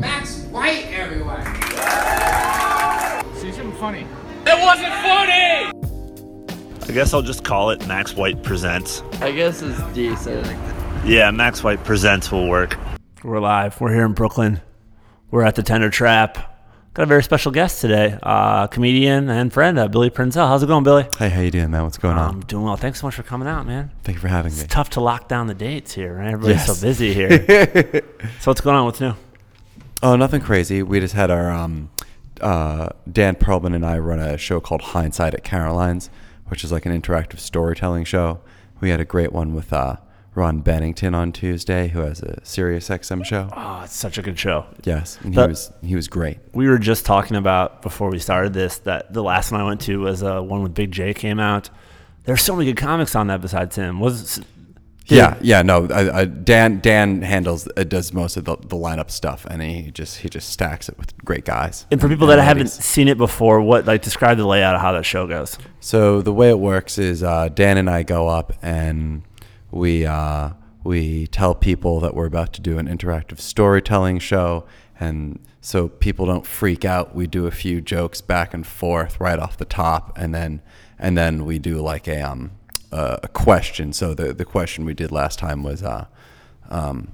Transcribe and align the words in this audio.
Max 0.00 0.38
White, 0.44 0.86
everyone. 0.92 1.44
See 3.36 3.52
something 3.52 3.72
funny. 3.78 4.06
It 4.46 4.58
wasn't 4.64 4.94
funny! 4.94 5.70
I 6.88 6.92
guess 6.92 7.12
I'll 7.12 7.20
just 7.22 7.44
call 7.44 7.68
it 7.70 7.86
Max 7.86 8.14
White 8.14 8.42
Presents. 8.42 9.02
I 9.20 9.30
guess 9.30 9.60
it's 9.62 9.80
decent. 9.92 10.46
Yeah, 11.04 11.30
Max 11.30 11.62
White 11.62 11.84
Presents 11.84 12.32
will 12.32 12.48
work. 12.48 12.76
We're 13.22 13.40
live. 13.40 13.78
We're 13.80 13.92
here 13.92 14.06
in 14.06 14.14
Brooklyn. 14.14 14.62
We're 15.30 15.42
at 15.44 15.54
the 15.54 15.62
Tender 15.62 15.90
Trap. 15.90 16.46
Got 16.94 17.02
a 17.02 17.06
very 17.06 17.22
special 17.22 17.52
guest 17.52 17.80
today, 17.80 18.18
uh, 18.22 18.66
comedian 18.66 19.28
and 19.28 19.52
friend, 19.52 19.78
uh, 19.78 19.86
Billy 19.86 20.10
Prinzel. 20.10 20.48
How's 20.48 20.62
it 20.62 20.66
going, 20.66 20.82
Billy? 20.82 21.06
Hey, 21.18 21.28
how 21.28 21.40
you 21.42 21.50
doing, 21.52 21.70
man? 21.70 21.84
What's 21.84 21.98
going 21.98 22.16
on? 22.16 22.28
I'm 22.28 22.34
on? 22.36 22.40
doing 22.40 22.64
well. 22.64 22.76
Thanks 22.76 23.00
so 23.00 23.06
much 23.06 23.14
for 23.14 23.22
coming 23.22 23.46
out, 23.46 23.64
man. 23.66 23.90
Thank 24.02 24.16
you 24.16 24.20
for 24.20 24.26
having 24.28 24.50
me. 24.50 24.54
It's 24.56 24.62
me. 24.64 24.68
tough 24.68 24.90
to 24.90 25.00
lock 25.00 25.28
down 25.28 25.46
the 25.46 25.54
dates 25.54 25.92
here, 25.92 26.14
right? 26.16 26.32
Everybody's 26.32 26.66
Yes. 26.66 26.78
so 26.78 26.84
busy 26.86 27.12
here. 27.14 27.30
so 28.40 28.50
what's 28.50 28.60
going 28.62 28.74
on? 28.76 28.86
What's 28.86 29.00
new? 29.00 29.14
Oh, 30.02 30.16
nothing 30.16 30.40
crazy. 30.40 30.82
We 30.82 31.00
just 31.00 31.14
had 31.14 31.30
our 31.30 31.50
um, 31.50 31.90
uh, 32.40 32.88
Dan 33.10 33.34
Perlman 33.36 33.74
and 33.74 33.84
I 33.84 33.98
run 33.98 34.18
a 34.18 34.38
show 34.38 34.60
called 34.60 34.80
Hindsight 34.80 35.34
at 35.34 35.44
Caroline's, 35.44 36.08
which 36.48 36.64
is 36.64 36.72
like 36.72 36.86
an 36.86 36.98
interactive 36.98 37.38
storytelling 37.38 38.04
show. 38.04 38.40
We 38.80 38.90
had 38.90 39.00
a 39.00 39.04
great 39.04 39.32
one 39.32 39.54
with 39.54 39.72
uh, 39.74 39.96
Ron 40.34 40.60
Bennington 40.60 41.14
on 41.14 41.32
Tuesday, 41.32 41.88
who 41.88 42.00
has 42.00 42.22
a 42.22 42.42
Sirius 42.44 42.88
XM 42.88 43.24
show. 43.26 43.50
Oh, 43.54 43.82
it's 43.84 43.94
such 43.94 44.16
a 44.16 44.22
good 44.22 44.38
show. 44.38 44.64
Yes, 44.84 45.18
and 45.22 45.34
he 45.34 45.36
That- 45.36 45.48
was 45.50 45.70
he 45.82 45.94
was 45.94 46.08
great. 46.08 46.38
We 46.54 46.66
were 46.66 46.78
just 46.78 47.04
talking 47.04 47.36
about 47.36 47.82
before 47.82 48.08
we 48.10 48.18
started 48.18 48.54
this 48.54 48.78
that 48.78 49.12
the 49.12 49.22
last 49.22 49.52
one 49.52 49.60
I 49.60 49.64
went 49.64 49.82
to 49.82 49.98
was 50.00 50.22
uh, 50.22 50.40
one 50.40 50.62
with 50.62 50.72
Big 50.74 50.92
Jay 50.92 51.12
came 51.12 51.38
out. 51.40 51.68
There's 52.24 52.40
so 52.40 52.56
many 52.56 52.72
good 52.72 52.80
comics 52.80 53.14
on 53.14 53.26
that 53.26 53.42
besides 53.42 53.76
him. 53.76 54.00
Was 54.00 54.40
Yeah, 55.16 55.38
yeah, 55.40 55.62
no. 55.62 55.86
I, 55.86 56.20
I, 56.20 56.24
Dan 56.24 56.80
Dan 56.80 57.22
handles 57.22 57.68
uh, 57.76 57.84
does 57.84 58.12
most 58.12 58.36
of 58.36 58.44
the, 58.44 58.56
the 58.56 58.76
lineup 58.76 59.10
stuff, 59.10 59.44
and 59.46 59.62
he 59.62 59.90
just 59.90 60.18
he 60.18 60.28
just 60.28 60.50
stacks 60.50 60.88
it 60.88 60.98
with 60.98 61.16
great 61.24 61.44
guys. 61.44 61.86
and 61.90 62.00
for 62.00 62.08
people 62.08 62.26
that 62.28 62.38
and 62.38 62.46
haven't 62.46 62.68
seen 62.68 63.08
it 63.08 63.18
before, 63.18 63.60
what 63.60 63.86
like 63.86 64.02
describe 64.02 64.38
the 64.38 64.46
layout 64.46 64.74
of 64.74 64.80
how 64.80 64.92
that 64.92 65.04
show 65.04 65.26
goes? 65.26 65.58
So 65.80 66.22
the 66.22 66.32
way 66.32 66.50
it 66.50 66.58
works 66.58 66.98
is 66.98 67.22
uh, 67.22 67.48
Dan 67.48 67.76
and 67.76 67.90
I 67.90 68.02
go 68.02 68.28
up 68.28 68.52
and 68.62 69.22
we 69.70 70.06
uh, 70.06 70.50
we 70.84 71.26
tell 71.26 71.54
people 71.54 72.00
that 72.00 72.14
we're 72.14 72.26
about 72.26 72.52
to 72.54 72.60
do 72.60 72.78
an 72.78 72.86
interactive 72.86 73.40
storytelling 73.40 74.18
show, 74.18 74.64
and 74.98 75.38
so 75.60 75.88
people 75.88 76.26
don't 76.26 76.46
freak 76.46 76.84
out. 76.84 77.14
We 77.14 77.26
do 77.26 77.46
a 77.46 77.50
few 77.50 77.80
jokes 77.80 78.20
back 78.20 78.54
and 78.54 78.66
forth 78.66 79.20
right 79.20 79.38
off 79.38 79.56
the 79.56 79.64
top, 79.64 80.16
and 80.16 80.34
then 80.34 80.62
and 80.98 81.16
then 81.16 81.44
we 81.44 81.58
do 81.58 81.80
like 81.80 82.08
a 82.08 82.20
um 82.20 82.52
uh, 82.92 83.18
a 83.22 83.28
question. 83.28 83.92
So 83.92 84.14
the 84.14 84.32
the 84.32 84.44
question 84.44 84.84
we 84.84 84.94
did 84.94 85.12
last 85.12 85.38
time 85.38 85.62
was 85.62 85.82
uh 85.82 86.06
um 86.68 87.12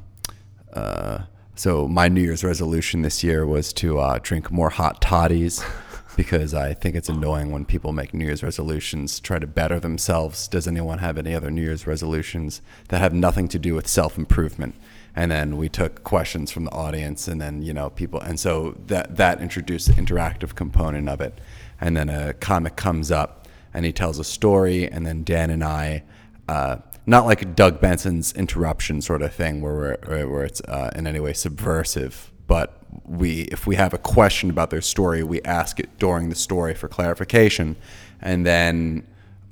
uh 0.72 1.20
so 1.54 1.88
my 1.88 2.08
New 2.08 2.20
Year's 2.20 2.44
resolution 2.44 3.00
this 3.00 3.24
year 3.24 3.46
was 3.46 3.72
to 3.74 3.98
uh, 3.98 4.18
drink 4.22 4.50
more 4.50 4.68
hot 4.68 5.00
toddies 5.00 5.64
because 6.16 6.52
I 6.52 6.74
think 6.74 6.94
it's 6.94 7.08
annoying 7.08 7.50
when 7.50 7.64
people 7.64 7.92
make 7.92 8.12
New 8.12 8.26
Year's 8.26 8.42
resolutions 8.42 9.20
try 9.20 9.38
to 9.38 9.46
better 9.46 9.80
themselves. 9.80 10.48
Does 10.48 10.68
anyone 10.68 10.98
have 10.98 11.16
any 11.16 11.34
other 11.34 11.50
New 11.50 11.62
Year's 11.62 11.86
resolutions 11.86 12.60
that 12.88 13.00
have 13.00 13.14
nothing 13.14 13.48
to 13.48 13.58
do 13.58 13.74
with 13.74 13.88
self 13.88 14.18
improvement? 14.18 14.74
And 15.14 15.30
then 15.30 15.56
we 15.56 15.70
took 15.70 16.04
questions 16.04 16.50
from 16.50 16.64
the 16.64 16.72
audience, 16.72 17.26
and 17.26 17.40
then 17.40 17.62
you 17.62 17.72
know 17.72 17.88
people, 17.88 18.20
and 18.20 18.38
so 18.38 18.76
that 18.86 19.16
that 19.16 19.40
introduced 19.40 19.86
the 19.86 19.94
interactive 19.94 20.54
component 20.54 21.08
of 21.08 21.22
it. 21.22 21.40
And 21.80 21.96
then 21.96 22.10
a 22.10 22.34
comic 22.34 22.76
comes 22.76 23.10
up 23.10 23.45
and 23.76 23.84
he 23.84 23.92
tells 23.92 24.18
a 24.18 24.24
story, 24.24 24.90
and 24.90 25.06
then 25.06 25.22
Dan 25.22 25.50
and 25.50 25.62
I. 25.62 26.02
Uh, 26.48 26.78
not 27.04 27.26
like 27.26 27.54
Doug 27.54 27.78
Benson's 27.78 28.32
interruption 28.32 29.02
sort 29.02 29.20
of 29.20 29.34
thing, 29.34 29.60
where 29.60 29.98
we're, 30.02 30.26
where 30.26 30.44
it's 30.44 30.62
uh, 30.62 30.90
in 30.96 31.06
any 31.06 31.20
way 31.20 31.34
subversive. 31.34 32.32
But 32.46 32.82
we, 33.04 33.42
if 33.42 33.66
we 33.66 33.76
have 33.76 33.92
a 33.92 33.98
question 33.98 34.48
about 34.48 34.70
their 34.70 34.80
story, 34.80 35.22
we 35.22 35.42
ask 35.42 35.78
it 35.78 35.98
during 35.98 36.30
the 36.30 36.34
story 36.34 36.74
for 36.74 36.88
clarification, 36.88 37.76
and 38.22 38.46
then 38.46 39.06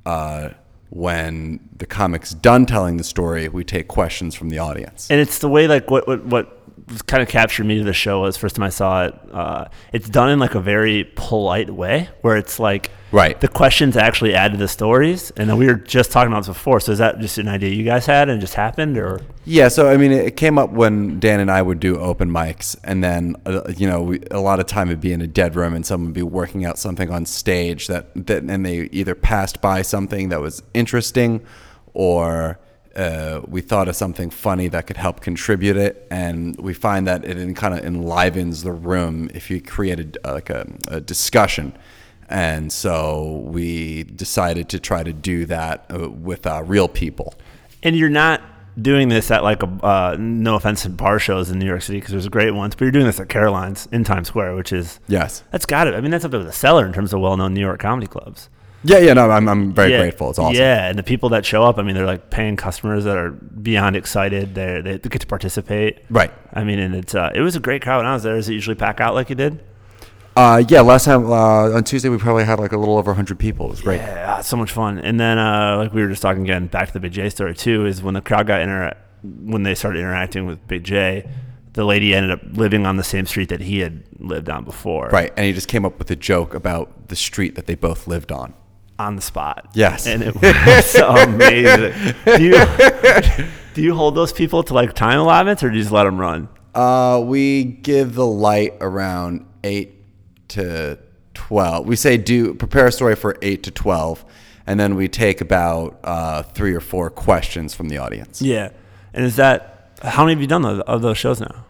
uh, 0.06 0.50
when 0.88 1.60
the 1.76 1.86
comic's 1.86 2.32
done 2.32 2.64
telling 2.64 2.96
the 2.96 3.04
story, 3.04 3.48
we 3.50 3.62
take 3.62 3.88
questions 3.88 4.34
from 4.34 4.48
the 4.48 4.58
audience. 4.58 5.10
and 5.10 5.20
it's 5.20 5.38
the 5.38 5.50
way 5.50 5.68
like 5.68 5.90
what 5.90 6.08
what 6.08 6.24
what 6.24 6.53
kind 7.06 7.22
of 7.22 7.28
captured 7.28 7.64
me 7.64 7.78
to 7.78 7.84
the 7.84 7.92
show 7.94 8.20
was 8.22 8.36
first 8.36 8.56
time 8.56 8.62
I 8.64 8.68
saw 8.68 9.06
it. 9.06 9.14
Uh, 9.32 9.64
it's 9.92 10.08
done 10.08 10.30
in 10.30 10.38
like 10.38 10.54
a 10.54 10.60
very 10.60 11.04
polite 11.16 11.70
way, 11.70 12.08
where 12.20 12.36
it's 12.36 12.58
like 12.58 12.90
Right. 13.10 13.40
the 13.40 13.48
questions 13.48 13.96
actually 13.96 14.34
add 14.34 14.52
to 14.52 14.58
the 14.58 14.66
stories. 14.68 15.30
And 15.36 15.48
then 15.48 15.56
we 15.56 15.66
were 15.66 15.74
just 15.76 16.10
talking 16.10 16.32
about 16.32 16.40
this 16.40 16.48
before. 16.48 16.80
So 16.80 16.92
is 16.92 16.98
that 16.98 17.20
just 17.20 17.38
an 17.38 17.46
idea 17.48 17.70
you 17.70 17.84
guys 17.84 18.06
had 18.06 18.28
and 18.28 18.38
it 18.38 18.40
just 18.40 18.54
happened, 18.54 18.98
or 18.98 19.20
Yeah, 19.44 19.68
so 19.68 19.88
I 19.88 19.96
mean, 19.96 20.12
it 20.12 20.36
came 20.36 20.58
up 20.58 20.70
when 20.72 21.20
Dan 21.20 21.40
and 21.40 21.50
I 21.50 21.62
would 21.62 21.80
do 21.80 21.98
open 21.98 22.28
mics, 22.30 22.76
and 22.84 23.02
then 23.02 23.36
uh, 23.46 23.62
you 23.76 23.88
know, 23.88 24.02
we, 24.02 24.20
a 24.30 24.40
lot 24.40 24.60
of 24.60 24.66
time 24.66 24.88
it'd 24.88 25.00
be 25.00 25.12
in 25.12 25.20
a 25.22 25.26
dead 25.26 25.54
room, 25.56 25.74
and 25.74 25.86
someone 25.86 26.08
would 26.08 26.14
be 26.14 26.22
working 26.22 26.64
out 26.64 26.78
something 26.78 27.10
on 27.10 27.24
stage 27.24 27.86
that 27.86 28.08
that, 28.26 28.42
and 28.42 28.66
they 28.66 28.88
either 28.92 29.14
passed 29.14 29.60
by 29.62 29.80
something 29.82 30.28
that 30.30 30.40
was 30.40 30.62
interesting, 30.74 31.40
or 31.94 32.58
uh, 32.96 33.40
we 33.46 33.60
thought 33.60 33.88
of 33.88 33.96
something 33.96 34.30
funny 34.30 34.68
that 34.68 34.86
could 34.86 34.96
help 34.96 35.20
contribute 35.20 35.76
it, 35.76 36.06
and 36.10 36.56
we 36.58 36.74
find 36.74 37.06
that 37.06 37.24
it 37.24 37.56
kind 37.56 37.74
of 37.76 37.84
enlivens 37.84 38.62
the 38.62 38.72
room 38.72 39.30
if 39.34 39.50
you 39.50 39.60
created 39.60 40.18
uh, 40.24 40.32
like 40.34 40.50
a, 40.50 40.66
a 40.88 41.00
discussion. 41.00 41.76
And 42.28 42.72
so 42.72 43.42
we 43.44 44.04
decided 44.04 44.68
to 44.70 44.78
try 44.80 45.02
to 45.02 45.12
do 45.12 45.44
that 45.46 45.84
uh, 45.92 46.08
with 46.10 46.46
uh, 46.46 46.62
real 46.64 46.88
people. 46.88 47.34
and 47.82 47.94
you're 47.96 48.08
not 48.08 48.40
doing 48.80 49.08
this 49.08 49.30
at 49.30 49.44
like 49.44 49.62
a 49.62 49.66
uh, 49.84 50.16
no 50.18 50.56
offense 50.56 50.82
to 50.82 50.88
bar 50.88 51.18
shows 51.20 51.48
in 51.50 51.58
New 51.60 51.66
York 51.66 51.82
City 51.82 51.98
because 51.98 52.10
there's 52.12 52.28
great 52.28 52.50
ones, 52.52 52.74
but 52.74 52.80
you're 52.86 52.90
doing 52.92 53.06
this 53.06 53.20
at 53.20 53.28
Caroline's 53.28 53.86
in 53.92 54.02
Times 54.04 54.28
Square, 54.28 54.56
which 54.56 54.72
is 54.72 54.98
Yes. 55.06 55.44
that's 55.52 55.66
got 55.66 55.86
it. 55.86 55.94
I 55.94 56.00
mean, 56.00 56.10
that's 56.10 56.24
up 56.24 56.30
there 56.32 56.40
with 56.40 56.48
a 56.48 56.52
cellar 56.52 56.84
in 56.86 56.92
terms 56.92 57.12
of 57.12 57.20
well-known 57.20 57.54
New 57.54 57.60
York 57.60 57.78
comedy 57.80 58.06
clubs. 58.08 58.48
Yeah, 58.86 58.98
yeah, 58.98 59.14
no, 59.14 59.30
I'm, 59.30 59.48
I'm 59.48 59.72
very 59.72 59.92
Yeah. 59.92 60.00
grateful. 60.00 60.30
It's 60.30 60.38
awesome. 60.38 60.54
Yeah, 60.54 60.88
and 60.88 60.98
the 60.98 61.02
people 61.02 61.30
that 61.30 61.46
show 61.46 61.62
up, 61.62 61.78
I 61.78 61.82
mean, 61.82 61.94
they're 61.94 62.04
like 62.06 62.30
paying 62.30 62.56
customers 62.56 63.04
that 63.04 63.16
are 63.16 63.30
beyond 63.30 63.96
excited. 63.96 64.54
They're, 64.54 64.82
they 64.82 64.98
get 64.98 65.20
to 65.22 65.26
participate. 65.26 66.00
Right. 66.10 66.30
I 66.52 66.64
mean, 66.64 66.78
and 66.78 66.94
it's 66.94 67.14
uh, 67.14 67.30
it 67.34 67.40
was 67.40 67.56
a 67.56 67.60
great 67.60 67.82
crowd 67.82 67.98
when 67.98 68.06
I 68.06 68.12
was 68.14 68.22
there. 68.22 68.34
Does 68.36 68.48
it 68.48 68.52
usually 68.52 68.76
pack 68.76 69.00
out 69.00 69.14
like 69.14 69.30
you 69.30 69.36
did? 69.36 69.64
Uh, 70.36 70.62
yeah, 70.68 70.80
last 70.80 71.04
time 71.04 71.24
uh, 71.30 71.70
on 71.76 71.84
Tuesday 71.84 72.08
we 72.08 72.18
probably 72.18 72.44
had 72.44 72.58
like 72.58 72.72
a 72.72 72.76
little 72.76 72.98
over 72.98 73.12
100 73.12 73.38
people. 73.38 73.66
It 73.66 73.70
was 73.70 73.80
great. 73.80 73.98
Yeah, 73.98 74.40
so 74.40 74.56
much 74.56 74.72
fun. 74.72 74.98
And 74.98 75.18
then, 75.18 75.38
uh, 75.38 75.76
like 75.78 75.92
we 75.94 76.02
were 76.02 76.08
just 76.08 76.22
talking 76.22 76.42
again, 76.42 76.66
back 76.66 76.88
to 76.88 76.92
the 76.92 77.00
Big 77.00 77.12
Jay 77.12 77.30
story 77.30 77.54
too, 77.54 77.86
is 77.86 78.02
when 78.02 78.14
the 78.14 78.20
crowd 78.20 78.46
got 78.48 78.60
inter- 78.60 78.96
when 79.22 79.62
they 79.62 79.74
started 79.74 80.00
interacting 80.00 80.44
with 80.46 80.66
Big 80.68 80.82
Jay, 80.84 81.26
the 81.74 81.84
lady 81.84 82.14
ended 82.14 82.32
up 82.32 82.40
living 82.52 82.84
on 82.84 82.96
the 82.96 83.04
same 83.04 83.26
street 83.26 83.48
that 83.48 83.60
he 83.60 83.78
had 83.78 84.02
lived 84.18 84.50
on 84.50 84.64
before. 84.64 85.08
Right, 85.08 85.32
and 85.36 85.46
he 85.46 85.52
just 85.52 85.68
came 85.68 85.84
up 85.84 85.98
with 85.98 86.10
a 86.10 86.16
joke 86.16 86.52
about 86.52 87.08
the 87.08 87.16
street 87.16 87.54
that 87.54 87.66
they 87.66 87.74
both 87.76 88.06
lived 88.06 88.30
on. 88.32 88.54
On 88.98 89.16
the 89.16 89.22
spot. 89.22 89.68
Yes. 89.74 90.06
and 90.06 90.22
it 90.22 90.34
was 90.34 90.84
so 90.86 91.08
amazing. 91.16 92.14
Do 92.24 92.42
you 92.44 93.46
do 93.74 93.82
you 93.82 93.94
hold 93.94 94.14
those 94.14 94.32
people 94.32 94.62
to 94.64 94.74
like 94.74 94.94
time 94.94 95.18
allotments, 95.18 95.62
or 95.62 95.70
do 95.70 95.76
you 95.76 95.82
just 95.82 95.92
let 95.92 96.04
them 96.04 96.20
run? 96.20 96.48
Uh, 96.74 97.22
we 97.24 97.64
give 97.64 98.14
the 98.14 98.26
light 98.26 98.74
around 98.80 99.46
8 99.62 99.92
to 100.48 100.98
12. 101.34 101.86
We 101.86 101.96
say 101.96 102.16
do 102.16 102.54
prepare 102.54 102.86
a 102.86 102.92
story 102.92 103.14
for 103.14 103.36
8 103.42 103.62
to 103.64 103.70
12, 103.70 104.24
and 104.66 104.78
then 104.78 104.94
we 104.96 105.08
take 105.08 105.40
about 105.40 105.98
uh, 106.04 106.42
three 106.42 106.74
or 106.74 106.80
four 106.80 107.10
questions 107.10 107.74
from 107.74 107.88
the 107.88 107.98
audience. 107.98 108.42
Yeah, 108.42 108.70
and 109.12 109.24
is 109.24 109.36
that 109.36 109.98
how 110.02 110.24
many 110.24 110.34
have 110.34 110.40
you 110.40 110.46
done 110.48 110.62
those, 110.62 110.80
of 110.82 111.02
those 111.02 111.18
shows 111.18 111.40
now? 111.40 111.64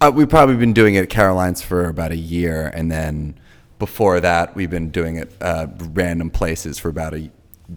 Uh, 0.00 0.10
we've 0.14 0.30
probably 0.30 0.56
been 0.56 0.72
doing 0.72 0.94
it 0.94 1.02
at 1.02 1.10
Caroline's 1.10 1.60
for 1.62 1.86
about 1.86 2.10
a 2.10 2.16
year, 2.16 2.68
and 2.74 2.90
then 2.90 3.38
before 3.80 4.20
that, 4.20 4.54
we've 4.54 4.70
been 4.70 4.90
doing 4.90 5.16
it 5.16 5.32
uh, 5.40 5.66
random 5.92 6.30
places 6.30 6.78
for 6.78 6.88
about 6.88 7.14
a 7.14 7.30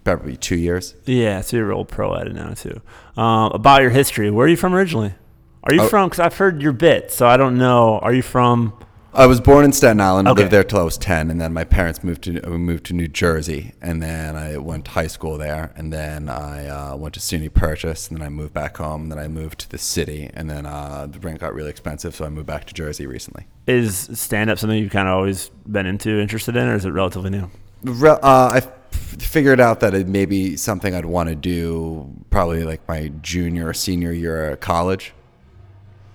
probably 0.03 0.37
two 0.37 0.55
years. 0.55 0.93
Yeah, 1.05 1.41
so 1.41 1.57
you're 1.57 1.65
a 1.65 1.69
real 1.69 1.85
pro 1.85 2.15
at 2.15 2.27
it 2.27 2.33
now 2.33 2.53
too. 2.53 2.79
Um, 3.17 3.51
about 3.53 3.81
your 3.81 3.89
history, 3.91 4.29
where 4.29 4.45
are 4.45 4.49
you 4.49 4.57
from 4.57 4.75
originally? 4.75 5.15
Are 5.63 5.73
you 5.73 5.81
Oh. 5.81 5.87
from? 5.87 6.09
Because 6.09 6.19
I've 6.19 6.37
heard 6.37 6.61
your 6.61 6.73
bit, 6.73 7.11
so 7.11 7.25
I 7.27 7.37
don't 7.37 7.57
know. 7.57 7.97
Are 7.99 8.13
you 8.13 8.21
from? 8.21 8.73
I 9.15 9.27
was 9.27 9.39
born 9.39 9.63
in 9.63 9.71
Staten 9.71 10.01
Island. 10.01 10.27
Okay. 10.27 10.41
Lived 10.41 10.51
there 10.51 10.63
till 10.63 10.79
I 10.79 10.83
was 10.83 10.97
ten, 10.97 11.29
and 11.29 11.39
then 11.39 11.53
my 11.53 11.63
parents 11.63 12.03
moved 12.03 12.23
to 12.23 12.41
we 12.49 12.57
moved 12.57 12.85
to 12.87 12.93
New 12.93 13.07
Jersey, 13.07 13.73
and 13.79 14.01
then 14.01 14.35
I 14.35 14.57
went 14.57 14.85
to 14.85 14.91
high 14.91 15.07
school 15.07 15.37
there, 15.37 15.71
and 15.75 15.93
then 15.93 16.29
I 16.29 16.67
uh, 16.67 16.95
went 16.95 17.13
to 17.13 17.19
SUNY 17.19 17.53
Purchase, 17.53 18.09
and 18.09 18.17
then 18.17 18.25
I 18.25 18.29
moved 18.29 18.53
back 18.53 18.77
home. 18.77 19.03
And 19.03 19.11
then 19.11 19.19
I 19.19 19.27
moved 19.27 19.59
to 19.59 19.69
the 19.69 19.77
city, 19.77 20.31
and 20.33 20.49
then 20.49 20.65
uh, 20.65 21.07
the 21.09 21.19
rent 21.19 21.39
got 21.39 21.53
really 21.53 21.69
expensive, 21.69 22.15
so 22.15 22.25
I 22.25 22.29
moved 22.29 22.47
back 22.47 22.65
to 22.65 22.73
Jersey 22.73 23.05
recently. 23.05 23.45
Is 23.67 24.09
stand 24.13 24.49
up 24.49 24.57
something 24.57 24.77
you've 24.77 24.91
kind 24.91 25.07
of 25.07 25.13
always 25.13 25.49
been 25.67 25.85
into, 25.85 26.19
interested 26.19 26.55
in, 26.55 26.67
or 26.67 26.75
is 26.75 26.85
it 26.85 26.91
relatively 26.91 27.29
new? 27.29 27.51
Re- 27.83 28.09
uh, 28.09 28.17
I 28.23 28.61
figured 28.91 29.59
out 29.59 29.79
that 29.81 29.93
it 29.93 30.07
may 30.07 30.25
be 30.25 30.55
something 30.55 30.95
I'd 30.95 31.05
want 31.05 31.29
to 31.29 31.35
do 31.35 32.11
probably 32.31 32.63
like 32.63 32.87
my 32.87 33.09
junior 33.21 33.67
or 33.67 33.73
senior 33.73 34.11
year 34.11 34.51
of 34.51 34.59
college. 34.59 35.13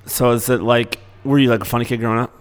So 0.07 0.31
is 0.33 0.49
it 0.49 0.63
like 0.63 0.99
were 1.25 1.39
you 1.39 1.51
like 1.51 1.61
a 1.61 1.65
funny 1.65 1.85
kid 1.85 2.01
growing 2.01 2.19
up? 2.19 2.35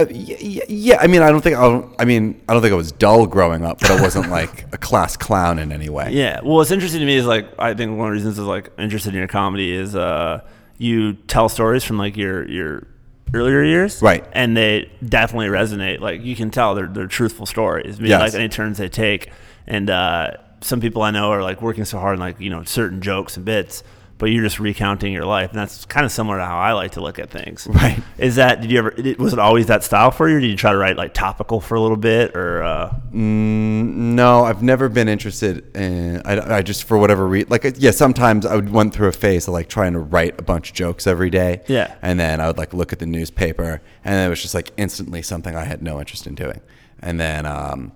Uh, 0.00 0.06
yeah, 0.10 0.64
yeah, 0.68 0.98
I 1.00 1.06
mean, 1.06 1.22
I 1.22 1.30
don't 1.30 1.40
think 1.40 1.56
I, 1.56 1.62
don't, 1.62 1.94
I 1.98 2.04
mean, 2.04 2.40
I 2.48 2.52
don't 2.52 2.62
think 2.62 2.72
I 2.72 2.76
was 2.76 2.92
dull 2.92 3.26
growing 3.26 3.64
up, 3.64 3.80
but 3.80 3.90
I 3.90 4.00
wasn't 4.00 4.28
like 4.40 4.66
a 4.72 4.78
class 4.78 5.16
clown 5.16 5.58
in 5.58 5.72
any 5.72 5.88
way. 5.88 6.12
Yeah. 6.12 6.40
Well, 6.42 6.56
what's 6.56 6.70
interesting 6.70 7.00
to 7.00 7.06
me 7.06 7.16
is 7.16 7.26
like 7.26 7.46
I 7.58 7.74
think 7.74 7.96
one 7.98 8.08
of 8.08 8.12
the 8.12 8.18
reasons 8.18 8.38
is 8.38 8.44
like 8.46 8.70
interested 8.78 9.10
in 9.12 9.18
your 9.18 9.28
comedy 9.28 9.72
is 9.72 9.94
uh 9.96 10.40
you 10.78 11.12
tell 11.14 11.48
stories 11.48 11.84
from 11.84 11.98
like 11.98 12.16
your 12.16 12.48
your 12.48 12.86
earlier 13.32 13.62
years, 13.62 14.02
Right. 14.02 14.24
And 14.32 14.56
they 14.56 14.90
definitely 15.06 15.46
resonate. 15.48 16.00
Like 16.00 16.22
you 16.22 16.34
can 16.34 16.50
tell 16.50 16.74
they're 16.74 16.86
they're 16.88 17.06
truthful 17.06 17.46
stories. 17.46 17.98
I 17.98 18.02
mean, 18.02 18.10
Yes. 18.10 18.20
like 18.32 18.34
any 18.34 18.48
turns 18.48 18.78
they 18.78 18.88
take, 18.88 19.30
and 19.66 19.88
uh, 19.90 20.32
some 20.62 20.80
people 20.80 21.02
I 21.02 21.10
know 21.12 21.30
are 21.30 21.42
like 21.42 21.62
working 21.62 21.84
so 21.84 21.98
hard 21.98 22.14
on 22.14 22.20
like 22.20 22.40
you 22.40 22.50
know 22.50 22.64
certain 22.64 23.00
jokes 23.02 23.36
and 23.36 23.44
bits. 23.44 23.82
But 24.20 24.26
you're 24.26 24.44
just 24.44 24.60
recounting 24.60 25.12
your 25.12 25.24
life, 25.24 25.50
and 25.50 25.58
that's 25.58 25.84
kind 25.86 26.04
of 26.06 26.12
similar 26.12 26.36
to 26.38 26.44
how 26.44 26.58
I 26.58 26.72
like 26.74 26.92
to 26.92 27.00
look 27.00 27.18
at 27.18 27.30
things. 27.30 27.66
Right. 27.66 28.00
Is 28.18 28.36
that? 28.36 28.60
Did 28.60 28.70
you 28.70 28.78
ever? 28.78 28.94
Was 29.18 29.32
it 29.32 29.38
always 29.38 29.66
that 29.66 29.82
style 29.82 30.10
for 30.12 30.28
you? 30.28 30.36
Or 30.36 30.40
did 30.40 30.48
you 30.50 30.56
try 30.56 30.70
to 30.72 30.76
write 30.78 30.96
like 30.96 31.14
topical 31.14 31.60
for 31.60 31.74
a 31.74 31.80
little 31.80 31.96
bit, 31.96 32.36
or? 32.36 32.62
Uh, 32.62 32.94
No, 33.12 34.44
I've 34.44 34.62
never 34.62 34.88
been 34.88 35.08
interested 35.08 35.74
in. 35.76 36.22
I, 36.24 36.58
I 36.58 36.62
just 36.62 36.84
for 36.84 36.98
whatever 36.98 37.26
reason, 37.26 37.48
like 37.50 37.64
yeah, 37.78 37.90
sometimes 37.90 38.44
I 38.46 38.54
would 38.56 38.70
went 38.70 38.94
through 38.94 39.08
a 39.08 39.12
phase 39.12 39.48
of 39.48 39.54
like 39.54 39.68
trying 39.68 39.94
to 39.94 39.98
write 39.98 40.38
a 40.38 40.42
bunch 40.42 40.70
of 40.70 40.76
jokes 40.76 41.06
every 41.06 41.30
day. 41.30 41.62
Yeah. 41.66 41.94
and 42.02 42.20
then 42.20 42.40
I 42.40 42.46
would 42.46 42.58
like 42.58 42.74
look 42.74 42.92
at 42.92 42.98
the 42.98 43.06
newspaper, 43.06 43.80
and 44.04 44.26
it 44.26 44.28
was 44.28 44.42
just 44.42 44.54
like 44.54 44.70
instantly 44.76 45.22
something 45.22 45.56
I 45.56 45.64
had 45.64 45.82
no 45.82 45.98
interest 45.98 46.26
in 46.26 46.34
doing. 46.34 46.60
And 47.00 47.18
then 47.18 47.46
um, 47.46 47.92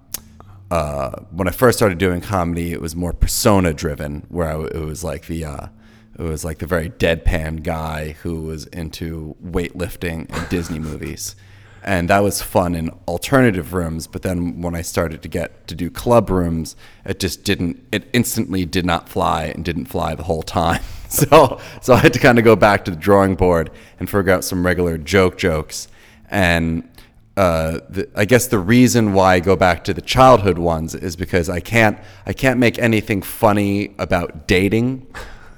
uh, 0.70 1.11
when 1.31 1.49
I 1.49 1.50
first 1.50 1.79
started 1.79 1.99
doing 1.99 2.20
comedy, 2.20 2.73
it 2.73 2.81
was 2.81 2.97
more 2.97 3.12
persona 3.12 3.75
driven, 3.75 4.25
where 4.31 4.49
I 4.49 4.65
it 4.65 4.85
was 4.85 5.05
like 5.05 5.27
the 5.27 5.44
uh, 5.44 5.67
it 6.19 6.23
was 6.23 6.45
like 6.45 6.59
the 6.59 6.67
very 6.67 6.91
deadpan 6.91 7.63
guy 7.63 8.13
who 8.23 8.43
was 8.43 8.67
into 8.67 9.37
weightlifting 9.45 10.31
and 10.35 10.49
Disney 10.51 10.79
movies. 10.79 11.37
And 11.83 12.09
that 12.09 12.23
was 12.23 12.41
fun 12.41 12.75
in 12.75 12.89
alternative 13.07 13.75
rooms, 13.75 14.07
but 14.07 14.23
then 14.23 14.63
when 14.63 14.75
I 14.75 14.81
started 14.81 15.21
to 15.21 15.29
get 15.29 15.67
to 15.69 15.75
do 15.75 15.91
club 15.91 16.31
rooms, 16.31 16.77
it 17.05 17.21
just 17.21 17.45
didn't. 17.45 17.85
It 17.93 18.09
instantly 18.15 18.65
did 18.65 18.87
not 18.87 19.07
fly 19.07 19.45
and 19.55 19.63
didn't 19.63 19.87
fly 19.87 20.15
the 20.15 20.25
whole 20.25 20.43
time. 20.43 20.83
So, 21.15 21.61
so 21.81 21.95
I 21.95 21.99
had 21.99 22.13
to 22.15 22.19
kind 22.19 22.39
of 22.41 22.45
go 22.45 22.57
back 22.57 22.85
to 22.87 22.91
the 22.91 22.97
drawing 22.97 23.37
board 23.37 23.71
and 24.01 24.11
figure 24.11 24.33
out 24.33 24.43
some 24.43 24.67
regular 24.67 24.99
joke 24.99 25.39
jokes. 25.39 25.87
And 26.29 26.89
uh, 27.37 27.81
the, 27.89 28.09
I 28.17 28.25
guess 28.25 28.49
the 28.49 28.59
reason 28.59 29.13
why 29.13 29.35
I 29.35 29.41
go 29.41 29.55
back 29.55 29.85
to 29.85 29.95
the 29.95 30.01
childhood 30.01 30.59
ones 30.59 30.93
is 30.95 31.15
because 31.15 31.49
I 31.49 31.61
can't 31.61 31.99
I 32.27 32.33
can't 32.33 32.59
make 32.59 32.81
anything 32.81 33.23
funny 33.23 33.95
about 33.99 34.49
dating. 34.49 35.07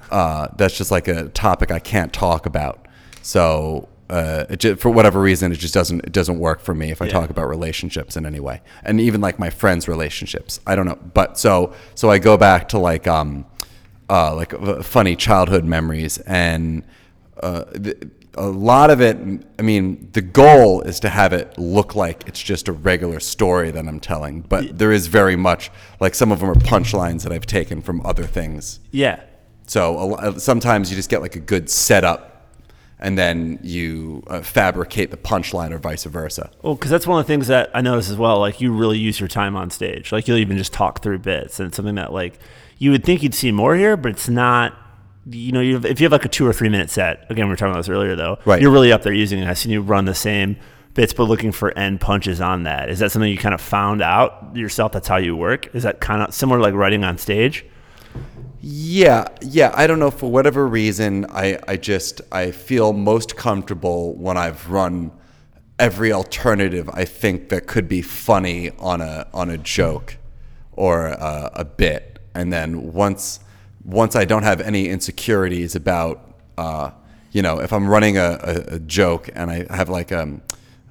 Uh, 0.09 0.47
that's 0.57 0.77
just 0.77 0.91
like 0.91 1.07
a 1.07 1.29
topic 1.29 1.71
I 1.71 1.79
can't 1.79 2.11
talk 2.13 2.45
about. 2.45 2.87
So 3.21 3.89
uh, 4.09 4.45
it 4.49 4.59
ju- 4.59 4.75
for 4.75 4.89
whatever 4.89 5.19
reason, 5.19 5.51
it 5.51 5.55
just 5.59 5.73
doesn't 5.73 5.99
it 6.05 6.11
doesn't 6.13 6.39
work 6.39 6.61
for 6.61 6.73
me 6.73 6.91
if 6.91 7.01
I 7.01 7.05
Yeah. 7.05 7.11
talk 7.11 7.29
about 7.29 7.47
relationships 7.49 8.15
in 8.15 8.25
any 8.25 8.39
way, 8.39 8.61
and 8.83 9.01
even 9.01 9.19
like 9.21 9.37
my 9.37 9.49
friends' 9.49 9.87
relationships. 9.87 10.59
I 10.65 10.75
don't 10.75 10.85
know, 10.85 10.97
but 11.13 11.37
so 11.37 11.73
so 11.95 12.09
I 12.09 12.17
go 12.17 12.37
back 12.37 12.69
to 12.69 12.77
like 12.79 13.07
um 13.07 13.45
uh, 14.09 14.33
like 14.33 14.53
uh, 14.53 14.81
funny 14.81 15.17
childhood 15.17 15.65
memories 15.65 16.17
and 16.19 16.83
uh, 17.43 17.65
the, 17.71 18.09
a 18.35 18.45
lot 18.47 18.89
of 18.89 19.01
it 19.01 19.17
i 19.59 19.61
mean 19.61 20.07
the 20.13 20.21
goal 20.21 20.79
is 20.83 20.99
to 21.01 21.09
have 21.09 21.33
it 21.33 21.57
look 21.57 21.93
like 21.95 22.23
it's 22.27 22.41
just 22.41 22.67
a 22.69 22.71
regular 22.71 23.19
story 23.19 23.69
that 23.69 23.85
i'm 23.85 23.99
telling 23.99 24.41
but 24.41 24.77
there 24.77 24.91
is 24.93 25.07
very 25.07 25.35
much 25.35 25.69
like 25.99 26.15
some 26.15 26.31
of 26.31 26.39
them 26.39 26.49
are 26.49 26.55
punchlines 26.55 27.23
that 27.23 27.33
i've 27.33 27.45
taken 27.47 27.81
from 27.81 27.99
other 28.05 28.23
things 28.23 28.79
yeah. 28.91 29.19
So 29.67 30.15
a, 30.15 30.39
sometimes 30.39 30.89
you 30.89 30.95
just 30.95 31.09
get 31.09 31.21
like 31.21 31.35
a 31.35 31.39
good 31.39 31.69
setup 31.69 32.37
and 32.99 33.17
then 33.17 33.59
you 33.61 34.23
uh, 34.27 34.41
fabricate 34.41 35.11
the 35.11 35.17
punchline 35.17 35.71
or 35.71 35.77
vice 35.77 36.05
versa 36.05 36.49
Well, 36.63 36.75
because 36.75 36.89
that's 36.89 37.05
one 37.05 37.19
of 37.19 37.27
the 37.27 37.31
things 37.31 37.47
that 37.47 37.69
I 37.73 37.81
notice 37.81 38.09
as 38.09 38.17
well. 38.17 38.39
Like 38.39 38.59
you 38.59 38.73
really 38.73 38.97
use 38.97 39.19
your 39.19 39.29
time 39.29 39.55
on 39.55 39.69
stage. 39.69 40.11
Like 40.11 40.27
you'll 40.27 40.37
even 40.37 40.57
just 40.57 40.73
talk 40.73 41.03
through 41.03 41.19
bits, 41.19 41.59
and 41.59 41.67
it's 41.67 41.75
something 41.75 41.95
that 41.95 42.11
like 42.11 42.39
you 42.79 42.91
would 42.91 43.03
think 43.03 43.23
you'd 43.23 43.35
see 43.35 43.51
more 43.51 43.75
here, 43.75 43.97
but 43.97 44.11
it's 44.11 44.29
not. 44.29 44.75
You 45.29 45.51
know, 45.51 45.59
you 45.59 45.73
have, 45.73 45.85
if 45.85 45.99
you 45.99 46.05
have 46.05 46.13
like 46.13 46.23
a 46.23 46.29
two 46.29 46.47
or 46.47 46.53
three 46.53 46.69
minute 46.69 46.89
set. 46.89 47.25
Again, 47.29 47.47
we 47.47 47.49
were 47.49 47.57
talking 47.57 47.71
about 47.71 47.81
this 47.81 47.89
earlier, 47.89 48.15
though. 48.15 48.39
Right. 48.45 48.61
You're 48.61 48.71
really 48.71 48.93
up 48.93 49.01
there 49.01 49.11
using 49.11 49.39
it. 49.39 49.47
I've 49.47 49.57
seen 49.57 49.73
you 49.73 49.81
run 49.81 50.05
the 50.05 50.15
same 50.15 50.55
bits, 50.93 51.11
but 51.11 51.25
looking 51.25 51.51
for 51.51 51.77
end 51.77 51.99
punches 51.99 52.39
on 52.39 52.63
that. 52.63 52.89
Is 52.89 52.99
that 52.99 53.11
something 53.11 53.29
you 53.29 53.37
kind 53.37 53.53
of 53.53 53.59
found 53.59 54.01
out 54.01 54.55
yourself? 54.55 54.93
That's 54.93 55.09
how 55.09 55.17
you 55.17 55.35
work. 55.35 55.75
Is 55.75 55.83
that 55.83 55.99
kind 55.99 56.21
of 56.21 56.33
similar 56.33 56.59
to 56.59 56.63
like 56.63 56.73
writing 56.73 57.03
on 57.03 57.17
stage? 57.17 57.65
Yeah, 58.59 59.27
yeah. 59.41 59.71
I 59.75 59.85
don't 59.87 59.99
know 59.99 60.11
for 60.11 60.31
whatever 60.31 60.67
reason. 60.67 61.25
I, 61.29 61.59
I 61.67 61.77
just 61.77 62.21
I 62.31 62.51
feel 62.51 62.91
most 62.93 63.35
comfortable 63.35 64.15
when 64.15 64.35
I've 64.37 64.69
run 64.69 65.11
every 65.79 66.11
alternative 66.11 66.89
I 66.91 67.05
think 67.05 67.49
that 67.49 67.67
could 67.67 67.87
be 67.87 68.01
funny 68.01 68.71
on 68.79 68.99
a 69.01 69.27
on 69.31 69.51
a 69.51 69.57
joke 69.57 70.17
or 70.71 71.07
a, 71.07 71.51
a 71.53 71.65
bit, 71.65 72.19
and 72.33 72.51
then 72.51 72.93
once 72.93 73.39
once 73.85 74.15
I 74.15 74.25
don't 74.25 74.43
have 74.43 74.59
any 74.59 74.89
insecurities 74.89 75.75
about 75.75 76.33
uh, 76.57 76.91
you 77.31 77.43
know 77.43 77.59
if 77.59 77.71
I'm 77.71 77.87
running 77.87 78.17
a, 78.17 78.39
a, 78.41 78.75
a 78.75 78.79
joke 78.79 79.29
and 79.35 79.51
I 79.51 79.67
have 79.75 79.87
like 79.89 80.11
um, 80.11 80.41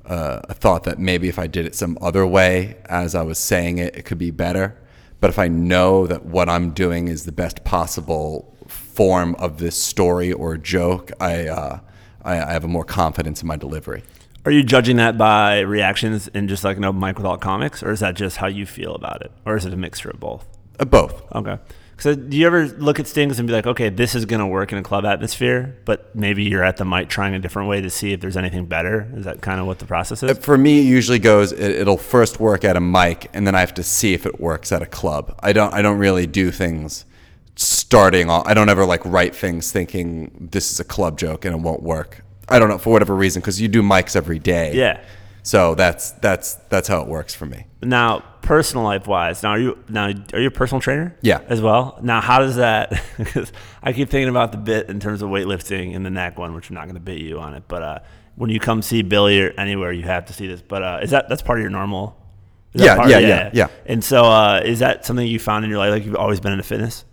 uh, 0.05 0.41
a 0.49 0.55
thought 0.55 0.85
that 0.85 1.01
maybe 1.01 1.29
if 1.29 1.39
I 1.39 1.49
did 1.49 1.67
it 1.67 1.75
some 1.75 1.99
other 2.01 2.25
way 2.25 2.77
as 2.87 3.17
I 3.17 3.23
was 3.23 3.39
saying 3.41 3.79
it, 3.79 3.97
it 3.97 4.05
could 4.05 4.19
be 4.19 4.31
better. 4.31 4.79
But 5.21 5.31
if 5.31 5.39
I 5.39 5.49
know 5.49 6.07
that 6.07 6.25
what 6.27 6.49
I'm 6.49 6.71
doing 6.71 7.09
is 7.09 7.25
the 7.25 7.33
best 7.33 7.65
possible 7.65 8.55
form 8.69 9.35
of 9.37 9.59
this 9.59 9.81
story 9.81 10.33
or 10.33 10.57
joke, 10.57 11.11
I, 11.21 11.49
uh, 11.49 11.81
I, 12.23 12.41
I 12.41 12.53
have 12.53 12.65
a 12.65 12.69
more 12.69 12.85
confidence 12.85 13.43
in 13.43 13.49
my 13.49 13.57
delivery. 13.57 14.03
Are 14.45 14.53
you 14.53 14.63
judging 14.63 14.97
that 14.99 15.19
by 15.19 15.61
reactions 15.61 16.29
in 16.29 16.47
just 16.47 16.63
like 16.63 16.77
an 16.77 16.85
open 16.85 17.01
mic 17.01 17.17
with 17.17 17.27
all 17.27 17.37
comics, 17.37 17.83
or 17.83 17.91
is 17.91 18.01
that 18.01 18.15
just 18.15 18.37
how 18.37 18.47
you 18.47 18.65
feel 18.65 18.95
about 18.95 19.23
it, 19.23 19.33
or 19.45 19.57
is 19.57 19.65
it 19.65 19.73
a 19.73 19.77
mixture 19.77 20.11
of 20.11 20.21
both? 20.21 20.47
Uh, 20.79 20.85
both. 20.85 21.23
Okay. 21.35 21.59
So 21.99 22.15
do 22.15 22.37
you 22.37 22.47
ever 22.47 22.67
look 22.67 23.01
at 23.01 23.07
stings 23.07 23.39
and 23.39 23.47
be 23.47 23.55
like, 23.55 23.67
okay, 23.67 23.89
this 23.89 24.15
is 24.15 24.27
going 24.27 24.41
to 24.41 24.47
work 24.47 24.71
in 24.71 24.77
a 24.79 24.83
club 24.83 25.07
atmosphere, 25.07 25.79
but 25.87 26.15
maybe 26.15 26.45
you're 26.45 26.63
at 26.63 26.77
the 26.77 26.85
mic 26.85 27.09
trying 27.09 27.35
a 27.35 27.39
different 27.39 27.71
way 27.71 27.81
to 27.81 27.89
see 27.89 28.13
if 28.13 28.21
there's 28.21 28.37
anything 28.37 28.67
better? 28.67 29.11
Is 29.15 29.25
that 29.25 29.41
kind 29.41 29.61
of 29.61 29.67
what 29.67 29.79
the 29.79 29.87
process 29.87 30.23
is? 30.23 30.31
Uh, 30.31 30.35
for 30.35 30.59
me, 30.59 30.81
it 30.81 30.85
usually 30.85 31.19
goes. 31.19 31.53
It, 31.53 31.71
it'll 31.71 31.97
first 31.97 32.39
work 32.39 32.65
at 32.65 32.77
a 32.77 32.81
mic, 32.81 33.31
and 33.33 33.47
then 33.47 33.55
I 33.55 33.61
have 33.61 33.73
to 33.75 33.83
see 33.83 34.13
if 34.13 34.27
it 34.27 34.39
works 34.39 34.73
at 34.73 34.83
a 34.83 34.87
club. 34.87 35.39
I 35.43 35.55
don't. 35.55 35.73
I 35.73 35.81
don't 35.81 35.99
really 35.99 36.27
do 36.27 36.51
things 36.51 37.07
starting 37.57 38.29
off. 38.29 38.47
I 38.47 38.55
don't 38.55 38.69
ever 38.69 38.85
like 38.85 39.05
write 39.05 39.35
things 39.35 39.73
thinking 39.73 40.49
this 40.51 40.71
is 40.71 40.81
a 40.81 40.85
club 40.85 41.19
joke 41.19 41.45
and 41.45 41.55
it 41.55 41.61
won't 41.61 41.83
work. 41.83 42.23
I 42.49 42.59
don't 42.59 42.69
know 42.69 42.79
for 42.79 42.93
whatever 42.93 43.15
reason 43.15 43.41
because 43.41 43.61
you 43.61 43.69
do 43.69 43.83
mics 43.83 44.15
every 44.15 44.39
day. 44.39 44.75
Yeah. 44.75 45.01
So 45.47 45.77
that's 45.77 46.11
that's 46.11 46.55
that's 46.71 46.89
how 46.89 47.03
it 47.03 47.07
works 47.07 47.33
for 47.33 47.47
me. 47.47 47.67
Now, 47.81 48.25
personal 48.43 48.83
life 48.83 49.07
wise, 49.07 49.45
now 49.45 49.51
are 49.51 49.59
you 49.61 49.79
now 49.89 50.13
are 50.33 50.41
you 50.41 50.49
a 50.49 50.51
personal 50.51 50.81
trainer? 50.81 51.17
Yeah. 51.21 51.41
As 51.47 51.61
well. 51.61 52.01
Now, 52.03 52.21
how 52.21 52.41
does 52.41 52.57
that? 52.57 53.01
Because 53.17 53.53
I 53.81 53.93
keep 53.93 54.11
thinking 54.11 54.29
about 54.29 54.51
the 54.51 54.59
bit 54.59 54.89
in 54.89 54.99
terms 54.99 55.23
of 55.23 55.31
weightlifting 55.31 55.95
and 55.95 56.05
the 56.05 56.11
neck 56.11 56.37
one, 56.37 56.53
which 56.53 56.69
I'm 56.69 56.75
not 56.75 56.87
going 56.87 56.97
to 56.97 57.01
bait 57.01 57.21
you 57.21 57.39
on 57.39 57.55
it. 57.55 57.63
But 57.69 57.83
uh, 57.83 57.99
when 58.35 58.51
you 58.51 58.59
come 58.59 58.83
see 58.83 59.03
Billy 59.03 59.41
or 59.41 59.53
anywhere, 59.57 59.93
you 59.93 60.03
have 60.03 60.27
to 60.27 60.33
see 60.33 60.49
this. 60.49 60.63
But 60.63 60.83
uh, 60.83 60.99
is 61.03 61.11
that 61.11 61.29
that's 61.29 61.43
part 61.43 61.61
of 61.61 61.63
your 61.63 61.71
normal? 61.71 62.21
that 62.73 63.09
Yeah, 63.09 63.19
yeah, 63.21 63.29
yeah, 63.29 63.51
yeah. 63.53 63.69
And 63.87 64.03
so, 64.03 64.25
uh, 64.25 64.63
is 64.65 64.81
that 64.81 65.07
something 65.07 65.25
you 65.25 65.39
found 65.39 65.65
in 65.65 65.71
your 65.71 65.79
life? 65.79 65.91
Like 65.91 66.05
you've 66.05 66.17
always 66.17 66.41
been 66.41 66.53
into 66.53 66.65
fitness? 66.65 67.05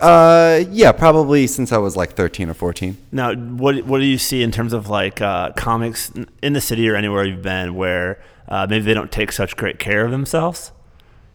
Uh, 0.00 0.64
yeah, 0.70 0.92
probably 0.92 1.46
since 1.46 1.72
I 1.72 1.78
was 1.78 1.96
like 1.96 2.12
13 2.12 2.50
or 2.50 2.54
14. 2.54 2.96
Now, 3.10 3.34
what 3.34 3.84
what 3.84 3.98
do 3.98 4.04
you 4.04 4.18
see 4.18 4.42
in 4.42 4.50
terms 4.50 4.72
of 4.72 4.88
like 4.88 5.20
uh, 5.20 5.52
comics 5.52 6.12
in 6.42 6.52
the 6.52 6.60
city 6.60 6.88
or 6.88 6.94
anywhere 6.94 7.24
you've 7.24 7.42
been 7.42 7.74
where 7.74 8.20
uh, 8.48 8.66
maybe 8.68 8.84
they 8.84 8.94
don't 8.94 9.10
take 9.10 9.32
such 9.32 9.56
great 9.56 9.78
care 9.78 10.04
of 10.04 10.10
themselves? 10.10 10.72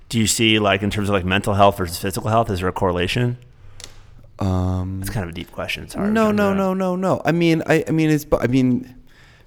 Do 0.10 0.20
you 0.20 0.28
see 0.28 0.60
like 0.60 0.84
in 0.84 0.92
terms 0.92 1.10
of 1.10 1.14
like 1.14 1.26
mental 1.26 1.56
health 1.56 1.78
versus 1.78 1.98
physical 1.98 2.30
health? 2.30 2.50
Is 2.52 2.60
there 2.60 2.70
a 2.70 2.74
correlation? 2.74 3.38
Um, 4.40 5.00
it's 5.02 5.10
kind 5.10 5.24
of 5.24 5.30
a 5.30 5.34
deep 5.34 5.52
question. 5.52 5.84
It's 5.84 5.94
hard. 5.94 6.12
No, 6.12 6.32
no, 6.32 6.54
no, 6.54 6.74
no, 6.74 6.96
no. 6.96 7.22
I 7.24 7.32
mean, 7.32 7.64
I, 7.66 7.84
I 7.88 7.92
mean, 7.92 8.10
it's, 8.10 8.26
I 8.40 8.48
mean, 8.48 8.96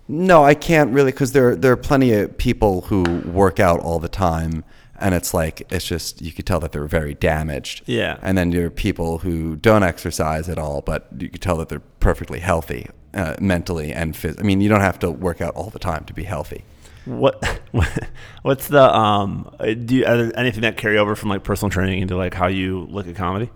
no, 0.09 0.45
I 0.45 0.55
can't 0.55 0.93
really 0.93 1.11
because 1.11 1.33
there, 1.33 1.57
there 1.57 1.73
are 1.73 1.77
plenty 1.77 2.13
of 2.13 2.37
people 2.39 2.83
who 2.83 3.03
work 3.27 3.59
out 3.59 3.81
all 3.81 3.99
the 3.99 4.09
time, 4.09 4.65
and 5.00 5.15
it's 5.15 5.33
like 5.35 5.67
it's 5.73 5.87
just 5.87 6.21
you 6.23 6.33
could 6.33 6.47
tell 6.47 6.61
that 6.61 6.73
they're 6.73 6.87
very 6.87 7.15
damaged. 7.15 7.83
Yeah. 7.87 8.19
And 8.23 8.37
then 8.37 8.50
there 8.50 8.67
are 8.67 8.71
people 8.71 9.19
who 9.19 9.57
don't 9.57 9.83
exercise 9.83 10.49
at 10.49 10.59
all, 10.59 10.83
but 10.83 11.09
you 11.19 11.29
could 11.29 11.43
tell 11.43 11.57
that 11.59 11.69
they're 11.69 11.81
perfectly 12.00 12.41
healthy, 12.41 12.88
uh, 13.15 13.37
mentally 13.41 13.93
and 13.93 14.15
phys- 14.15 14.38
I 14.38 14.43
mean, 14.43 14.61
you 14.61 14.69
don't 14.69 14.81
have 14.81 14.99
to 15.00 15.11
work 15.11 15.41
out 15.41 15.55
all 15.55 15.71
the 15.71 15.79
time 15.79 16.05
to 16.05 16.12
be 16.12 16.25
healthy. 16.25 16.65
What 17.05 17.61
what's 18.43 18.69
the 18.69 18.95
um? 18.95 19.50
Do 19.61 19.95
you, 19.95 20.05
anything 20.05 20.62
that 20.62 20.76
carry 20.76 20.99
over 20.99 21.15
from 21.15 21.29
like 21.29 21.45
personal 21.45 21.71
training 21.71 22.03
into 22.03 22.17
like 22.17 22.35
how 22.35 22.49
you 22.49 22.87
look 22.91 23.07
at 23.07 23.15
comedy? 23.17 23.50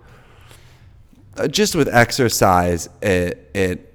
uh, 1.37 1.47
just 1.47 1.75
with 1.75 1.87
exercise, 1.87 2.89
it 3.01 3.49
it 3.53 3.93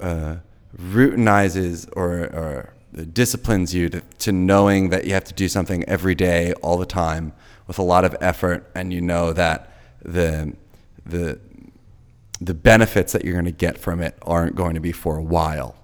uh, 0.00 0.36
routinizes 0.78 1.88
or, 1.96 2.24
or 2.24 2.73
disciplines 3.02 3.74
you 3.74 3.88
to, 3.88 4.00
to 4.20 4.32
knowing 4.32 4.90
that 4.90 5.04
you 5.04 5.14
have 5.14 5.24
to 5.24 5.34
do 5.34 5.48
something 5.48 5.84
every 5.84 6.14
day, 6.14 6.52
all 6.54 6.76
the 6.76 6.86
time, 6.86 7.32
with 7.66 7.78
a 7.78 7.82
lot 7.82 8.04
of 8.04 8.14
effort, 8.20 8.70
and 8.74 8.92
you 8.92 9.00
know 9.00 9.32
that 9.32 9.70
the 10.02 10.54
the 11.04 11.40
the 12.40 12.54
benefits 12.54 13.12
that 13.12 13.24
you're 13.24 13.32
going 13.32 13.44
to 13.44 13.50
get 13.50 13.78
from 13.78 14.00
it 14.00 14.16
aren't 14.22 14.54
going 14.54 14.74
to 14.74 14.80
be 14.80 14.92
for 14.92 15.16
a 15.16 15.22
while. 15.22 15.76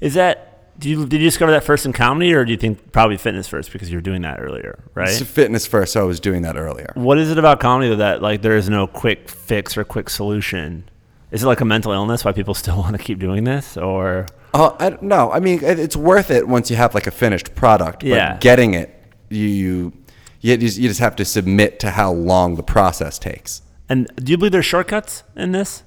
Is 0.00 0.14
that 0.14 0.78
did 0.78 0.88
you 0.88 1.06
did 1.06 1.20
you 1.20 1.28
discover 1.28 1.52
that 1.52 1.64
first 1.64 1.86
in 1.86 1.92
comedy, 1.92 2.34
or 2.34 2.44
do 2.44 2.50
you 2.50 2.58
think 2.58 2.92
probably 2.92 3.16
fitness 3.16 3.46
first 3.46 3.72
because 3.72 3.90
you 3.90 3.96
were 3.96 4.02
doing 4.02 4.22
that 4.22 4.40
earlier, 4.40 4.82
right? 4.94 5.08
It's 5.08 5.22
fitness 5.22 5.66
first, 5.66 5.92
so 5.92 6.00
I 6.00 6.04
was 6.04 6.20
doing 6.20 6.42
that 6.42 6.56
earlier. 6.56 6.92
What 6.94 7.18
is 7.18 7.30
it 7.30 7.38
about 7.38 7.60
comedy 7.60 7.90
though 7.90 7.96
that 7.96 8.22
like 8.22 8.42
there 8.42 8.56
is 8.56 8.68
no 8.68 8.86
quick 8.86 9.28
fix 9.28 9.76
or 9.76 9.84
quick 9.84 10.10
solution? 10.10 10.88
Is 11.30 11.42
it 11.42 11.46
like 11.46 11.60
a 11.60 11.64
mental 11.64 11.92
illness 11.92 12.24
why 12.24 12.32
people 12.32 12.54
still 12.54 12.76
want 12.78 12.96
to 12.96 13.02
keep 13.02 13.18
doing 13.18 13.44
this, 13.44 13.76
or 13.76 14.26
Oh, 14.56 14.76
I 14.78 14.96
know. 15.00 15.32
I 15.32 15.40
mean, 15.40 15.62
it- 15.64 15.78
it's 15.80 15.96
worth 15.96 16.30
it 16.30 16.46
once 16.48 16.70
you 16.70 16.76
have 16.76 16.94
like 16.94 17.06
a 17.06 17.10
finished 17.10 17.54
product. 17.56 18.00
But 18.00 18.08
Yeah. 18.08 18.36
getting 18.40 18.72
it, 18.74 18.88
you 19.28 19.46
you 19.46 19.92
you 20.40 20.56
just, 20.58 20.78
you 20.78 20.88
just 20.88 21.00
have 21.00 21.16
to 21.16 21.24
submit 21.24 21.80
to 21.80 21.90
how 21.90 22.12
long 22.12 22.54
the 22.56 22.62
process 22.62 23.18
takes. 23.18 23.62
and 23.88 24.10
do 24.16 24.30
you 24.32 24.38
believe 24.38 24.52
there's 24.52 24.64
shortcuts 24.66 25.24
in 25.36 25.52
this? 25.52 25.82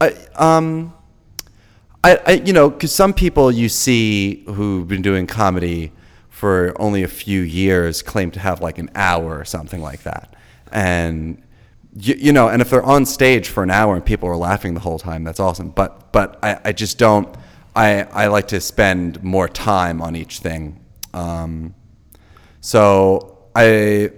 I 0.00 0.14
um, 0.36 0.94
I, 2.04 2.18
I 2.26 2.30
you 2.44 2.52
know, 2.52 2.70
because 2.70 2.94
some 2.94 3.12
people 3.12 3.50
you 3.52 3.68
see 3.68 4.44
who've 4.46 4.86
been 4.88 5.02
doing 5.02 5.26
comedy 5.26 5.92
for 6.28 6.72
only 6.80 7.02
a 7.02 7.08
few 7.08 7.40
years 7.42 8.00
claim 8.02 8.30
to 8.30 8.40
have 8.40 8.60
like 8.60 8.78
an 8.78 8.90
hour 8.94 9.36
or 9.38 9.44
something 9.44 9.82
like 9.82 10.02
that, 10.04 10.34
and 10.72 11.42
you, 12.00 12.14
you 12.18 12.32
know, 12.32 12.48
and 12.48 12.62
if 12.62 12.70
they're 12.70 12.82
on 12.82 13.04
stage 13.06 13.48
for 13.48 13.62
an 13.62 13.70
hour 13.70 13.94
and 13.96 14.04
people 14.04 14.28
are 14.28 14.36
laughing 14.36 14.74
the 14.74 14.80
whole 14.80 14.98
time, 14.98 15.24
that's 15.24 15.40
awesome. 15.40 15.70
But 15.70 16.12
but 16.12 16.38
I, 16.42 16.60
I 16.66 16.72
just 16.72 16.98
don't. 16.98 17.28
I 17.76 18.02
I 18.04 18.26
like 18.28 18.48
to 18.48 18.60
spend 18.60 19.22
more 19.22 19.48
time 19.48 20.00
on 20.02 20.14
each 20.16 20.38
thing. 20.38 20.84
Um, 21.14 21.74
so 22.60 23.38
I. 23.54 24.10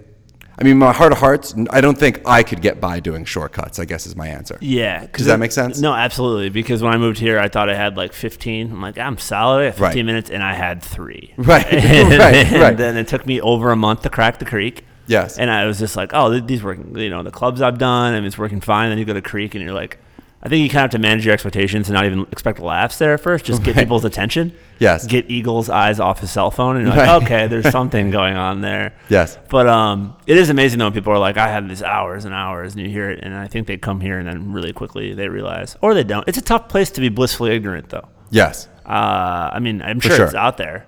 I 0.59 0.63
mean, 0.63 0.77
my 0.77 0.93
heart 0.93 1.11
of 1.11 1.17
hearts, 1.17 1.55
I 1.71 1.81
don't 1.81 1.97
think 1.97 2.21
I 2.23 2.43
could 2.43 2.61
get 2.61 2.79
by 2.79 2.99
doing 2.99 3.25
shortcuts. 3.25 3.79
I 3.79 3.85
guess 3.85 4.05
is 4.05 4.15
my 4.15 4.27
answer. 4.27 4.59
Yeah. 4.61 5.07
Does 5.11 5.25
that 5.25 5.39
make 5.39 5.51
sense? 5.51 5.79
No, 5.79 5.91
absolutely. 5.91 6.49
Because 6.49 6.83
when 6.83 6.93
I 6.93 6.97
moved 6.97 7.17
here, 7.17 7.39
I 7.39 7.47
thought 7.47 7.67
I 7.67 7.73
had 7.73 7.97
like 7.97 8.13
15. 8.13 8.71
I'm 8.71 8.79
like, 8.79 8.99
I'm 8.99 9.17
solid 9.17 9.65
at 9.65 9.71
15 9.75 9.81
Right. 9.83 10.05
minutes, 10.05 10.29
and 10.29 10.43
I 10.43 10.53
had 10.53 10.83
three. 10.83 11.33
Right, 11.35 11.65
and, 11.65 12.09
right, 12.19 12.35
and 12.45 12.61
right. 12.61 12.77
then 12.77 12.95
it 12.95 13.07
took 13.07 13.25
me 13.25 13.41
over 13.41 13.71
a 13.71 13.75
month 13.75 14.03
to 14.03 14.11
crack 14.11 14.37
the 14.37 14.45
creek. 14.45 14.85
Yes. 15.11 15.37
And 15.37 15.51
I 15.51 15.65
was 15.65 15.77
just 15.77 15.95
like, 15.95 16.11
oh, 16.13 16.39
these 16.39 16.63
working. 16.63 16.97
You 16.97 17.09
know, 17.09 17.21
the 17.23 17.31
clubs 17.31 17.61
I've 17.61 17.77
done, 17.77 18.13
and 18.15 18.25
it's 18.25 18.37
working 18.37 18.61
fine. 18.61 18.89
Then 18.89 18.97
you 18.97 19.05
go 19.05 19.13
to 19.13 19.21
creek, 19.21 19.53
and 19.55 19.63
you're 19.63 19.73
like, 19.73 19.99
I 20.43 20.49
think 20.49 20.63
you 20.63 20.69
kind 20.69 20.77
of 20.77 20.81
have 20.85 20.89
to 20.91 20.97
manage 20.99 21.23
your 21.23 21.33
expectations 21.35 21.87
and 21.87 21.93
not 21.93 22.05
even 22.05 22.21
expect 22.31 22.57
laughs 22.59 22.97
there 22.97 23.13
at 23.13 23.19
first. 23.19 23.45
Just 23.45 23.61
get 23.63 23.75
Right. 23.75 23.83
people's 23.83 24.05
attention. 24.05 24.53
Yes. 24.79 25.05
Get 25.05 25.29
Eagle's 25.29 25.69
eyes 25.69 25.99
off 25.99 26.21
his 26.21 26.31
cell 26.31 26.49
phone, 26.49 26.75
and 26.77 26.87
you're 26.87 26.95
Right. 26.95 27.07
like, 27.07 27.23
okay, 27.23 27.45
there's 27.45 27.69
something 27.79 28.09
going 28.09 28.35
on 28.35 28.61
there. 28.61 28.93
Yes. 29.09 29.37
But 29.47 29.67
um, 29.67 30.15
it 30.25 30.37
is 30.37 30.49
amazing 30.49 30.79
though. 30.79 30.85
when 30.85 30.93
People 30.93 31.13
are 31.13 31.19
like, 31.19 31.37
I 31.37 31.49
have 31.49 31.69
these 31.69 31.83
hours 31.83 32.25
and 32.25 32.33
hours, 32.33 32.73
and 32.73 32.81
you 32.81 32.89
hear 32.89 33.11
it, 33.11 33.19
and 33.21 33.35
I 33.35 33.47
think 33.47 33.67
they 33.67 33.77
come 33.77 34.01
here 34.01 34.17
and 34.17 34.27
then 34.27 34.51
really 34.53 34.73
quickly 34.73 35.13
they 35.13 35.27
realize, 35.29 35.77
or 35.81 35.93
they 35.93 36.03
don't. 36.03 36.27
It's 36.27 36.39
a 36.39 36.41
tough 36.41 36.67
place 36.67 36.89
to 36.91 37.01
be 37.01 37.09
blissfully 37.09 37.51
ignorant, 37.51 37.89
though. 37.89 38.07
Yes. 38.31 38.67
Uh, 38.83 39.51
I 39.53 39.59
mean, 39.59 39.83
I'm 39.83 39.99
sure, 39.99 40.15
sure. 40.15 40.25
it's 40.25 40.33
out 40.33 40.57
there. 40.57 40.87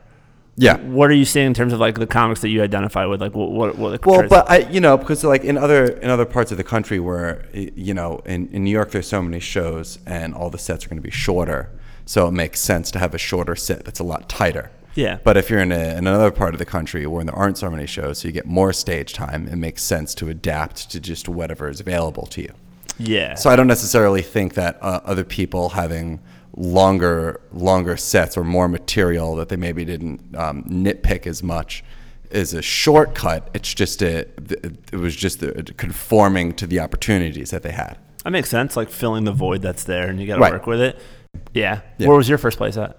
Yeah. 0.56 0.78
What 0.78 1.10
are 1.10 1.16
you 1.16 1.26
seeing 1.26 1.48
in 1.48 1.54
terms 1.54 1.74
of 1.74 1.80
like 1.80 1.98
the 1.98 2.08
comics 2.08 2.42
that 2.42 2.50
you 2.50 2.62
identify 2.62 3.06
with? 3.06 3.22
Like, 3.22 3.34
what, 3.34 3.52
what, 3.52 3.78
what 3.78 4.06
Well, 4.06 4.28
but 4.28 4.50
I, 4.50 4.60
you 4.70 4.80
know, 4.80 4.98
because 4.98 5.24
like 5.24 5.44
in 5.44 5.58
other 5.58 5.86
in 5.86 6.10
other 6.10 6.26
parts 6.26 6.52
of 6.52 6.58
the 6.58 6.64
country 6.64 7.00
where 7.00 7.46
you 7.54 7.94
know 7.94 8.22
in, 8.26 8.48
in 8.50 8.64
New 8.64 8.72
York 8.72 8.92
there's 8.92 9.08
so 9.08 9.22
many 9.22 9.40
shows 9.40 10.00
and 10.06 10.34
all 10.36 10.50
the 10.50 10.60
sets 10.60 10.86
are 10.86 10.90
going 10.90 11.00
to 11.00 11.04
be 11.04 11.12
shorter, 11.12 11.72
so 12.06 12.28
it 12.28 12.32
makes 12.32 12.60
sense 12.60 12.92
to 12.92 13.00
have 13.00 13.16
a 13.16 13.18
shorter 13.18 13.56
set 13.56 13.84
that's 13.86 14.00
a 14.00 14.04
lot 14.04 14.30
tighter. 14.30 14.72
Yeah. 14.96 15.18
But 15.24 15.38
if 15.38 15.50
you're 15.50 15.60
in, 15.60 15.72
a, 15.72 15.98
in 15.98 16.06
another 16.06 16.30
part 16.30 16.54
of 16.54 16.60
the 16.60 16.66
country 16.66 17.08
where 17.08 17.24
there 17.24 17.36
aren't 17.36 17.58
so 17.58 17.70
many 17.72 17.88
shows, 17.88 18.20
so 18.20 18.28
you 18.28 18.32
get 18.32 18.46
more 18.46 18.72
stage 18.74 19.14
time, 19.14 19.48
it 19.48 19.56
makes 19.56 19.82
sense 19.82 20.14
to 20.16 20.30
adapt 20.30 20.92
to 20.92 21.00
just 21.00 21.28
whatever 21.28 21.68
is 21.68 21.80
available 21.80 22.28
to 22.28 22.44
you. 22.44 22.54
yeah. 23.00 23.34
So 23.34 23.50
I 23.50 23.56
don't 23.56 23.68
necessarily 23.68 24.22
think 24.22 24.54
that 24.54 24.78
uh, 24.82 25.00
other 25.04 25.24
people 25.24 25.70
having 25.70 26.20
longer 26.56 27.42
longer 27.52 27.98
sets 27.98 28.38
or 28.38 28.44
more 28.44 28.68
material 28.68 29.36
that 29.36 29.50
they 29.50 29.56
maybe 29.56 29.84
didn't 29.86 30.36
um, 30.36 30.64
nitpick 30.66 31.26
as 31.26 31.42
much 31.44 31.84
is 32.30 32.54
a 32.54 32.62
shortcut. 32.62 33.50
It's 33.54 33.74
just 33.74 34.02
a 34.02 34.22
it 34.92 34.96
was 34.98 35.16
just 35.16 35.42
a, 35.44 35.52
conforming 35.78 36.54
to 36.54 36.68
the 36.68 36.80
opportunities 36.80 37.52
that 37.52 37.64
they 37.64 37.72
had. 37.72 37.98
that 38.24 38.32
makes 38.32 38.50
sense. 38.50 38.76
Like 38.78 38.90
filling 38.90 39.24
the 39.24 39.32
void 39.32 39.62
that's 39.62 39.84
there, 39.84 40.10
and 40.10 40.20
you 40.20 40.28
got 40.28 40.36
to 40.36 40.42
Right. 40.42 40.54
work 40.54 40.68
with 40.68 40.82
it. 40.82 41.00
Yeah. 41.54 41.82
Yeah. 41.98 42.08
Where 42.08 42.18
was 42.18 42.30
your 42.30 42.38
first 42.38 42.58
place 42.58 42.78
at? 42.78 42.98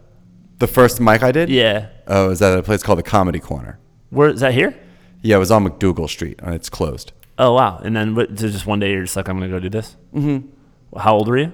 The 0.58 0.66
first 0.68 1.00
mic 1.00 1.22
I 1.22 1.32
did, 1.32 1.48
Yeah. 1.48 1.88
oh, 2.06 2.30
is 2.30 2.38
that 2.38 2.56
a 2.56 2.62
place 2.62 2.82
called 2.82 2.98
the 2.98 3.02
Comedy 3.02 3.40
Corner. 3.40 3.78
Where 4.10 4.28
is 4.28 4.40
that 4.40 4.54
here? 4.54 4.74
Yeah, 5.22 5.36
it 5.36 5.38
was 5.40 5.50
on 5.50 5.64
MacDougal 5.64 6.08
Street, 6.08 6.38
and 6.42 6.54
it's 6.54 6.68
closed. 6.70 7.12
Oh 7.38 7.54
wow. 7.54 7.78
And 7.82 7.96
then 7.96 8.14
what, 8.14 8.38
so 8.38 8.48
just 8.48 8.66
one 8.66 8.78
day 8.78 8.92
you're 8.92 9.02
just 9.02 9.16
like, 9.16 9.28
I'm 9.28 9.36
gonna 9.38 9.48
go 9.50 9.58
do 9.58 9.68
this. 9.68 9.96
Mm-hmm. 10.14 10.98
How 10.98 11.14
old 11.16 11.26
were 11.28 11.38
you? 11.38 11.52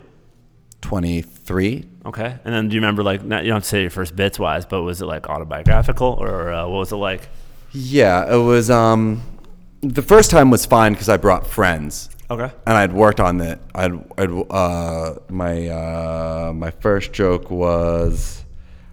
Twenty 0.81 1.23
three. 1.23 1.87
Okay. 2.07 2.39
And 2.45 2.55
then 2.55 2.69
do 2.69 2.75
you 2.75 2.81
remember 2.81 3.03
like 3.03 3.23
not, 3.23 3.45
you 3.45 3.51
don't 3.51 3.57
have 3.57 3.63
to 3.65 3.69
say 3.69 3.83
your 3.83 3.91
first 3.91 4.17
bits 4.17 4.39
wise, 4.39 4.65
but 4.65 4.83
was 4.83 5.03
it 5.03 5.07
like 5.07 5.29
autobiographical 5.29 6.17
or 6.19 6.53
uh, 6.53 6.67
what 6.67 6.79
was 6.79 6.93
it 6.93 6.97
like? 6.97 7.29
Yeah, 7.73 8.33
it 8.33 8.39
was. 8.39 8.71
Um, 8.71 9.23
the 9.83 10.03
first 10.03 10.31
time 10.31 10.51
was 10.51 10.67
fine 10.67 10.93
because 10.93 11.09
I 11.09 11.17
brought 11.17 11.47
friends. 11.47 12.11
Okay. 12.31 12.49
and 12.65 12.77
I'd 12.77 12.93
worked 12.93 13.19
on 13.19 13.39
that. 13.39 13.59
I'd, 13.75 13.93
I'd 14.17 14.31
uh, 14.51 15.17
my 15.29 15.67
uh, 15.69 16.53
my 16.55 16.71
first 16.71 17.13
joke 17.13 17.51
was 17.51 18.45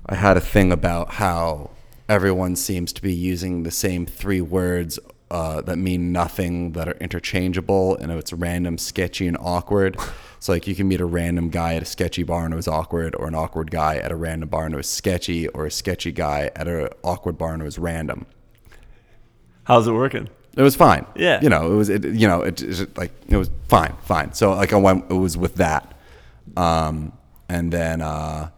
I 0.07 0.15
had 0.15 0.37
a 0.37 0.41
thing 0.41 0.71
about 0.71 1.13
how 1.13 1.69
everyone 2.09 2.55
seems 2.55 2.91
to 2.93 3.01
be 3.01 3.13
using 3.13 3.61
the 3.61 3.69
same 3.71 4.07
three 4.07 4.41
words 4.41 4.97
uh, 5.29 5.61
that 5.61 5.77
mean 5.77 6.11
nothing 6.11 6.71
that 6.71 6.87
are 6.87 6.97
interchangeable, 6.99 7.95
and 7.97 8.11
it's 8.11 8.33
random, 8.33 8.77
sketchy, 8.77 9.27
and 9.27 9.37
awkward. 9.39 9.97
So 10.39 10.53
like 10.53 10.67
you 10.67 10.75
can 10.75 10.87
meet 10.87 11.01
a 11.01 11.05
random 11.05 11.49
guy 11.49 11.75
at 11.75 11.81
a 11.81 11.85
sketchy 11.85 12.23
bar 12.23 12.45
and 12.45 12.53
it 12.53 12.57
was 12.57 12.67
awkward, 12.67 13.15
or 13.15 13.27
an 13.27 13.35
awkward 13.35 13.71
guy 13.71 13.97
at 13.97 14.11
a 14.11 14.15
random 14.15 14.49
bar 14.49 14.65
and 14.65 14.73
it 14.73 14.77
was 14.77 14.89
sketchy, 14.89 15.47
or 15.49 15.65
a 15.65 15.71
sketchy 15.71 16.11
guy 16.11 16.51
at 16.55 16.67
an 16.67 16.89
awkward 17.03 17.37
bar 17.37 17.53
and 17.53 17.61
it 17.61 17.65
was 17.65 17.79
random. 17.79 18.25
How's 19.63 19.87
it 19.87 19.91
working? 19.91 20.29
It 20.55 20.63
was 20.63 20.75
fine. 20.75 21.05
Yeah. 21.15 21.39
You 21.41 21.49
know, 21.49 21.71
it 21.71 21.75
was, 21.75 21.89
it, 21.89 22.03
you 22.03 22.27
know, 22.27 22.41
it, 22.41 22.61
it 22.61 22.97
like 22.97 23.11
it 23.27 23.37
was 23.37 23.49
fine, 23.67 23.93
fine. 24.03 24.33
So 24.33 24.53
like 24.53 24.73
I 24.73 24.77
went, 24.77 25.05
it 25.11 25.13
was 25.13 25.37
with 25.37 25.55
that, 25.55 25.95
um, 26.55 27.13
and 27.47 27.71
then 27.71 28.01
uh, 28.01 28.49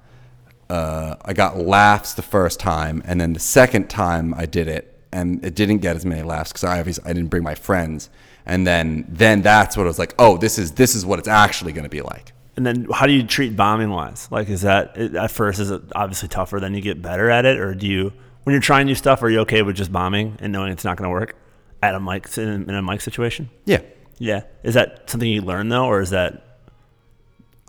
uh, 0.69 1.15
I 1.25 1.33
got 1.33 1.57
laughs 1.57 2.13
the 2.13 2.21
first 2.21 2.59
time, 2.59 3.01
and 3.05 3.19
then 3.19 3.33
the 3.33 3.39
second 3.39 3.89
time 3.89 4.33
I 4.33 4.45
did 4.45 4.67
it, 4.67 4.98
and 5.12 5.43
it 5.43 5.55
didn't 5.55 5.79
get 5.79 5.95
as 5.95 6.05
many 6.05 6.21
laughs 6.21 6.51
because 6.51 6.63
I 6.63 6.79
obviously 6.79 7.03
I 7.05 7.13
didn't 7.13 7.29
bring 7.29 7.43
my 7.43 7.55
friends, 7.55 8.09
and 8.50 8.65
then 8.68 9.06
then 9.08 9.41
that's 9.41 9.77
what 9.77 9.84
I 9.84 9.88
was 9.88 10.00
like, 10.00 10.13
oh, 10.20 10.38
this 10.38 10.58
is 10.58 10.74
this 10.74 10.96
is 10.96 11.06
what 11.06 11.20
it's 11.20 11.27
actually 11.27 11.72
going 11.72 11.84
to 11.84 11.89
be 11.89 12.01
like. 12.01 12.34
And 12.56 12.65
then 12.65 12.88
how 12.91 13.06
do 13.06 13.13
you 13.13 13.24
treat 13.24 13.56
bombing 13.56 13.89
wise? 13.89 14.27
Like, 14.32 14.50
is 14.50 14.62
that 14.62 14.98
at 14.98 15.32
first 15.32 15.60
is 15.60 15.72
it 15.72 15.82
obviously 15.96 16.27
tougher? 16.27 16.60
Then 16.60 16.74
you 16.74 16.82
get 16.82 17.01
better 17.01 17.29
at 17.29 17.46
it, 17.46 17.58
or 17.58 17.74
do 17.74 17.88
you 17.88 18.12
when 18.44 18.53
you're 18.53 18.62
trying 18.62 18.88
new 18.88 18.96
stuff? 18.96 19.24
Are 19.24 19.29
you 19.29 19.39
okay 19.41 19.62
with 19.62 19.75
just 19.75 19.91
bombing 19.91 20.38
and 20.41 20.51
knowing 20.51 20.72
it's 20.72 20.84
not 20.84 20.98
going 20.98 21.08
to 21.08 21.13
work 21.13 21.36
at 21.82 21.96
a 21.96 22.00
mic 22.00 22.38
in, 22.38 22.70
in 22.70 22.75
a 22.75 22.82
mic 22.82 23.01
situation? 23.01 23.50
Yeah. 23.65 23.82
Yeah. 24.18 24.41
Is 24.63 24.74
that 24.74 25.10
something 25.10 25.29
you 25.29 25.41
learn 25.41 25.70
though, 25.70 25.86
or 25.86 26.01
is 26.01 26.10
that 26.10 26.44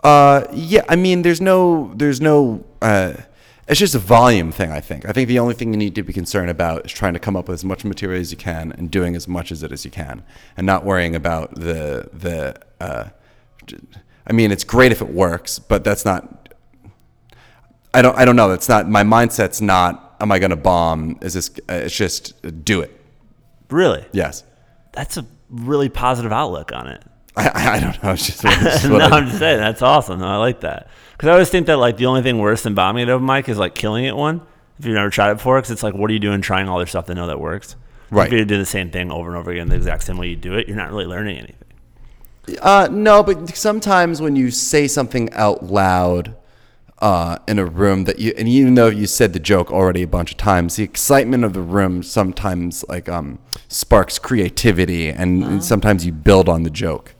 Uh, 0.03 0.43
yeah, 0.51 0.83
I 0.89 0.95
mean, 0.95 1.21
there's 1.21 1.39
no, 1.39 1.93
there's 1.95 2.19
no, 2.19 2.65
uh, 2.81 3.13
it's 3.67 3.79
just 3.79 3.95
a 3.95 3.99
volume 3.99 4.51
thing, 4.51 4.71
I 4.71 4.79
think. 4.79 5.07
I 5.07 5.11
think 5.11 5.27
the 5.27 5.39
only 5.39 5.53
thing 5.53 5.71
you 5.71 5.77
need 5.77 5.95
to 5.95 6.03
be 6.03 6.13
concerned 6.13 6.49
about 6.49 6.85
is 6.85 6.91
trying 6.91 7.13
to 7.13 7.19
come 7.19 7.35
up 7.35 7.47
with 7.47 7.55
as 7.55 7.65
much 7.65 7.85
material 7.85 8.19
as 8.19 8.31
you 8.31 8.37
can 8.37 8.71
and 8.73 8.89
doing 8.89 9.15
as 9.15 9.27
much 9.27 9.51
as 9.51 9.63
it 9.63 9.71
as 9.71 9.85
you 9.85 9.91
can 9.91 10.23
and 10.57 10.65
not 10.65 10.83
worrying 10.83 11.15
about 11.15 11.55
the, 11.55 12.09
the, 12.11 12.59
uh, 12.83 13.09
I 14.27 14.33
mean, 14.33 14.51
it's 14.51 14.63
great 14.63 14.91
if 14.91 15.01
it 15.01 15.09
works, 15.09 15.59
but 15.59 15.83
that's 15.83 16.05
not, 16.05 16.49
I 17.93 18.01
don't, 18.01 18.17
I 18.17 18.25
don't 18.25 18.35
know. 18.35 18.49
That's 18.49 18.67
not, 18.69 18.89
my 18.89 19.03
mindset's 19.03 19.61
not, 19.61 20.15
am 20.19 20.31
I 20.31 20.39
going 20.39 20.51
to 20.51 20.55
bomb? 20.55 21.19
Is 21.21 21.33
this, 21.33 21.51
uh, 21.69 21.73
it's 21.73 21.95
just 21.95 22.33
uh, 22.45 22.51
do 22.63 22.81
it. 22.81 22.99
really? 23.69 24.05
Yes. 24.11 24.43
That's 24.93 25.17
a 25.17 25.25
really 25.49 25.89
positive 25.89 26.31
outlook 26.31 26.71
on 26.73 26.87
it. 26.87 27.03
I, 27.35 27.75
I, 27.77 27.79
don't 27.79 28.03
know. 28.03 28.11
It's 28.13 28.25
just 28.25 28.43
what, 28.43 28.57
it's 28.61 28.83
no, 28.85 28.93
what 28.93 29.01
I- 29.03 29.17
I'm 29.17 29.27
just 29.27 29.39
saying 29.39 29.59
that's 29.59 29.81
awesome. 29.81 30.19
No, 30.19 30.27
I 30.27 30.37
like 30.37 30.61
that 30.61 30.89
because 31.13 31.29
I 31.29 31.31
always 31.33 31.49
think 31.49 31.67
that 31.67 31.77
like 31.77 31.97
the 31.97 32.07
only 32.07 32.21
thing 32.21 32.39
worse 32.39 32.63
than 32.63 32.73
bombing 32.73 33.03
it 33.03 33.09
over 33.09 33.23
mic 33.23 33.47
is 33.47 33.57
like 33.57 33.75
killing 33.75 34.05
it 34.05 34.15
one. 34.15 34.41
If 34.79 34.85
you've 34.85 34.95
never 34.95 35.09
tried 35.11 35.31
it 35.31 35.35
before, 35.35 35.57
because 35.59 35.71
it's 35.71 35.83
like, 35.83 35.93
what 35.93 36.09
are 36.09 36.13
you 36.13 36.19
doing 36.19 36.41
trying 36.41 36.67
all 36.67 36.79
this 36.79 36.89
stuff 36.89 37.05
to 37.05 37.13
know 37.13 37.27
that 37.27 37.39
works? 37.39 37.75
Right. 38.09 38.27
If 38.27 38.33
you 38.33 38.43
do 38.45 38.57
the 38.57 38.65
same 38.65 38.89
thing 38.89 39.11
over 39.11 39.29
and 39.29 39.37
over 39.37 39.51
again, 39.51 39.69
the 39.69 39.75
exact 39.75 40.03
same 40.03 40.17
way 40.17 40.27
you 40.29 40.35
do 40.35 40.55
it, 40.55 40.67
you're 40.67 40.75
not 40.75 40.89
really 40.89 41.05
learning 41.05 41.37
anything. 41.37 41.55
Uh, 42.59 42.89
no, 42.91 43.21
but 43.21 43.55
sometimes 43.55 44.21
when 44.21 44.35
you 44.35 44.49
say 44.49 44.87
something 44.87 45.31
out 45.33 45.63
loud 45.63 46.35
uh, 46.99 47.37
in 47.47 47.59
a 47.59 47.65
room 47.65 48.03
that 48.05 48.19
you, 48.19 48.33
and 48.37 48.47
even 48.47 48.73
though 48.75 48.87
you 48.87 49.07
said 49.07 49.33
the 49.33 49.39
joke 49.39 49.71
already 49.71 50.01
a 50.01 50.07
bunch 50.07 50.31
of 50.31 50.37
times, 50.37 50.75
the 50.75 50.83
excitement 50.83 51.43
of 51.43 51.53
the 51.53 51.61
room 51.61 52.03
sometimes 52.03 52.83
like 52.89 53.07
um, 53.07 53.39
sparks 53.67 54.19
creativity, 54.19 55.09
and, 55.09 55.43
and 55.43 55.63
sometimes 55.63 56.05
you 56.05 56.11
build 56.11 56.49
on 56.49 56.63
the 56.63 56.69
joke. 56.69 57.13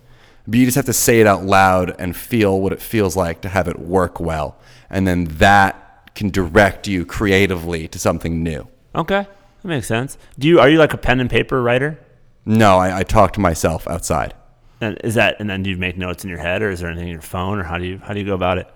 But 0.47 0.59
you 0.59 0.65
just 0.65 0.75
have 0.75 0.85
to 0.85 0.93
say 0.93 1.21
it 1.21 1.27
out 1.27 1.43
loud 1.43 1.95
and 1.99 2.15
feel 2.15 2.59
what 2.59 2.73
it 2.73 2.81
feels 2.81 3.15
like 3.15 3.41
to 3.41 3.49
have 3.49 3.67
it 3.67 3.79
work 3.79 4.19
well, 4.19 4.57
and 4.89 5.07
then 5.07 5.25
that 5.25 6.13
can 6.15 6.29
direct 6.29 6.87
you 6.87 7.05
creatively 7.05 7.87
to 7.87 7.99
something 7.99 8.43
new. 8.43 8.67
Okay, 8.95 9.27
that 9.61 9.67
makes 9.67 9.87
sense. 9.87 10.17
Do 10.37 10.47
you 10.47 10.59
are 10.59 10.69
you 10.69 10.77
like 10.77 10.93
a 10.93 10.97
pen 10.97 11.19
and 11.19 11.29
paper 11.29 11.61
writer? 11.61 11.99
No, 12.45 12.77
I, 12.77 12.99
I 12.99 13.03
talk 13.03 13.33
to 13.33 13.39
myself 13.39 13.87
outside. 13.87 14.33
And 14.81 14.97
is 15.03 15.13
that 15.15 15.39
and 15.39 15.49
then 15.49 15.63
do 15.63 15.69
you 15.69 15.77
make 15.77 15.97
notes 15.97 16.23
in 16.23 16.29
your 16.29 16.39
head, 16.39 16.61
or 16.61 16.69
is 16.71 16.79
there 16.79 16.89
anything 16.89 17.07
in 17.07 17.13
your 17.13 17.21
phone, 17.21 17.59
or 17.59 17.63
how 17.63 17.77
do 17.77 17.85
you 17.85 17.99
how 17.99 18.13
do 18.13 18.19
you 18.19 18.25
go 18.25 18.33
about 18.33 18.57
it? 18.57 18.67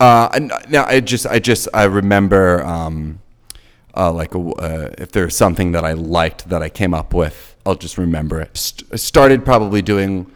Uh, 0.00 0.28
now 0.68 0.84
I 0.86 1.00
just, 1.00 1.26
I 1.26 1.38
just, 1.38 1.68
I 1.72 1.84
remember, 1.84 2.62
um, 2.64 3.20
uh, 3.96 4.12
like, 4.12 4.34
a, 4.34 4.38
uh, 4.38 4.94
if 4.98 5.12
there's 5.12 5.36
something 5.36 5.72
that 5.72 5.84
I 5.84 5.92
liked 5.92 6.48
that 6.48 6.62
I 6.62 6.68
came 6.68 6.92
up 6.92 7.14
with, 7.14 7.56
I'll 7.64 7.76
just 7.76 7.96
remember 7.96 8.40
it. 8.40 8.56
St- 8.56 8.98
started 8.98 9.44
probably 9.44 9.82
doing 9.82 10.30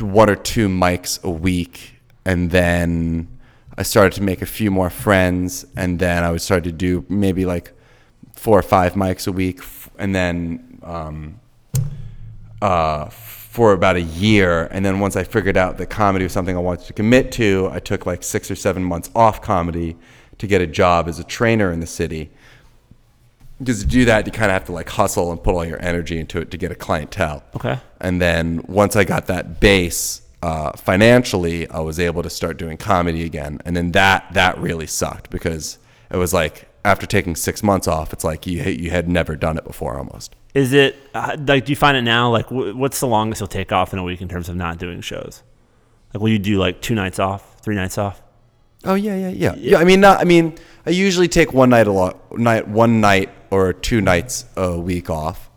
one 0.00 0.30
or 0.30 0.36
two 0.36 0.68
mics 0.68 1.22
a 1.22 1.30
week, 1.30 2.00
and 2.24 2.50
then 2.50 3.28
I 3.76 3.82
started 3.82 4.12
to 4.14 4.22
make 4.22 4.42
a 4.42 4.46
few 4.46 4.70
more 4.70 4.90
friends, 4.90 5.66
and 5.76 5.98
then 5.98 6.24
I 6.24 6.30
would 6.30 6.42
start 6.42 6.64
to 6.64 6.72
do 6.72 7.04
maybe 7.08 7.44
like 7.44 7.72
four 8.34 8.58
or 8.58 8.62
five 8.62 8.94
mics 8.94 9.26
a 9.26 9.32
week, 9.32 9.60
and 9.98 10.14
then 10.14 10.80
um, 10.82 11.40
uh, 12.60 13.06
for 13.06 13.72
about 13.72 13.96
a 13.96 14.02
year. 14.02 14.68
And 14.70 14.84
then 14.84 14.98
once 15.00 15.16
I 15.16 15.24
figured 15.24 15.56
out 15.56 15.78
that 15.78 15.86
comedy 15.86 16.24
was 16.24 16.32
something 16.32 16.56
I 16.56 16.60
wanted 16.60 16.86
to 16.86 16.92
commit 16.92 17.32
to, 17.32 17.68
I 17.72 17.80
took 17.80 18.06
like 18.06 18.22
six 18.22 18.50
or 18.50 18.54
seven 18.54 18.82
months 18.82 19.10
off 19.14 19.42
comedy 19.42 19.96
to 20.38 20.46
get 20.46 20.60
a 20.60 20.66
job 20.66 21.08
as 21.08 21.18
a 21.18 21.24
trainer 21.24 21.70
in 21.70 21.80
the 21.80 21.86
city. 21.86 22.30
Because 23.58 23.80
to 23.80 23.86
do 23.86 24.04
that, 24.06 24.26
you 24.26 24.32
kind 24.32 24.50
of 24.50 24.54
have 24.54 24.64
to 24.64 24.72
like 24.72 24.88
hustle 24.88 25.30
and 25.30 25.42
put 25.42 25.54
all 25.54 25.64
your 25.64 25.80
energy 25.82 26.18
into 26.18 26.40
it 26.40 26.50
to 26.50 26.56
get 26.56 26.72
a 26.72 26.74
clientele. 26.74 27.44
Okay. 27.54 27.78
And 28.00 28.20
then 28.20 28.64
once 28.66 28.96
I 28.96 29.04
got 29.04 29.26
that 29.26 29.60
base 29.60 30.22
uh, 30.42 30.72
financially, 30.72 31.68
I 31.70 31.80
was 31.80 32.00
able 32.00 32.22
to 32.22 32.30
start 32.30 32.56
doing 32.56 32.76
comedy 32.76 33.24
again. 33.24 33.60
And 33.64 33.76
then 33.76 33.92
that 33.92 34.32
that 34.32 34.58
really 34.58 34.86
sucked 34.86 35.30
because 35.30 35.78
it 36.10 36.16
was 36.16 36.34
like 36.34 36.68
after 36.84 37.06
taking 37.06 37.36
six 37.36 37.62
months 37.62 37.86
off, 37.86 38.12
it's 38.12 38.24
like 38.24 38.46
you 38.46 38.62
you 38.64 38.90
had 38.90 39.08
never 39.08 39.36
done 39.36 39.56
it 39.56 39.64
before 39.64 39.96
almost. 39.96 40.34
Is 40.54 40.72
it 40.72 40.96
uh, 41.14 41.36
like? 41.46 41.64
Do 41.64 41.72
you 41.72 41.76
find 41.76 41.96
it 41.96 42.02
now? 42.02 42.30
Like, 42.30 42.50
what's 42.50 43.00
the 43.00 43.06
longest 43.06 43.40
you'll 43.40 43.48
take 43.48 43.72
off 43.72 43.92
in 43.92 43.98
a 43.98 44.02
week 44.02 44.20
in 44.20 44.28
terms 44.28 44.48
of 44.48 44.56
not 44.56 44.78
doing 44.78 45.00
shows? 45.00 45.42
Like, 46.12 46.20
will 46.20 46.28
you 46.28 46.38
do 46.38 46.58
like 46.58 46.82
two 46.82 46.94
nights 46.94 47.18
off, 47.18 47.60
three 47.60 47.74
nights 47.74 47.96
off? 47.96 48.20
Oh 48.84 48.94
yeah, 48.94 49.16
yeah, 49.16 49.28
yeah. 49.28 49.54
Yeah, 49.56 49.78
I 49.78 49.84
mean, 49.84 50.00
not. 50.00 50.20
I 50.20 50.24
mean, 50.24 50.54
I 50.86 50.90
usually 50.90 51.28
take 51.28 51.52
one 51.52 51.70
night 51.70 51.86
a 51.86 51.92
lot, 51.92 52.36
night, 52.38 52.66
one 52.68 53.00
night 53.00 53.30
or 53.50 53.72
two 53.72 54.00
nights 54.00 54.44
a 54.56 54.78
week 54.78 55.08
off, 55.10 55.50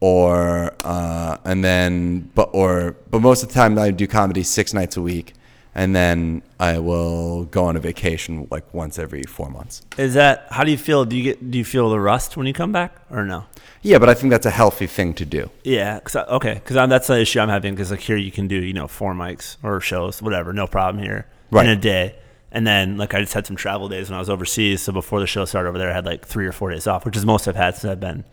or 0.00 0.72
uh, 0.84 1.36
and 1.44 1.64
then, 1.64 2.30
but 2.34 2.50
or 2.52 2.96
but 3.10 3.20
most 3.20 3.42
of 3.42 3.48
the 3.48 3.54
time 3.54 3.78
I 3.78 3.90
do 3.90 4.06
comedy 4.06 4.42
six 4.42 4.74
nights 4.74 4.96
a 4.96 5.02
week, 5.02 5.32
and 5.74 5.96
then 5.96 6.42
I 6.58 6.78
will 6.78 7.44
go 7.46 7.64
on 7.64 7.76
a 7.76 7.80
vacation 7.80 8.46
like 8.50 8.72
once 8.74 8.98
every 8.98 9.22
four 9.22 9.48
months. 9.48 9.82
Is 9.96 10.14
that 10.14 10.46
how 10.50 10.64
do 10.64 10.70
you 10.70 10.78
feel? 10.78 11.04
Do 11.04 11.16
you 11.16 11.22
get 11.22 11.50
do 11.50 11.56
you 11.58 11.64
feel 11.64 11.88
the 11.90 12.00
rust 12.00 12.36
when 12.36 12.46
you 12.46 12.52
come 12.52 12.72
back 12.72 12.94
or 13.10 13.24
no? 13.24 13.44
Yeah, 13.82 13.96
but 13.98 14.10
I 14.10 14.14
think 14.14 14.30
that's 14.30 14.44
a 14.44 14.50
healthy 14.50 14.86
thing 14.86 15.14
to 15.14 15.24
do. 15.24 15.48
Yeah, 15.64 15.98
cause 16.00 16.14
I, 16.16 16.24
okay, 16.24 16.54
because 16.54 16.76
that's 16.90 17.06
the 17.06 17.18
issue 17.20 17.40
I'm 17.40 17.48
having. 17.48 17.74
Because 17.74 17.90
like 17.90 18.00
here 18.00 18.18
you 18.18 18.30
can 18.30 18.48
do 18.48 18.56
you 18.56 18.74
know 18.74 18.86
four 18.86 19.14
mics 19.14 19.56
or 19.62 19.80
shows, 19.80 20.20
whatever, 20.20 20.52
no 20.52 20.66
problem 20.66 21.02
here 21.02 21.26
Right. 21.50 21.64
in 21.64 21.72
a 21.72 21.76
day. 21.76 22.16
And 22.52 22.66
then 22.66 22.96
like 22.96 23.14
I 23.14 23.20
just 23.20 23.32
had 23.34 23.46
some 23.46 23.56
travel 23.56 23.88
days 23.88 24.10
when 24.10 24.16
I 24.16 24.20
was 24.20 24.28
overseas. 24.30 24.82
So 24.82 24.92
before 24.92 25.20
the 25.20 25.26
show 25.26 25.44
started 25.44 25.68
over 25.68 25.78
there, 25.78 25.90
I 25.90 25.94
had 25.94 26.06
like 26.06 26.26
three 26.26 26.46
or 26.46 26.52
four 26.52 26.70
days 26.70 26.86
off, 26.86 27.04
which 27.04 27.16
is 27.16 27.24
most 27.24 27.46
I've 27.48 27.56
had 27.56 27.76
since 27.76 27.90
I've 27.90 28.00
been 28.00 28.24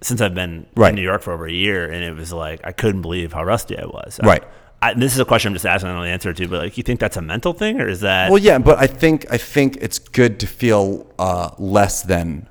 since 0.00 0.20
I've 0.20 0.34
been 0.34 0.66
Right. 0.74 0.88
in 0.90 0.94
New 0.96 1.02
York 1.02 1.22
for 1.22 1.32
over 1.32 1.46
a 1.46 1.52
year. 1.52 1.90
And 1.90 2.02
it 2.02 2.14
was 2.16 2.32
like 2.32 2.60
I 2.64 2.72
couldn't 2.72 3.02
believe 3.02 3.32
how 3.32 3.44
rusty 3.44 3.78
I 3.78 3.84
was. 3.86 4.18
I- 4.22 4.26
Right. 4.26 4.44
I, 4.84 4.94
this 4.94 5.12
is 5.14 5.20
a 5.20 5.24
question 5.24 5.48
I'm 5.50 5.54
just 5.54 5.64
asking. 5.64 5.90
I 5.90 5.92
don't 5.92 6.00
know 6.00 6.04
the 6.06 6.10
answer 6.10 6.32
to, 6.32 6.48
but 6.48 6.58
like, 6.60 6.76
you 6.76 6.82
think 6.82 6.98
that's 6.98 7.16
a 7.16 7.22
mental 7.22 7.52
thing, 7.52 7.80
or 7.80 7.86
is 7.88 8.00
that? 8.00 8.30
Well, 8.32 8.40
yeah, 8.42 8.58
but 8.58 8.78
I 8.80 8.88
think 8.88 9.26
I 9.30 9.36
think 9.38 9.76
it's 9.80 10.00
good 10.00 10.40
to 10.40 10.46
feel 10.48 11.06
uh, 11.20 11.50
less 11.56 12.02
than 12.02 12.48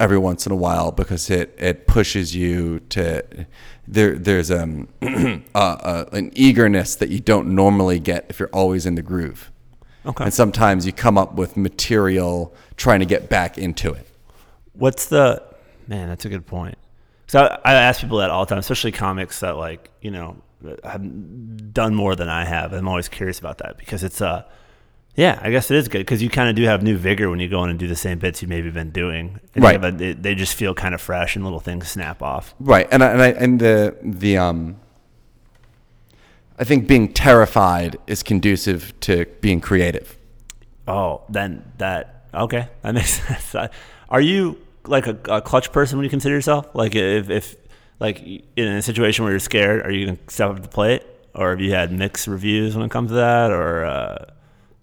every 0.00 0.16
once 0.16 0.46
in 0.46 0.52
a 0.52 0.56
while 0.56 0.92
because 0.92 1.28
it 1.28 1.54
it 1.58 1.86
pushes 1.86 2.34
you 2.34 2.80
to 2.88 3.22
there. 3.86 4.16
There's 4.16 4.50
um 4.50 4.88
uh, 5.02 5.58
uh, 5.58 6.04
an 6.12 6.30
eagerness 6.34 6.94
that 6.96 7.10
you 7.10 7.20
don't 7.20 7.48
normally 7.54 8.00
get 8.00 8.24
if 8.30 8.40
you're 8.40 8.48
always 8.54 8.86
in 8.86 8.94
the 8.94 9.02
groove, 9.02 9.50
okay. 10.08 10.24
and 10.24 10.34
sometimes 10.34 10.86
you 10.86 10.92
come 10.92 11.16
up 11.18 11.34
with 11.34 11.56
material 11.56 12.54
trying 12.76 13.00
to 13.00 13.06
get 13.06 13.28
back 13.28 13.58
into 13.58 13.92
it. 13.92 14.08
What's 14.72 15.06
the 15.06 15.42
man? 15.86 16.08
That's 16.08 16.24
a 16.24 16.28
good 16.28 16.46
point. 16.46 16.76
So 17.26 17.40
I, 17.64 17.72
I 17.72 17.74
ask 17.74 18.00
people 18.00 18.18
that 18.18 18.30
all 18.30 18.44
the 18.44 18.48
time, 18.50 18.58
especially 18.58 18.92
comics 18.92 19.40
that 19.40 19.56
like 19.56 19.90
you 20.00 20.10
know 20.10 20.36
have 20.84 21.72
done 21.72 21.94
more 21.94 22.16
than 22.16 22.28
I 22.28 22.44
have. 22.44 22.72
I'm 22.72 22.88
always 22.88 23.08
curious 23.08 23.38
about 23.38 23.58
that 23.58 23.76
because 23.78 24.02
it's 24.02 24.20
uh 24.20 24.44
yeah, 25.14 25.38
I 25.42 25.50
guess 25.50 25.68
it 25.70 25.76
is 25.76 25.88
good 25.88 25.98
because 25.98 26.22
you 26.22 26.30
kind 26.30 26.48
of 26.48 26.54
do 26.54 26.62
have 26.62 26.80
new 26.84 26.96
vigor 26.96 27.28
when 27.28 27.40
you 27.40 27.48
go 27.48 27.64
in 27.64 27.70
and 27.70 27.78
do 27.78 27.88
the 27.88 27.96
same 27.96 28.20
bits 28.20 28.40
you 28.40 28.46
maybe 28.46 28.70
been 28.70 28.90
doing. 28.92 29.40
And 29.56 29.64
Right. 29.64 29.84
a- 29.84 29.90
they, 29.90 30.12
they 30.12 30.34
just 30.36 30.54
feel 30.54 30.74
kind 30.74 30.94
of 30.94 31.00
fresh 31.00 31.34
and 31.34 31.44
little 31.44 31.58
things 31.58 31.88
snap 31.88 32.22
off. 32.22 32.54
Right, 32.60 32.86
and 32.92 33.02
I, 33.02 33.10
and 33.12 33.22
I, 33.22 33.28
and 33.30 33.60
the 33.60 33.96
the 34.02 34.38
um. 34.38 34.76
I 36.58 36.64
think 36.64 36.88
being 36.88 37.12
terrified 37.12 37.96
is 38.06 38.22
conducive 38.22 38.98
to 39.00 39.26
being 39.40 39.60
creative. 39.60 40.16
Oh, 40.86 41.22
then 41.28 41.70
that 41.78 42.26
okay, 42.34 42.68
that 42.82 42.94
makes 42.94 43.20
sense. 43.20 43.70
Are 44.08 44.20
you 44.20 44.58
like 44.86 45.06
a, 45.06 45.18
a 45.28 45.40
clutch 45.40 45.70
person 45.72 45.98
when 45.98 46.04
you 46.04 46.10
consider 46.10 46.34
yourself? 46.34 46.74
Like 46.74 46.94
if 46.94 47.30
if 47.30 47.56
like 48.00 48.20
in 48.20 48.66
a 48.66 48.82
situation 48.82 49.24
where 49.24 49.32
you're 49.32 49.40
scared, 49.40 49.84
are 49.84 49.90
you 49.90 50.06
gonna 50.06 50.18
step 50.28 50.50
up 50.50 50.56
to 50.56 50.62
the 50.62 50.68
plate, 50.68 51.02
or 51.34 51.50
have 51.50 51.60
you 51.60 51.72
had 51.72 51.92
mixed 51.92 52.26
reviews 52.26 52.76
when 52.76 52.84
it 52.84 52.90
comes 52.90 53.10
to 53.10 53.14
that, 53.14 53.50
or 53.50 53.84
uh, 53.84 54.24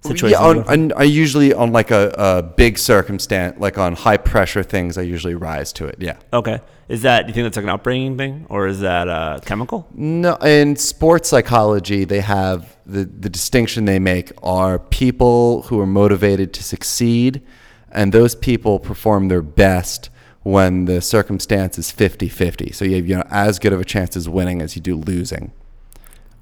situations? 0.02 0.32
Yeah, 0.32 0.72
on, 0.72 0.92
I 0.94 1.04
usually 1.04 1.54
on 1.54 1.72
like 1.72 1.92
a, 1.92 2.14
a 2.18 2.44
big 2.44 2.78
circumstance, 2.78 3.60
like 3.60 3.78
on 3.78 3.96
high 3.96 4.18
pressure 4.18 4.64
things, 4.64 4.98
I 4.98 5.02
usually 5.02 5.36
rise 5.36 5.74
to 5.74 5.86
it. 5.86 5.96
Yeah. 6.00 6.18
okay, 6.34 6.62
is 6.88 7.02
that 7.02 7.24
do 7.24 7.28
you 7.30 7.34
think 7.34 7.46
that's 7.46 7.58
like 7.58 7.64
an 7.64 7.70
upbringing 7.70 8.18
thing, 8.18 8.46
or 8.50 8.68
is 8.68 8.82
that 8.82 9.08
uh, 9.08 9.40
chemical? 9.46 9.88
No, 9.94 10.36
in 10.36 10.76
sports 10.76 11.30
psychology, 11.30 12.06
they 12.06 12.22
have 12.22 12.78
the 12.86 13.06
the 13.06 13.30
distinction 13.30 13.86
they 13.86 14.00
make 14.00 14.32
are 14.44 14.78
people 14.80 15.64
who 15.64 15.80
are 15.80 15.88
motivated 15.88 16.54
to 16.54 16.64
succeed, 16.64 17.42
and 17.92 18.12
those 18.12 18.36
people 18.36 18.80
perform 18.80 19.30
their 19.30 19.42
best 19.42 20.10
when 20.44 20.86
the 20.86 21.02
circumstance 21.02 21.80
is 21.80 21.92
50-50. 21.92 22.76
So 22.76 22.86
you 22.86 22.98
have 22.98 23.08
you 23.08 23.16
know 23.16 23.28
as 23.32 23.58
good 23.58 23.74
of 23.74 23.82
a 23.82 23.86
chance 23.86 24.16
as 24.16 24.30
winning 24.30 24.62
as 24.62 24.76
you 24.76 24.82
do 24.82 24.96
losing. 24.96 25.52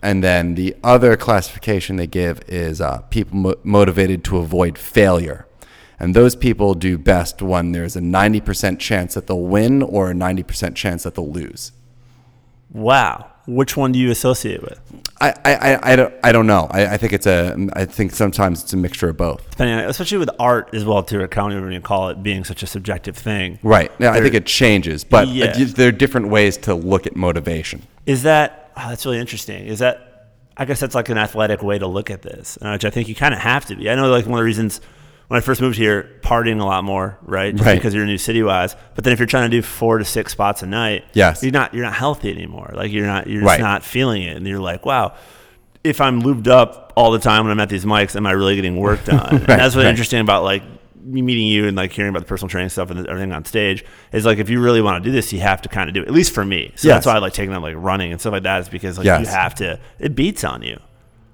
And 0.01 0.21
then 0.21 0.55
the 0.55 0.75
other 0.83 1.15
classification 1.15 1.95
they 1.95 2.07
give 2.07 2.41
is 2.49 2.81
uh, 2.81 2.99
people 3.03 3.37
mo- 3.37 3.55
motivated 3.63 4.25
to 4.25 4.37
avoid 4.37 4.77
failure. 4.77 5.47
And 6.03 6.13
those 6.13 6.35
people 6.35 6.73
do 6.73 6.97
best 6.97 7.41
when 7.41 7.71
there's 7.71 7.95
a 7.95 8.01
90% 8.01 8.77
chance 8.77 9.13
that 9.13 9.27
they'll 9.27 9.39
win 9.39 9.81
or 9.81 10.11
a 10.11 10.13
90% 10.13 10.75
chance 10.75 11.03
that 11.03 11.15
they'll 11.15 11.31
lose. 11.31 11.71
Wow, 12.71 13.31
which 13.47 13.77
one 13.77 13.93
do 13.93 13.99
you 13.99 14.11
associate 14.11 14.61
with? 14.61 14.81
I, 15.21 15.33
I, 15.45 15.93
I, 15.93 15.95
don't 15.95 16.13
I 16.21 16.33
don't 16.33 16.45
know. 16.45 16.67
I, 16.71 16.87
I 16.87 16.97
think 16.97 17.13
it's 17.13 17.25
a 17.25 17.55
I 17.71 17.85
think 17.85 18.11
sometimes 18.11 18.63
it's 18.63 18.73
a 18.73 18.77
mixture 18.77 19.07
of 19.07 19.15
both. 19.15 19.49
Depending, 19.51 19.77
on, 19.77 19.85
especially 19.85 20.17
with 20.17 20.29
art 20.39 20.71
as 20.73 20.83
well, 20.83 21.03
too. 21.03 21.21
Accounting, 21.21 21.59
whatever 21.59 21.71
you 21.71 21.79
call 21.79 22.09
it, 22.09 22.21
being 22.21 22.43
such 22.43 22.63
a 22.63 22.67
subjective 22.67 23.15
thing. 23.15 23.59
Right. 23.63 23.89
Yeah, 23.97 24.11
I 24.11 24.19
think 24.19 24.33
it 24.33 24.45
changes, 24.45 25.05
but 25.05 25.29
Yeah. 25.29 25.53
there 25.53 25.87
are 25.87 25.93
different 25.93 26.27
ways 26.27 26.57
to 26.57 26.75
look 26.75 27.07
at 27.07 27.15
motivation. 27.15 27.83
Is 28.05 28.23
that 28.23 28.71
oh, 28.75 28.89
that's 28.89 29.05
really 29.05 29.19
interesting? 29.19 29.67
Is 29.67 29.79
that 29.79 30.31
I 30.57 30.65
guess 30.65 30.81
that's 30.81 30.95
like 30.95 31.07
an 31.07 31.17
athletic 31.17 31.63
way 31.63 31.79
to 31.79 31.87
look 31.87 32.09
at 32.09 32.23
this, 32.23 32.57
uh, 32.61 32.71
which 32.71 32.83
I 32.83 32.89
think 32.89 33.07
you 33.07 33.15
kind 33.15 33.33
of 33.33 33.39
have 33.39 33.65
to 33.67 33.75
be. 33.77 33.89
I 33.89 33.95
know 33.95 34.09
like 34.09 34.25
one 34.25 34.33
of 34.33 34.39
the 34.39 34.43
reasons 34.43 34.81
when 35.27 35.37
I 35.37 35.41
first 35.41 35.61
moved 35.61 35.77
here, 35.77 36.09
partying 36.21 36.59
a 36.61 36.65
lot 36.65 36.83
more, 36.83 37.17
right? 37.23 37.53
Just 37.55 37.65
Right. 37.65 37.75
Because 37.75 37.93
you're 37.93 38.03
a 38.03 38.07
new 38.07 38.17
city 38.17 38.43
wise. 38.43 38.75
But 38.95 39.03
then 39.03 39.13
if 39.13 39.19
you're 39.19 39.25
trying 39.25 39.49
to 39.49 39.57
do 39.57 39.61
four 39.61 39.97
to 39.97 40.05
six 40.05 40.31
spots 40.31 40.61
a 40.63 40.67
night, 40.67 41.05
Yes. 41.13 41.41
you're 41.43 41.51
not 41.51 41.73
you're 41.73 41.83
not 41.85 41.93
healthy 41.93 42.31
anymore. 42.31 42.71
Like 42.75 42.91
you're 42.91 43.05
not 43.07 43.27
you're 43.27 43.41
Right. 43.41 43.57
just 43.57 43.61
not 43.61 43.83
feeling 43.83 44.23
it, 44.23 44.37
and 44.37 44.45
you're 44.47 44.59
like, 44.59 44.85
wow. 44.85 45.13
If 45.83 45.99
I'm 45.99 46.21
lubed 46.21 46.47
up 46.47 46.93
all 46.95 47.11
the 47.11 47.19
time 47.19 47.43
when 47.43 47.51
I'm 47.51 47.59
at 47.59 47.67
these 47.69 47.83
mics, 47.83 48.15
am 48.15 48.25
I 48.25 48.31
really 48.31 48.55
getting 48.55 48.77
work 48.77 49.03
done? 49.05 49.27
and 49.35 49.41
that's 49.45 49.75
what's 49.75 49.83
right. 49.83 49.87
interesting 49.87 50.19
about 50.21 50.43
like 50.43 50.63
meeting 51.05 51.45
you 51.47 51.67
and 51.67 51.75
like 51.75 51.91
hearing 51.91 52.09
about 52.09 52.19
the 52.19 52.25
personal 52.25 52.47
training 52.47 52.69
stuff 52.69 52.89
and 52.89 53.05
everything 53.07 53.33
on 53.33 53.43
stage 53.43 53.83
is 54.13 54.25
like 54.25 54.37
if 54.37 54.49
you 54.49 54.61
really 54.61 54.81
want 54.81 55.03
to 55.03 55.09
do 55.09 55.11
this, 55.13 55.33
you 55.33 55.41
have 55.41 55.61
to 55.61 55.67
kind 55.67 55.89
of 55.89 55.93
do 55.93 56.01
it. 56.01 56.07
At 56.07 56.13
least 56.13 56.31
for 56.33 56.45
me. 56.45 56.71
So 56.75 56.87
Yes. 56.87 56.95
that's 56.95 57.05
why 57.07 57.15
I 57.15 57.17
like 57.17 57.33
taking 57.33 57.53
up 57.53 57.61
like 57.61 57.75
running 57.77 58.13
and 58.13 58.21
stuff 58.21 58.31
like 58.31 58.43
that. 58.43 58.61
Is 58.61 58.69
because 58.69 58.97
like 58.97 59.05
you 59.05 59.25
have 59.25 59.55
to. 59.55 59.77
It 59.99 60.15
beats 60.15 60.45
on 60.45 60.63
you. 60.63 60.79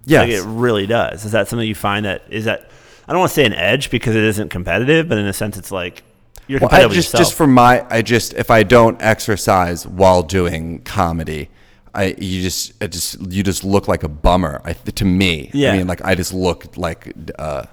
Yes. 0.06 0.22
Like 0.22 0.32
it 0.32 0.44
really 0.48 0.88
does. 0.88 1.26
Is 1.26 1.34
that 1.34 1.48
something 1.48 1.68
you 1.68 1.76
find 1.76 2.06
that 2.06 2.24
is 2.30 2.46
that 2.46 2.72
I 3.10 3.14
don't 3.14 3.20
want 3.22 3.32
to 3.32 3.36
say 3.36 3.46
an 3.46 3.54
edge 3.54 3.90
because 3.90 4.16
it 4.16 4.24
isn't 4.24 4.50
competitive, 4.50 5.10
but 5.10 5.18
in 5.18 5.26
a 5.26 5.34
sense 5.34 5.58
it's 5.58 5.72
like 5.72 6.04
you're 6.48 6.60
Well, 6.60 6.68
I 6.68 6.86
competitive 6.86 6.90
with 6.92 6.96
just 6.98 7.08
yourself. 7.14 7.22
just 7.30 7.34
for 7.38 7.48
my 7.48 7.86
I 7.90 8.02
just 8.04 8.34
if 8.36 8.50
I 8.52 8.64
don't 8.64 9.02
exercise 9.02 9.86
while 9.88 10.22
doing 10.24 10.84
comedy, 10.84 11.50
I 11.94 12.16
you 12.20 12.42
just 12.42 12.82
it 12.82 12.92
just 12.92 13.20
you 13.32 13.42
just 13.44 13.64
look 13.64 13.88
like 13.88 14.04
a 14.04 14.08
bummer. 14.08 14.62
I, 14.64 14.74
to 14.74 15.06
me, 15.06 15.50
Yeah. 15.54 15.74
I 15.74 15.78
mean, 15.78 15.88
like 15.88 16.06
I 16.06 16.14
just 16.16 16.34
look 16.34 16.78
like 16.78 17.12
uh, 17.40 17.64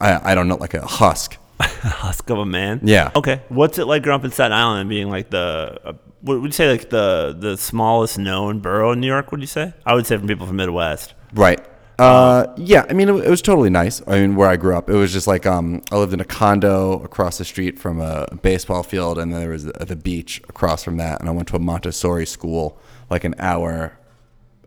I 0.00 0.32
I 0.32 0.34
don't 0.34 0.48
know, 0.48 0.56
like 0.56 0.74
a 0.74 0.84
husk. 0.86 1.36
husk 1.60 2.30
of 2.30 2.38
a 2.38 2.46
man. 2.46 2.80
Yeah. 2.82 3.10
Okay. 3.14 3.42
What's 3.50 3.78
it 3.78 3.84
like 3.86 4.02
growing 4.02 4.20
up 4.20 4.24
in 4.24 4.30
Staten 4.32 4.52
Island 4.52 4.80
and 4.80 4.88
being 4.88 5.10
like 5.10 5.28
the 5.30 5.78
uh, 5.84 5.92
what 6.22 6.40
would 6.40 6.46
you 6.48 6.52
say 6.52 6.70
like 6.70 6.88
the 6.88 7.36
the 7.38 7.56
smallest 7.58 8.18
known 8.18 8.60
borough 8.60 8.92
in 8.92 9.00
New 9.00 9.06
York? 9.06 9.30
Would 9.30 9.40
you 9.42 9.46
say? 9.46 9.74
I 9.84 9.94
would 9.94 10.06
say 10.06 10.16
from 10.16 10.26
people 10.26 10.46
from 10.46 10.56
Midwest. 10.56 11.12
Right. 11.34 11.60
Uh, 11.98 12.52
yeah, 12.56 12.84
I 12.88 12.92
mean, 12.92 13.08
it, 13.08 13.14
it 13.24 13.30
was 13.30 13.42
totally 13.42 13.70
nice. 13.70 14.02
I 14.06 14.20
mean, 14.20 14.34
where 14.34 14.48
I 14.48 14.56
grew 14.56 14.76
up, 14.76 14.90
it 14.90 14.94
was 14.94 15.12
just 15.12 15.26
like 15.26 15.46
um, 15.46 15.82
I 15.92 15.96
lived 15.96 16.12
in 16.12 16.20
a 16.20 16.24
condo 16.24 17.00
across 17.02 17.38
the 17.38 17.44
street 17.44 17.78
from 17.78 18.00
a 18.00 18.26
baseball 18.42 18.82
field, 18.82 19.18
and 19.18 19.32
then 19.32 19.40
there 19.40 19.50
was 19.50 19.64
the, 19.64 19.72
the 19.84 19.96
beach 19.96 20.40
across 20.48 20.82
from 20.82 20.96
that. 20.96 21.20
And 21.20 21.28
I 21.28 21.32
went 21.32 21.48
to 21.48 21.56
a 21.56 21.60
Montessori 21.60 22.26
school, 22.26 22.78
like 23.10 23.22
an 23.24 23.34
hour 23.38 23.96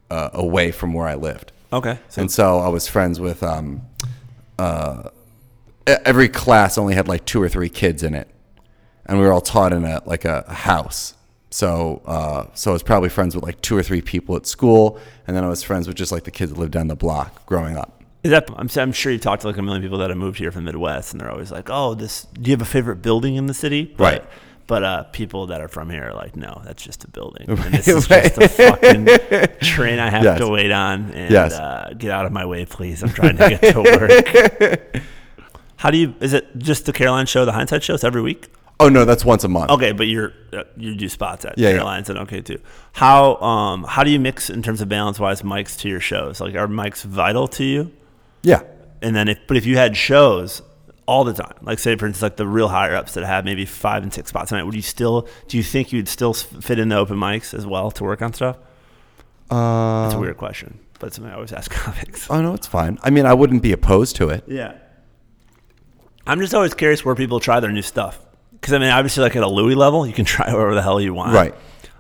uh, 0.10 0.30
away 0.34 0.72
from 0.72 0.94
where 0.94 1.08
I 1.08 1.16
lived. 1.16 1.52
Okay. 1.74 2.00
So 2.08 2.22
and 2.22 2.32
so 2.32 2.60
I 2.60 2.70
was 2.70 2.88
friends 2.88 3.20
with 3.20 3.44
um, 3.44 3.82
uh, 4.58 5.10
every 5.86 6.30
class 6.30 6.78
only 6.78 6.96
had 6.96 7.08
like 7.08 7.26
two 7.26 7.42
or 7.42 7.50
three 7.50 7.70
kids 7.70 8.04
in 8.04 8.14
it, 8.14 8.30
and 9.06 9.20
we 9.20 9.26
were 9.26 9.34
all 9.34 9.42
taught 9.42 9.74
in 9.74 9.84
a 9.84 10.02
like 10.06 10.24
a, 10.24 10.46
a 10.48 10.54
house. 10.54 11.14
So, 11.50 12.02
uh, 12.06 12.46
so 12.54 12.72
I 12.72 12.74
was 12.74 12.84
probably 12.84 13.10
friends 13.10 13.34
with 13.36 13.44
like 13.44 13.62
two 13.62 13.78
or 13.78 13.84
three 13.84 14.02
people 14.02 14.36
at 14.36 14.46
school, 14.46 15.00
and 15.28 15.36
then 15.36 15.44
I 15.44 15.48
was 15.48 15.64
friends 15.64 15.88
with 15.88 15.96
just 15.96 16.12
like 16.12 16.24
the 16.26 16.32
kids 16.32 16.52
that 16.52 16.60
lived 16.60 16.74
down 16.74 16.88
the 16.88 16.96
block 16.96 17.46
growing 17.46 17.78
up. 17.78 18.04
Is 18.24 18.32
that 18.32 18.50
I'm, 18.58 18.68
I'm 18.76 18.92
sure 18.92 19.12
you 19.12 19.18
talked 19.20 19.44
to 19.44 19.48
like 19.48 19.58
a 19.58 19.62
million 19.62 19.82
people 19.82 19.98
that 20.00 20.10
have 20.10 20.18
moved 20.18 20.40
here 20.40 20.52
from 20.52 20.66
the 20.66 20.74
Midwest, 20.74 21.14
and 21.14 21.22
they're 21.22 21.32
always 21.32 21.52
like, 21.52 21.70
"Oh, 21.72 21.94
this. 21.94 22.24
Do 22.34 22.50
you 22.50 22.54
have 22.54 22.62
a 22.62 22.66
favorite 22.70 22.98
building 23.02 23.36
in 23.36 23.46
the 23.46 23.54
city?" 23.54 23.86
But, 23.98 24.04
Right. 24.04 24.30
But 24.68 24.84
uh, 24.84 25.04
people 25.14 25.48
that 25.48 25.62
are 25.62 25.70
from 25.70 25.90
here 25.90 26.10
are 26.10 26.14
like, 26.14 26.36
"No, 26.36 26.62
that's 26.66 26.84
just 26.84 27.06
a 27.06 27.08
building. 27.08 27.46
And 27.50 27.74
this 27.74 27.88
is 27.88 28.06
just 28.08 28.38
a 28.38 28.50
fucking 28.50 29.06
train 29.62 30.00
I 30.00 30.10
have 30.10 30.24
Yes. 30.26 30.40
to 30.40 30.50
wait 30.50 30.72
on." 30.72 31.12
And 31.12 31.32
Yes. 31.32 31.54
uh, 31.54 31.94
get 31.98 32.12
out 32.12 32.26
of 32.26 32.34
my 32.34 32.46
way, 32.46 32.66
please. 32.66 33.02
I'm 33.02 33.10
trying 33.14 33.38
to 33.38 33.50
get 33.58 33.62
to 33.74 33.82
work. 34.92 35.04
How 35.78 35.92
do 35.92 35.98
you? 35.98 36.14
Is 36.20 36.34
it 36.34 36.58
just 36.58 36.86
the 36.86 36.92
Caroline 36.92 37.28
show, 37.28 37.46
the 37.46 37.54
Hindsight 37.54 37.84
show? 37.84 37.94
It's 37.94 38.04
every 38.04 38.22
week. 38.22 38.50
Oh 38.80 38.90
no, 38.90 39.06
that's 39.06 39.26
once 39.26 39.44
a 39.44 39.48
month. 39.48 39.72
Okay, 39.72 39.92
but 39.92 40.04
you're 40.08 40.34
uh, 40.54 40.64
you 40.76 40.96
do 40.96 41.10
spots 41.10 41.46
at 41.46 41.58
Yeah, 41.58 41.70
yeah. 41.72 41.96
And 41.96 42.10
okay 42.20 42.42
too. 42.42 42.60
How 42.94 43.38
um 43.38 43.84
how 43.84 44.04
do 44.04 44.12
you 44.12 44.20
mix 44.20 44.50
in 44.50 44.62
terms 44.62 44.82
of 44.82 44.90
balance 44.90 45.20
wise 45.20 45.42
mics 45.42 45.78
to 45.80 45.90
your 45.90 46.00
shows? 46.00 46.40
Like 46.40 46.56
are 46.56 46.68
mics 46.68 47.04
vital 47.04 47.48
to 47.50 47.64
you? 47.64 47.92
Yeah. 48.44 48.62
And 49.02 49.16
then 49.16 49.28
if 49.30 49.40
but 49.48 49.58
if 49.58 49.66
you 49.66 49.78
had 49.78 49.98
shows 49.98 50.62
all 51.08 51.24
the 51.24 51.34
time, 51.34 51.56
like 51.62 51.80
say 51.80 51.96
for 51.96 52.06
instance 52.06 52.22
like 52.22 52.36
the 52.38 52.48
real 52.48 52.68
higher 52.68 52.96
ups 52.96 53.14
that 53.16 53.24
have 53.24 53.46
maybe 53.46 53.66
five 53.66 54.04
and 54.04 54.14
six 54.14 54.30
spots 54.30 54.52
a 54.52 54.56
night, 54.56 54.64
would 54.64 54.76
you 54.76 54.82
still 54.84 55.28
do 55.48 55.58
you 55.58 55.64
think 55.64 55.92
you'd 55.92 56.08
still 56.08 56.34
fit 56.34 56.78
in 56.78 56.90
the 56.90 56.98
open 56.98 57.18
mics 57.18 57.54
as 57.56 57.66
well 57.66 57.90
to 57.92 58.04
work 58.04 58.22
on 58.22 58.34
stuff? 58.34 58.58
Uh, 59.50 60.04
That's 60.04 60.16
a 60.16 60.20
weird 60.20 60.38
question, 60.38 60.80
but 61.00 61.14
something 61.14 61.32
I 61.32 61.36
always 61.36 61.54
ask 61.54 61.72
comics. 61.86 62.30
oh 62.30 62.42
no, 62.42 62.54
it's 62.54 62.68
fine. 62.68 63.00
I 63.02 63.10
mean, 63.10 63.26
I 63.26 63.34
wouldn't 63.34 63.64
be 63.64 63.72
opposed 63.72 64.18
to 64.18 64.30
it. 64.30 64.44
Yeah. 64.46 64.74
I'm 66.28 66.40
just 66.42 66.54
always 66.54 66.74
curious 66.74 67.06
where 67.06 67.16
people 67.16 67.40
try 67.40 67.60
their 67.62 67.72
new 67.72 67.82
stuff. 67.82 68.20
Because, 68.60 68.74
I 68.74 68.80
mean, 68.80 68.90
obviously, 68.90 69.24
like 69.24 69.36
at 69.36 69.44
a 69.44 69.48
Louis 69.48 69.76
level, 69.76 70.06
you 70.08 70.14
can 70.14 70.26
try 70.26 70.46
whatever 70.54 70.76
the 70.76 70.82
hell 70.82 71.00
you 71.00 71.14
want. 71.14 71.34
Right. 71.34 71.54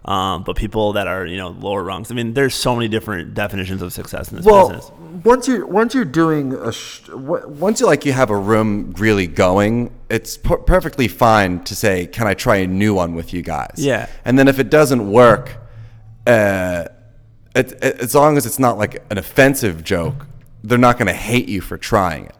Um, 0.05 0.43
but 0.43 0.55
people 0.55 0.93
that 0.93 1.05
are, 1.07 1.25
you 1.25 1.35
know, 1.35 1.49
lower 1.49 1.83
rungs, 1.83 2.09
I 2.11 2.15
mean, 2.15 2.33
there's 2.33 2.55
so 2.55 2.73
many 2.73 2.87
different 2.87 3.33
definitions 3.33 3.81
of 3.81 3.91
success 3.91 4.31
in 4.31 4.37
this 4.37 4.45
Well, 4.45 4.69
business. 4.69 4.91
once 5.25 5.47
you're 5.49 5.65
once 5.67 5.93
you're 5.93 6.05
doing 6.05 6.53
a 6.53 6.71
sh- 6.71 7.01
w- 7.07 7.45
once 7.49 7.81
you 7.81 7.87
like 7.87 8.05
you 8.05 8.13
have 8.13 8.29
a 8.29 8.37
room 8.37 8.93
really 8.97 9.27
going, 9.27 9.91
it's 10.09 10.37
per- 10.37 10.59
perfectly 10.59 11.09
fine 11.09 11.61
to 11.65 11.75
say, 11.75 12.07
"Can 12.07 12.25
I 12.25 12.35
try 12.35 12.55
a 12.57 12.67
new 12.67 12.93
one 12.93 13.15
with 13.15 13.33
you 13.33 13.41
guys?" 13.41 13.73
Yeah. 13.75 14.07
And 14.23 14.39
then 14.39 14.47
if 14.47 14.59
it 14.59 14.69
doesn't 14.69 15.11
work, 15.11 15.57
uh, 16.25 16.85
it, 17.53 17.71
it, 17.83 17.99
as 17.99 18.15
long 18.15 18.37
as 18.37 18.45
it's 18.45 18.59
not 18.59 18.77
like 18.77 19.03
an 19.11 19.17
offensive 19.17 19.83
joke, 19.83 20.25
they're 20.63 20.77
not 20.77 20.97
going 20.97 21.07
to 21.07 21.13
hate 21.13 21.49
you 21.49 21.59
for 21.59 21.77
trying 21.77 22.27
it. 22.27 22.35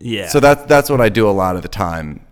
Yeah. 0.00 0.26
So 0.28 0.40
that's 0.40 0.64
that's 0.64 0.90
what 0.90 1.00
I 1.00 1.10
do 1.10 1.28
a 1.28 1.32
lot 1.32 1.54
of 1.54 1.62
the 1.62 1.68
time. 1.68 2.23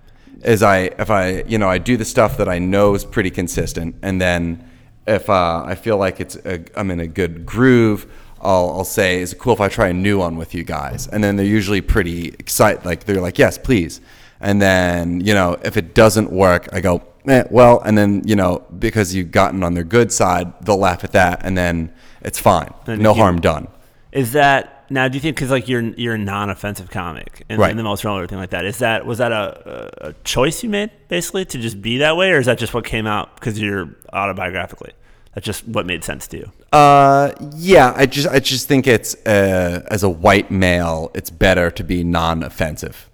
Is 0.43 0.63
I 0.63 0.91
if 0.99 1.11
I 1.11 1.43
you 1.47 1.59
know 1.59 1.69
I 1.69 1.79
do 1.79 1.97
the 1.97 2.05
stuff 2.05 2.37
that 2.39 2.49
I 2.49 2.59
know 2.59 2.95
is 2.95 3.05
pretty 3.05 3.31
consistent, 3.31 3.95
and 4.03 4.21
then 4.21 4.69
if 5.07 5.29
uh, 5.31 5.63
I 5.65 5.75
feel 5.75 5.97
like 5.99 6.21
it's 6.21 6.37
a, 6.45 6.65
I'm 6.77 6.91
in 6.91 7.01
a 7.01 7.07
good 7.07 7.45
groove, 7.47 8.07
I'll, 8.41 8.71
I'll 8.71 8.85
say, 8.85 9.21
"Is 9.21 9.33
it 9.33 9.39
cool 9.39 9.53
if 9.53 9.61
I 9.61 9.69
try 9.69 9.89
a 9.89 9.93
new 9.93 10.19
one 10.19 10.37
with 10.37 10.53
you 10.55 10.65
guys?" 10.65 11.07
And 11.07 11.23
then 11.23 11.37
they're 11.37 11.47
usually 11.47 11.81
pretty 11.81 12.29
excited, 12.39 12.85
like 12.85 13.05
they're 13.05 13.21
like, 13.21 13.39
"Yes, 13.39 13.57
please." 13.57 14.01
And 14.41 14.61
then 14.61 15.21
you 15.21 15.33
know 15.35 15.57
if 15.65 15.77
it 15.77 15.95
doesn't 15.95 16.33
work, 16.33 16.69
I 16.73 16.81
go, 16.81 17.03
eh, 17.29 17.45
"Well," 17.51 17.81
and 17.85 17.97
then 17.97 18.23
you 18.27 18.35
know 18.35 18.65
because 18.79 19.15
you've 19.15 19.31
gotten 19.31 19.63
on 19.63 19.75
their 19.75 19.85
good 19.85 20.11
side, 20.13 20.53
they'll 20.63 20.77
laugh 20.77 21.05
at 21.05 21.13
that, 21.13 21.41
and 21.45 21.57
then 21.57 21.93
it's 22.23 22.41
fine, 22.41 22.73
Then 22.85 23.01
no 23.01 23.15
you- 23.15 23.21
harm 23.23 23.41
done. 23.41 23.69
is 24.11 24.33
that 24.33 24.72
now? 24.93 25.09
Do 25.09 25.17
you 25.17 25.21
think 25.21 25.37
because 25.37 25.51
like 25.51 25.69
you're 25.69 25.83
you're 25.83 26.15
a 26.15 26.19
non-offensive 26.19 26.91
comic 26.91 27.45
and, 27.49 27.59
Right. 27.59 27.71
and 27.71 27.79
the 27.79 27.83
most 27.83 28.05
relevant 28.05 28.31
thing 28.31 28.39
like 28.39 28.51
that 28.51 28.65
is 28.65 28.79
that 28.79 29.05
was 29.07 29.19
that 29.19 29.33
a, 29.33 30.09
a, 30.09 30.13
choice 30.25 30.63
you 30.63 30.69
made 30.69 30.91
basically 31.09 31.45
to 31.47 31.59
just 31.59 31.81
be 31.83 31.99
that 31.99 32.17
way, 32.17 32.31
or 32.33 32.39
is 32.39 32.47
that 32.47 32.59
just 32.59 32.75
what 32.75 32.85
came 32.85 33.07
out 33.07 33.35
because 33.37 33.59
you're 33.61 33.87
autobiographically? 34.13 34.91
That's 35.35 35.47
just 35.47 35.67
what 35.67 35.87
made 35.87 36.05
sense 36.05 36.27
to 36.29 36.37
you. 36.39 36.53
Uh, 36.73 37.33
yeah, 37.55 37.93
I 37.97 38.07
just 38.07 38.29
I 38.29 38.39
just 38.39 38.69
think 38.69 38.87
it's 38.87 39.15
uh, 39.27 39.83
as 39.91 40.03
a 40.03 40.09
white 40.11 40.51
male, 40.51 41.11
it's 41.15 41.31
better 41.31 41.71
to 41.71 41.83
be 41.83 42.05
non-offensive. 42.05 43.09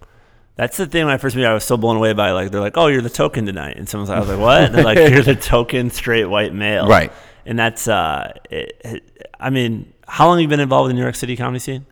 That's 0.56 0.76
the 0.76 0.86
thing. 0.86 1.04
When 1.04 1.14
I 1.14 1.18
first 1.18 1.36
met, 1.36 1.46
I 1.46 1.54
was 1.54 1.62
so 1.62 1.76
blown 1.76 1.96
away 1.96 2.12
by 2.14 2.32
like 2.32 2.50
they're 2.50 2.60
like, 2.60 2.76
"Oh, 2.76 2.88
you're 2.88 3.02
the 3.02 3.08
token 3.10 3.46
tonight," 3.46 3.76
and 3.76 3.88
someone's 3.88 4.10
like, 4.10 4.16
"I 4.16 4.20
was 4.20 4.28
like, 4.28 4.40
what?" 4.40 4.62
And 4.64 4.74
they're 4.74 4.84
like, 4.84 4.98
"You're 5.12 5.22
the 5.22 5.36
token 5.36 5.90
straight 5.90 6.24
white 6.24 6.52
male." 6.52 6.88
Right. 6.88 7.12
And 7.46 7.56
that's, 7.58 7.86
uh, 7.88 8.32
it, 8.50 8.80
it- 8.84 9.28
I 9.40 9.50
mean, 9.50 9.92
how 10.08 10.26
long 10.26 10.38
have 10.38 10.42
you 10.42 10.48
been 10.48 10.60
involved 10.60 10.90
in 10.90 10.96
the 10.96 11.00
New 11.00 11.04
York 11.04 11.14
City 11.14 11.36
comedy 11.36 11.58
scene? 11.60 11.86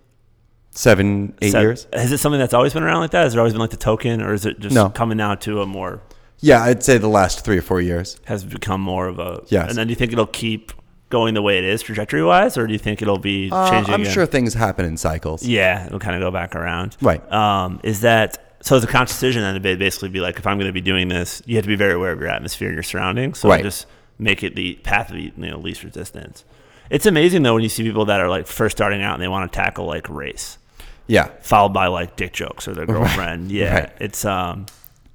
Seven, 0.70 1.34
eight 1.40 1.54
years. 1.54 1.86
Has 1.92 2.12
it 2.12 2.18
something 2.18 2.38
that's 2.38 2.52
always 2.52 2.74
been 2.74 2.82
around 2.82 3.00
like 3.00 3.12
that? 3.12 3.22
Has 3.24 3.32
there 3.32 3.40
always 3.40 3.54
been 3.54 3.60
like 3.60 3.70
the 3.70 3.76
token, 3.78 4.20
or 4.20 4.34
is 4.34 4.44
it 4.44 4.58
just 4.60 4.74
No. 4.74 4.90
coming 4.90 5.16
now 5.16 5.34
to 5.36 5.62
a 5.62 5.66
more 5.66 6.00
Yeah, 6.40 6.62
I'd 6.62 6.82
say 6.82 6.98
the 6.98 7.08
last 7.08 7.44
three 7.46 7.56
or 7.56 7.62
four 7.62 7.80
years. 7.80 8.20
has 8.26 8.44
become 8.44 8.80
more 8.82 9.06
of 9.06 9.18
a? 9.18 9.40
Yes. 9.48 9.70
And 9.70 9.78
then 9.78 9.86
do 9.86 9.90
you 9.92 9.96
think 9.96 10.12
it'll 10.12 10.26
keep 10.26 10.72
going 11.08 11.32
the 11.34 11.40
way 11.40 11.56
it 11.56 11.64
is 11.64 11.82
trajectory 11.82 12.22
wise, 12.22 12.58
or 12.58 12.66
do 12.66 12.72
you 12.74 12.78
think 12.78 13.00
it'll 13.00 13.16
be 13.18 13.48
Uh, 13.50 13.70
changing? 13.70 13.94
I'm 13.94 14.02
again? 14.02 14.12
sure 14.12 14.26
things 14.26 14.52
happen 14.52 14.84
in 14.84 14.96
cycles. 14.98 15.46
Yeah, 15.46 15.86
it'll 15.86 15.98
kind 15.98 16.14
of 16.14 16.20
go 16.20 16.30
back 16.30 16.54
around. 16.54 16.96
Right. 17.00 17.22
Um, 17.32 17.80
is 17.82 18.00
that 18.02 18.56
so? 18.60 18.76
It's 18.76 18.84
a 18.84 18.88
conscious 18.88 19.16
decision 19.16 19.42
then 19.42 19.54
to 19.54 19.60
ba- 19.60 19.76
basically 19.78 20.10
be 20.10 20.20
like, 20.20 20.38
if 20.38 20.46
I'm 20.46 20.58
going 20.58 20.68
to 20.68 20.74
be 20.74 20.80
doing 20.82 21.08
this, 21.08 21.40
you 21.46 21.56
have 21.56 21.64
to 21.64 21.68
be 21.68 21.76
very 21.76 21.94
aware 21.94 22.12
of 22.12 22.20
your 22.20 22.28
atmosphere 22.28 22.68
and 22.68 22.76
your 22.76 22.82
surroundings. 22.82 23.38
So 23.38 23.48
Right. 23.48 23.62
just 23.62 23.86
make 24.18 24.42
it 24.42 24.56
the 24.56 24.74
path 24.82 25.10
of 25.10 25.16
you 25.16 25.32
know, 25.36 25.58
least 25.58 25.84
resistance. 25.84 26.44
It's 26.90 27.06
amazing 27.06 27.42
though 27.42 27.54
when 27.54 27.62
you 27.62 27.68
see 27.68 27.82
people 27.82 28.04
that 28.06 28.20
are 28.20 28.28
like 28.28 28.46
first 28.46 28.76
starting 28.76 29.02
out 29.02 29.14
and 29.14 29.22
they 29.22 29.28
want 29.28 29.50
to 29.50 29.56
tackle 29.56 29.86
like 29.86 30.08
race, 30.08 30.58
Yeah. 31.06 31.28
followed 31.42 31.70
by 31.72 31.86
like 31.88 32.16
dick 32.16 32.32
jokes 32.32 32.66
or 32.68 32.74
their 32.74 32.86
girlfriend. 32.94 33.50
Yeah, 33.50 33.74
Right. 33.74 33.92
it's 34.00 34.24
um, 34.24 34.66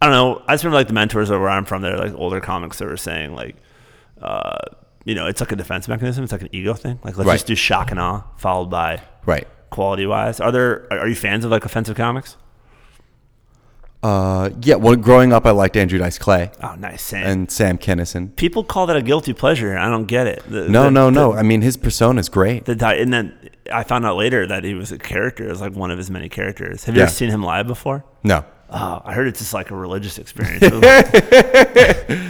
I 0.02 0.08
don't 0.08 0.16
know. 0.16 0.44
I 0.48 0.54
just 0.54 0.64
remember 0.64 0.78
like 0.80 0.88
the 0.88 0.94
mentors 0.94 1.30
of 1.30 1.40
where 1.40 1.50
I'm 1.50 1.66
from. 1.66 1.82
They're 1.82 1.98
like 1.98 2.14
older 2.16 2.42
comics 2.42 2.80
that 2.80 2.86
were 2.88 2.98
saying 2.98 3.36
like, 3.36 3.56
uh, 4.22 4.58
you 5.06 5.16
know, 5.16 5.28
it's 5.28 5.40
like 5.42 5.52
a 5.52 5.56
defense 5.56 5.88
mechanism. 5.88 6.24
It's 6.24 6.32
like 6.32 6.42
an 6.42 6.50
ego 6.52 6.74
thing. 6.74 7.00
Like 7.04 7.18
let's 7.18 7.28
Right. 7.28 7.34
just 7.36 7.48
do 7.48 7.56
shock 7.56 7.92
and 7.92 8.00
awe 8.00 8.24
followed 8.38 8.70
by 8.70 9.02
Right. 9.26 9.48
quality 9.70 10.06
wise. 10.06 10.40
Are 10.40 10.52
there 10.52 10.88
are 10.92 11.08
you 11.08 11.16
fans 11.16 11.46
of 11.46 11.52
like 11.52 11.66
offensive 11.66 11.96
comics? 11.96 12.36
Uh, 14.04 14.50
yeah. 14.62 14.76
Well, 14.76 14.96
growing 14.96 15.32
up, 15.32 15.46
I 15.46 15.52
liked 15.52 15.78
Andrew 15.78 16.00
Dice 16.00 16.18
Clay 16.18 16.50
Oh, 16.64 16.74
nice. 16.76 17.04
Sam. 17.04 17.24
and 17.28 17.52
Sam 17.52 17.78
Kinison. 17.78 18.36
people 18.36 18.64
call 18.64 18.88
that 18.88 18.96
a 18.96 19.02
guilty 19.02 19.32
pleasure. 19.34 19.78
I 19.78 19.90
don't 19.90 20.06
get 20.08 20.26
it. 20.26 20.44
The- 20.50 20.68
No, 20.70 20.86
the- 20.86 20.92
no, 20.92 21.10
no. 21.12 21.34
I 21.34 21.44
mean, 21.44 21.62
his 21.62 21.78
persona 21.78 22.20
is 22.20 22.28
great. 22.30 22.66
The 22.66 22.74
di- 22.76 22.96
and 22.96 23.14
then 23.14 23.34
I 23.72 23.84
found 23.84 24.06
out 24.06 24.18
later 24.18 24.48
that 24.48 24.64
he 24.64 24.74
was 24.74 24.92
a 24.92 24.98
character. 24.98 25.46
It 25.46 25.50
was 25.50 25.62
like 25.62 25.74
one 25.76 25.92
of 25.92 25.98
his 26.00 26.10
many 26.10 26.30
characters. 26.30 26.86
Have 26.86 26.96
you 26.96 27.00
Yeah. 27.02 27.06
ever 27.06 27.14
seen 27.14 27.30
him 27.30 27.44
live 27.44 27.68
before? 27.68 28.04
No. 28.24 28.44
Oh, 28.74 29.02
I 29.06 29.14
heard 29.14 29.28
it's 29.28 29.40
just 29.40 29.54
like 29.54 29.70
a 29.70 29.76
religious 29.76 30.18
experience. 30.18 30.62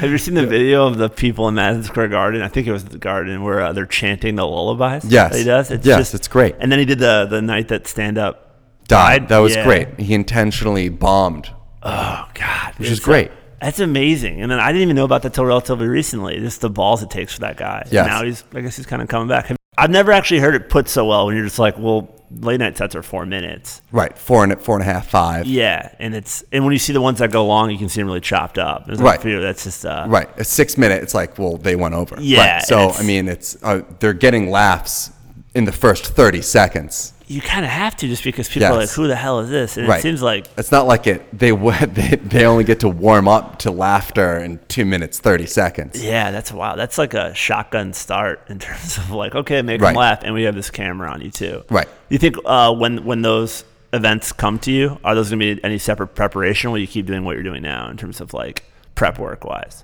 Have 0.01 0.09
you 0.09 0.17
seen 0.17 0.33
the 0.33 0.45
video 0.47 0.87
of 0.87 0.97
the 0.97 1.07
people 1.07 1.47
in 1.47 1.53
Madison 1.53 1.83
Square 1.83 2.07
Garden? 2.09 2.41
I 2.41 2.47
think 2.47 2.65
it 2.67 2.71
was 2.71 2.83
the 2.83 2.97
Garden 2.97 3.43
where 3.43 3.61
uh, 3.61 3.73
they're 3.73 3.85
chanting 3.85 4.35
the 4.35 4.45
lullabies. 4.47 5.05
Yes. 5.09 5.31
that 5.33 5.37
he 5.37 5.43
does. 5.45 5.69
It's 5.71 5.85
Yes, 5.85 6.13
it's 6.15 6.27
great. 6.27 6.55
And 6.59 6.71
then 6.71 6.79
he 6.79 6.85
did 6.85 6.97
the 6.99 7.27
the 7.29 7.41
night 7.43 7.67
that 7.69 7.87
stand 7.87 8.17
up 8.17 8.47
Died. 8.87 9.29
That 9.29 9.37
was 9.37 9.55
Yeah. 9.55 9.63
great. 9.63 9.99
He 9.99 10.13
intentionally 10.15 10.89
bombed. 10.89 11.49
Oh 11.83 12.27
God, 12.33 12.73
Which 12.77 12.89
is 12.89 12.97
It's, 12.97 13.05
great. 13.05 13.31
that's 13.59 13.79
amazing. 13.79 14.41
And 14.41 14.51
then 14.51 14.59
I 14.59 14.71
didn't 14.71 14.83
even 14.83 14.95
know 14.95 15.05
about 15.05 15.23
that 15.23 15.33
till 15.33 15.45
relatively 15.45 15.87
recently. 15.87 16.39
Just 16.39 16.61
the 16.61 16.69
balls 16.69 17.01
it 17.03 17.09
takes 17.09 17.33
for 17.33 17.39
that 17.41 17.57
guy. 17.57 17.87
Yeah. 17.91 18.05
Now 18.05 18.23
he's, 18.23 18.43
I 18.53 18.61
guess 18.61 18.75
he's 18.77 18.85
kind 18.85 19.01
of 19.01 19.07
coming 19.07 19.27
back. 19.27 19.51
I've 19.77 19.89
never 19.89 20.11
actually 20.11 20.41
heard 20.41 20.53
it 20.55 20.69
put 20.69 20.87
so 20.89 21.05
well 21.05 21.25
when 21.25 21.35
you're 21.35 21.45
just 21.45 21.57
like, 21.57 21.77
well, 21.77 22.13
late 22.29 22.59
night 22.59 22.77
sets 22.77 22.93
are 22.95 23.01
four 23.01 23.25
minutes. 23.25 23.81
Right. 23.91 24.15
Four 24.17 24.43
and 24.43 24.61
four 24.61 24.75
and 24.75 24.83
a 24.83 24.85
half, 24.85 25.07
five. 25.09 25.47
Yeah, 25.47 25.93
and 25.97 26.13
it's 26.13 26.43
and 26.51 26.63
when 26.65 26.73
you 26.73 26.79
see 26.79 26.93
the 26.93 27.01
ones 27.01 27.19
that 27.19 27.31
go 27.31 27.45
long, 27.45 27.71
you 27.71 27.77
can 27.77 27.89
see 27.89 28.01
them 28.01 28.07
really 28.07 28.21
chopped 28.21 28.57
up. 28.57 28.85
There's 28.85 28.99
Right. 29.01 29.23
a 29.25 29.39
that's 29.41 29.63
just 29.63 29.85
uh, 29.85 30.05
Right. 30.07 30.29
A 30.37 30.43
six 30.43 30.77
minute, 30.77 31.01
it's 31.01 31.13
like, 31.15 31.39
well, 31.39 31.57
they 31.57 31.75
went 31.75 31.95
over. 31.95 32.17
Yeah, 32.19 32.55
Right. 32.57 32.63
So, 32.63 32.91
I 32.91 33.03
mean, 33.03 33.27
it's, 33.27 33.57
uh, 33.63 33.81
they're 33.99 34.13
getting 34.13 34.49
laughs 34.51 35.11
in 35.53 35.65
the 35.65 35.71
first 35.71 36.05
30 36.07 36.41
seconds. 36.41 37.13
You 37.27 37.39
kind 37.41 37.63
of 37.63 37.71
have 37.71 37.95
to 37.97 38.07
just 38.07 38.23
because 38.25 38.49
people 38.49 38.67
are 38.67 38.75
like, 38.75 38.89
who 38.89 39.07
the 39.07 39.15
hell 39.15 39.39
is 39.39 39.49
this? 39.49 39.77
And 39.77 39.87
Right. 39.87 39.99
it 39.99 40.01
seems 40.01 40.21
like 40.21 40.47
It's 40.57 40.71
not 40.71 40.85
like 40.85 41.07
it, 41.07 41.23
they, 41.37 41.51
they, 41.85 42.15
they 42.17 42.45
only 42.45 42.63
get 42.65 42.81
to 42.81 42.89
warm 42.89 43.27
up 43.29 43.59
to 43.59 43.71
laughter 43.71 44.37
in 44.37 44.59
two 44.67 44.83
minutes, 44.85 45.19
30 45.19 45.45
seconds. 45.45 46.03
yeah, 46.03 46.31
that's 46.31 46.51
wild. 46.51 46.77
That's 46.77 46.97
like 46.97 47.13
a 47.13 47.33
shotgun 47.33 47.93
start 47.93 48.41
in 48.49 48.59
terms 48.59 48.97
of 48.97 49.11
like, 49.11 49.33
okay, 49.35 49.61
make 49.61 49.79
them 49.81 49.95
laugh, 49.95 50.19
and 50.23 50.33
we 50.33 50.43
have 50.43 50.55
this 50.55 50.69
camera 50.69 51.09
on 51.09 51.21
you 51.21 51.31
too. 51.31 51.63
Right. 51.69 51.87
You 52.09 52.17
think 52.17 52.35
uh, 52.45 52.73
when 52.73 53.05
when 53.05 53.21
those 53.21 53.63
events 53.93 54.31
come 54.33 54.59
to 54.59 54.71
you, 54.71 54.99
are 55.03 55.15
those 55.15 55.29
going 55.29 55.39
to 55.39 55.55
be 55.55 55.63
any 55.63 55.77
separate 55.77 56.09
preparation? 56.15 56.71
Will 56.71 56.79
you 56.79 56.87
keep 56.87 57.05
doing 57.05 57.23
what 57.23 57.33
you're 57.35 57.43
doing 57.43 57.61
now 57.61 57.89
in 57.89 57.95
terms 57.97 58.19
of 58.21 58.33
like 58.33 58.63
prep 58.95 59.19
work 59.19 59.43
wise? 59.45 59.83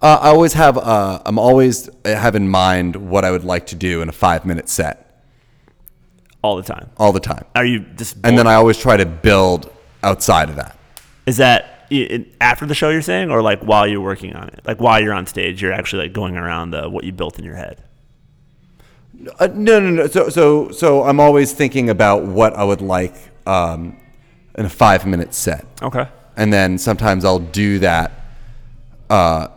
Uh, 0.00 0.18
I 0.22 0.28
always 0.28 0.52
have, 0.52 0.78
uh, 0.78 1.20
I'm 1.26 1.38
always 1.38 1.90
have 2.04 2.36
in 2.36 2.48
mind 2.48 2.94
what 2.96 3.24
I 3.24 3.30
would 3.32 3.44
like 3.44 3.66
to 3.68 3.74
do 3.74 4.00
in 4.00 4.08
a 4.08 4.12
five 4.12 4.44
minute 4.46 4.68
set 4.68 5.22
All 6.42 6.56
the 6.56 6.62
time. 6.62 6.90
all 6.98 7.12
the 7.12 7.18
time. 7.20 7.44
Are 7.56 7.64
you 7.64 7.80
just 7.96 8.16
And 8.22 8.38
then 8.38 8.46
I 8.46 8.54
always 8.54 8.78
try 8.78 8.96
to 8.96 9.06
build 9.06 9.72
outside 10.04 10.50
of 10.50 10.56
that. 10.56 10.78
Is 11.26 11.38
that 11.38 11.90
after 12.40 12.64
the 12.66 12.74
show 12.74 12.90
you're 12.90 13.02
saying, 13.02 13.30
or 13.30 13.42
like 13.42 13.60
while 13.60 13.86
you're 13.88 14.00
working 14.00 14.36
on 14.36 14.48
it? 14.48 14.60
Like 14.64 14.80
while 14.80 15.02
you're 15.02 15.14
on 15.14 15.26
stage, 15.26 15.60
you're 15.60 15.72
actually 15.72 16.02
like 16.04 16.12
going 16.12 16.36
around 16.36 16.70
the 16.70 16.88
what 16.88 17.02
you 17.04 17.12
built 17.12 17.38
in 17.38 17.44
your 17.44 17.56
head. 17.56 17.82
Uh, 19.40 19.48
no, 19.52 19.80
no, 19.80 19.90
no. 19.90 20.06
So, 20.06 20.28
so, 20.28 20.70
so 20.70 21.02
I'm 21.02 21.18
always 21.18 21.52
thinking 21.52 21.90
about 21.90 22.24
what 22.24 22.54
I 22.54 22.62
would 22.62 22.80
like 22.82 23.14
um, 23.48 23.96
in 24.56 24.64
a 24.64 24.68
five 24.68 25.06
minute 25.06 25.34
set. 25.34 25.64
Okay. 25.82 26.06
and 26.36 26.52
then 26.52 26.78
sometimes 26.78 27.24
I'll 27.24 27.40
do 27.40 27.80
that 27.80 28.12
uh, 29.10 29.48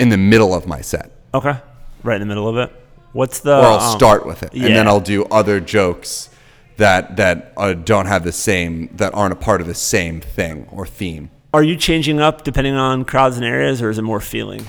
in 0.00 0.08
the 0.08 0.16
middle 0.18 0.54
of 0.54 0.66
my 0.66 0.80
set. 0.80 1.12
Okay, 1.34 1.56
right 2.02 2.20
in 2.20 2.26
the 2.26 2.26
middle 2.34 2.48
of 2.48 2.56
it. 2.56 2.72
What's 3.12 3.40
the? 3.40 3.56
or 3.58 3.64
I'll 3.64 3.80
um, 3.80 3.96
start 3.98 4.26
with 4.26 4.42
it, 4.42 4.52
and 4.54 4.62
then. 4.64 4.88
I'll 4.88 5.00
do 5.00 5.24
other 5.26 5.60
jokes 5.60 6.30
that 6.76 7.16
that 7.16 7.52
uh, 7.56 7.74
don't 7.74 8.06
have 8.06 8.24
the 8.24 8.32
same 8.32 8.88
that 8.96 9.14
aren't 9.14 9.32
a 9.32 9.36
part 9.36 9.60
of 9.60 9.66
the 9.66 9.74
same 9.74 10.20
thing 10.20 10.66
or 10.70 10.86
theme. 10.86 11.30
Are 11.52 11.62
you 11.62 11.76
changing 11.76 12.20
up 12.20 12.44
depending 12.44 12.74
on 12.74 13.04
crowds 13.04 13.36
and 13.36 13.44
areas, 13.44 13.82
or 13.82 13.90
is 13.90 13.98
it 13.98 14.02
more 14.02 14.20
feeling? 14.20 14.66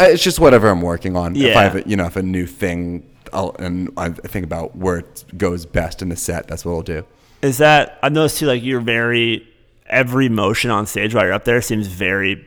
Uh, 0.00 0.04
It's 0.10 0.22
just 0.22 0.40
whatever 0.40 0.68
I'm 0.68 0.80
working 0.82 1.16
on. 1.16 1.36
If 1.36 1.42
Yeah. 1.42 1.58
I 1.58 1.62
have 1.64 1.76
a, 1.76 1.82
you 1.88 1.96
know 1.96 2.06
if 2.06 2.16
a 2.16 2.22
new 2.22 2.46
thing, 2.46 3.04
I'll, 3.32 3.54
and 3.58 3.90
I 3.96 4.08
think 4.10 4.44
about 4.44 4.76
where 4.76 4.98
it 4.98 5.24
goes 5.36 5.66
best 5.66 6.02
in 6.02 6.08
the 6.08 6.16
set. 6.16 6.48
That's 6.48 6.64
what 6.64 6.72
I'll 6.72 6.82
do. 6.82 7.04
Is 7.42 7.58
that 7.58 7.98
I've 8.02 8.12
noticed 8.12 8.38
too? 8.38 8.46
Like 8.46 8.62
you're 8.62 8.80
very 8.80 9.46
every 9.86 10.28
motion 10.28 10.70
on 10.70 10.86
stage 10.86 11.14
while 11.14 11.24
you're 11.24 11.32
up 11.34 11.44
there 11.44 11.60
seems 11.62 11.86
very. 11.86 12.44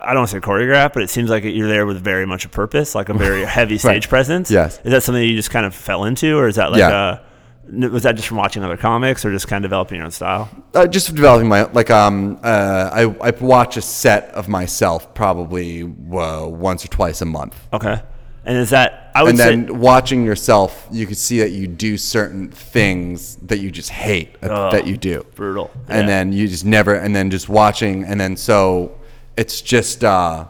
I 0.00 0.08
don't 0.12 0.18
want 0.20 0.30
to 0.30 0.36
say 0.36 0.40
choreographed, 0.40 0.92
but 0.94 1.02
it 1.02 1.10
seems 1.10 1.30
like 1.30 1.44
you're 1.44 1.68
there 1.68 1.86
with 1.86 2.02
very 2.02 2.26
much 2.26 2.44
a 2.44 2.48
purpose, 2.48 2.94
like 2.94 3.08
a 3.08 3.14
very 3.14 3.44
heavy 3.56 3.78
stage 3.78 4.08
presence. 4.08 4.50
Yes. 4.50 4.78
Is 4.84 4.92
that 4.92 5.02
something 5.02 5.22
you 5.22 5.34
just 5.36 5.50
kind 5.50 5.64
of 5.66 5.74
fell 5.74 6.04
into, 6.04 6.36
or 6.36 6.48
is 6.48 6.56
that 6.56 6.70
like 6.70 6.80
Yeah. 6.80 7.18
a? 7.22 7.26
Was 7.90 8.04
that 8.04 8.14
just 8.14 8.28
from 8.28 8.36
watching 8.36 8.62
other 8.62 8.76
comics, 8.76 9.24
or 9.24 9.32
just 9.32 9.48
kind 9.48 9.64
of 9.64 9.68
developing 9.70 9.96
your 9.96 10.04
own 10.04 10.12
style? 10.12 10.48
Uh, 10.72 10.86
just 10.86 11.12
developing 11.14 11.48
my 11.48 11.62
like 11.72 11.90
um 11.90 12.38
uh, 12.44 12.90
I 12.92 13.02
I 13.20 13.30
watch 13.40 13.76
a 13.76 13.82
set 13.82 14.28
of 14.34 14.48
myself 14.48 15.12
probably 15.14 15.82
uh, 15.82 16.46
once 16.46 16.84
or 16.84 16.88
twice 16.88 17.22
a 17.22 17.24
month. 17.24 17.56
Okay. 17.72 18.00
And 18.44 18.56
is 18.58 18.70
that 18.70 19.10
I 19.16 19.24
would 19.24 19.30
and 19.30 19.38
say 19.38 19.44
then 19.56 19.80
watching 19.80 20.24
yourself, 20.24 20.86
you 20.92 21.04
can 21.06 21.16
see 21.16 21.40
that 21.40 21.50
you 21.50 21.66
do 21.66 21.96
certain 21.96 22.48
things 22.52 23.34
that 23.42 23.58
you 23.58 23.72
just 23.72 23.90
hate 23.90 24.40
that, 24.42 24.70
that 24.70 24.86
you 24.86 24.96
do. 24.96 25.26
brutal. 25.34 25.72
And 25.88 26.02
Yeah. 26.02 26.06
then 26.06 26.32
you 26.32 26.46
just 26.46 26.64
never, 26.64 26.94
and 26.94 27.16
then 27.16 27.30
just 27.30 27.48
watching, 27.48 28.04
and 28.04 28.20
then 28.20 28.36
so 28.36 28.92
it's 29.36 29.60
just, 29.60 30.04
uh, 30.04 30.46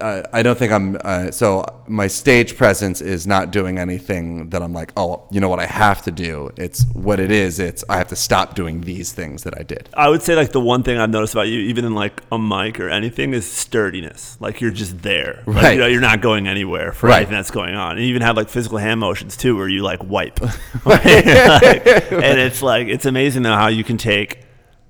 uh, 0.00 0.22
I 0.32 0.42
don't 0.42 0.58
think 0.58 0.72
I'm, 0.72 0.96
uh, 1.04 1.30
so 1.30 1.64
my 1.86 2.08
stage 2.08 2.56
presence 2.56 3.00
is 3.00 3.24
not 3.24 3.52
doing 3.52 3.78
anything 3.78 4.50
that 4.50 4.60
I'm 4.60 4.72
like, 4.72 4.90
oh, 4.96 5.22
you 5.30 5.38
know 5.40 5.48
what 5.48 5.60
I 5.60 5.66
have 5.66 6.02
to 6.02 6.10
do. 6.10 6.50
It's 6.56 6.84
what 6.92 7.20
it 7.20 7.30
is. 7.30 7.60
It's, 7.60 7.84
I 7.88 7.98
have 7.98 8.08
to 8.08 8.16
stop 8.16 8.56
doing 8.56 8.80
these 8.80 9.12
things 9.12 9.44
that 9.44 9.56
I 9.56 9.62
did. 9.62 9.88
I 9.94 10.08
would 10.08 10.22
say 10.22 10.34
like 10.34 10.50
the 10.50 10.60
one 10.60 10.82
thing 10.82 10.98
I've 10.98 11.10
noticed 11.10 11.34
about 11.34 11.48
you, 11.48 11.60
even 11.60 11.84
in 11.84 11.94
like 11.94 12.20
a 12.32 12.38
mic 12.38 12.80
or 12.80 12.88
anything, 12.88 13.32
is 13.32 13.48
sturdiness. 13.48 14.36
Like 14.40 14.60
you're 14.60 14.72
just 14.72 15.02
there. 15.02 15.42
Like, 15.46 15.56
Right. 15.62 15.72
you 15.74 15.78
know, 15.80 15.86
you're 15.86 16.00
not 16.00 16.20
going 16.20 16.48
anywhere 16.48 16.92
for 16.92 17.06
Right. 17.08 17.18
anything 17.18 17.34
that's 17.36 17.52
going 17.52 17.76
on. 17.76 17.92
And 17.92 18.00
you 18.00 18.06
even 18.08 18.22
have 18.22 18.36
like 18.36 18.48
physical 18.48 18.78
hand 18.78 18.98
motions 18.98 19.36
too, 19.36 19.56
where 19.56 19.68
you 19.68 19.82
like 19.82 20.02
wipe. 20.02 20.40
Like, 20.84 21.04
and 21.06 22.40
it's 22.40 22.60
like 22.62 22.88
it's 22.88 23.06
amazing 23.06 23.42
though 23.42 23.54
how 23.54 23.68
you 23.68 23.84
can 23.84 23.98
take 23.98 24.40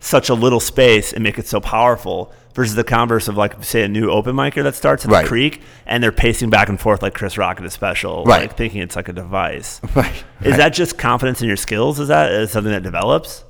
such 0.00 0.30
a 0.30 0.34
little 0.34 0.60
space 0.60 1.12
and 1.12 1.22
make 1.22 1.38
it 1.38 1.46
so 1.46 1.60
powerful. 1.60 2.32
Versus 2.54 2.74
the 2.74 2.84
converse 2.84 3.28
of 3.28 3.36
like 3.38 3.64
say 3.64 3.82
a 3.82 3.88
new 3.88 4.10
open 4.10 4.36
micer 4.36 4.62
that 4.62 4.74
starts 4.74 5.06
at 5.06 5.10
Right. 5.10 5.22
the 5.22 5.28
creek 5.28 5.62
and 5.86 6.02
they're 6.02 6.12
pacing 6.12 6.50
back 6.50 6.68
and 6.68 6.78
forth 6.78 7.00
like 7.02 7.14
Chris 7.14 7.38
Rock 7.38 7.58
at 7.58 7.64
a 7.64 7.70
special, 7.70 8.24
Right. 8.24 8.42
like 8.42 8.56
thinking 8.58 8.82
it's 8.82 8.94
like 8.94 9.08
a 9.08 9.12
device. 9.14 9.80
Right. 9.94 10.24
Is 10.42 10.58
that 10.58 10.74
just 10.74 10.98
confidence 10.98 11.40
in 11.40 11.48
your 11.48 11.56
skills? 11.56 11.98
Is 11.98 12.08
that 12.08 12.30
is 12.30 12.50
something 12.50 12.72
that 12.72 12.82
develops? 12.82 13.44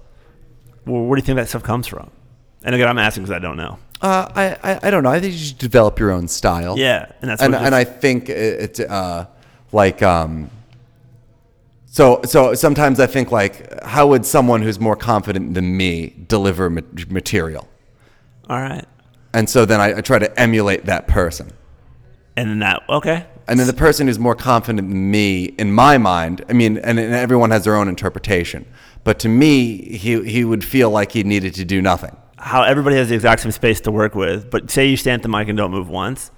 Well, 0.87 1.03
where 1.03 1.17
do 1.17 1.21
you 1.23 1.27
think 1.27 1.37
that 1.37 1.49
stuff 1.49 1.63
comes 1.65 1.87
from? 1.89 2.11
And 2.65 2.75
again, 2.77 2.87
I'm 2.89 2.99
asking 2.99 3.25
because 3.25 3.35
I 3.35 3.41
don't 3.41 3.57
know. 3.57 3.79
Uh, 4.01 4.29
I, 4.37 4.73
I, 4.73 4.81
I 4.85 4.91
don't 4.91 5.03
know. 5.03 5.11
I 5.11 5.19
think 5.21 5.33
you 5.33 5.39
should 5.39 5.59
develop 5.59 5.99
your 5.99 6.11
own 6.13 6.29
style. 6.29 6.79
Yeah, 6.79 7.07
and 7.21 7.31
that's 7.31 7.43
and 7.43 7.55
and 7.57 7.75
I 7.75 7.83
think 7.85 8.29
it- 8.29 8.61
it's 8.61 8.81
uh, 8.81 9.27
like 9.73 10.01
um, 10.03 10.49
so 11.87 12.21
so 12.25 12.55
sometimes 12.55 12.99
I 13.01 13.07
think 13.07 13.31
like 13.33 13.83
how 13.85 14.07
would 14.09 14.25
someone 14.25 14.63
who's 14.63 14.81
more 14.81 14.97
confident 14.97 15.55
than 15.55 15.77
me 15.77 16.15
deliver 16.29 16.71
ma- 16.71 16.81
material, 17.09 17.69
all 18.49 18.61
right, 18.61 18.85
and 19.33 19.49
so 19.49 19.65
then 19.65 19.81
I, 19.81 19.99
I 19.99 20.01
try 20.01 20.19
to 20.19 20.41
emulate 20.41 20.85
that 20.87 21.07
person, 21.09 21.51
and 22.37 22.51
then 22.51 22.59
that 22.61 22.83
okay, 22.89 23.27
and 23.49 23.59
then 23.59 23.67
the 23.67 23.73
person 23.73 24.07
who's 24.07 24.19
more 24.19 24.35
confident 24.35 24.89
than 24.89 25.11
me 25.11 25.45
in 25.59 25.73
my 25.73 25.99
mind. 25.99 26.45
I 26.49 26.53
mean, 26.53 26.79
and, 26.79 26.99
and 26.99 27.15
everyone 27.15 27.51
has 27.51 27.65
their 27.65 27.77
own 27.77 27.89
interpretation, 27.89 28.67
but 29.05 29.19
to 29.21 29.29
me, 29.29 29.97
he 29.97 30.23
he 30.25 30.45
would 30.45 30.65
feel 30.65 30.91
like 30.91 31.13
he 31.13 31.23
needed 31.23 31.55
to 31.55 31.65
do 31.65 31.81
nothing. 31.83 32.17
how 32.39 32.63
everybody 32.63 32.97
has 32.97 33.09
the 33.09 33.15
exact 33.15 33.43
same 33.43 33.53
space 33.53 33.81
to 33.83 33.91
work 33.93 34.15
with. 34.15 34.51
But 34.51 34.71
say 34.71 34.89
you 34.89 34.97
stand 34.97 35.21
at 35.21 35.23
the 35.23 35.29
mic 35.29 35.49
and 35.49 35.57
don't 35.57 35.71
move 35.71 35.89
once, 35.89 36.31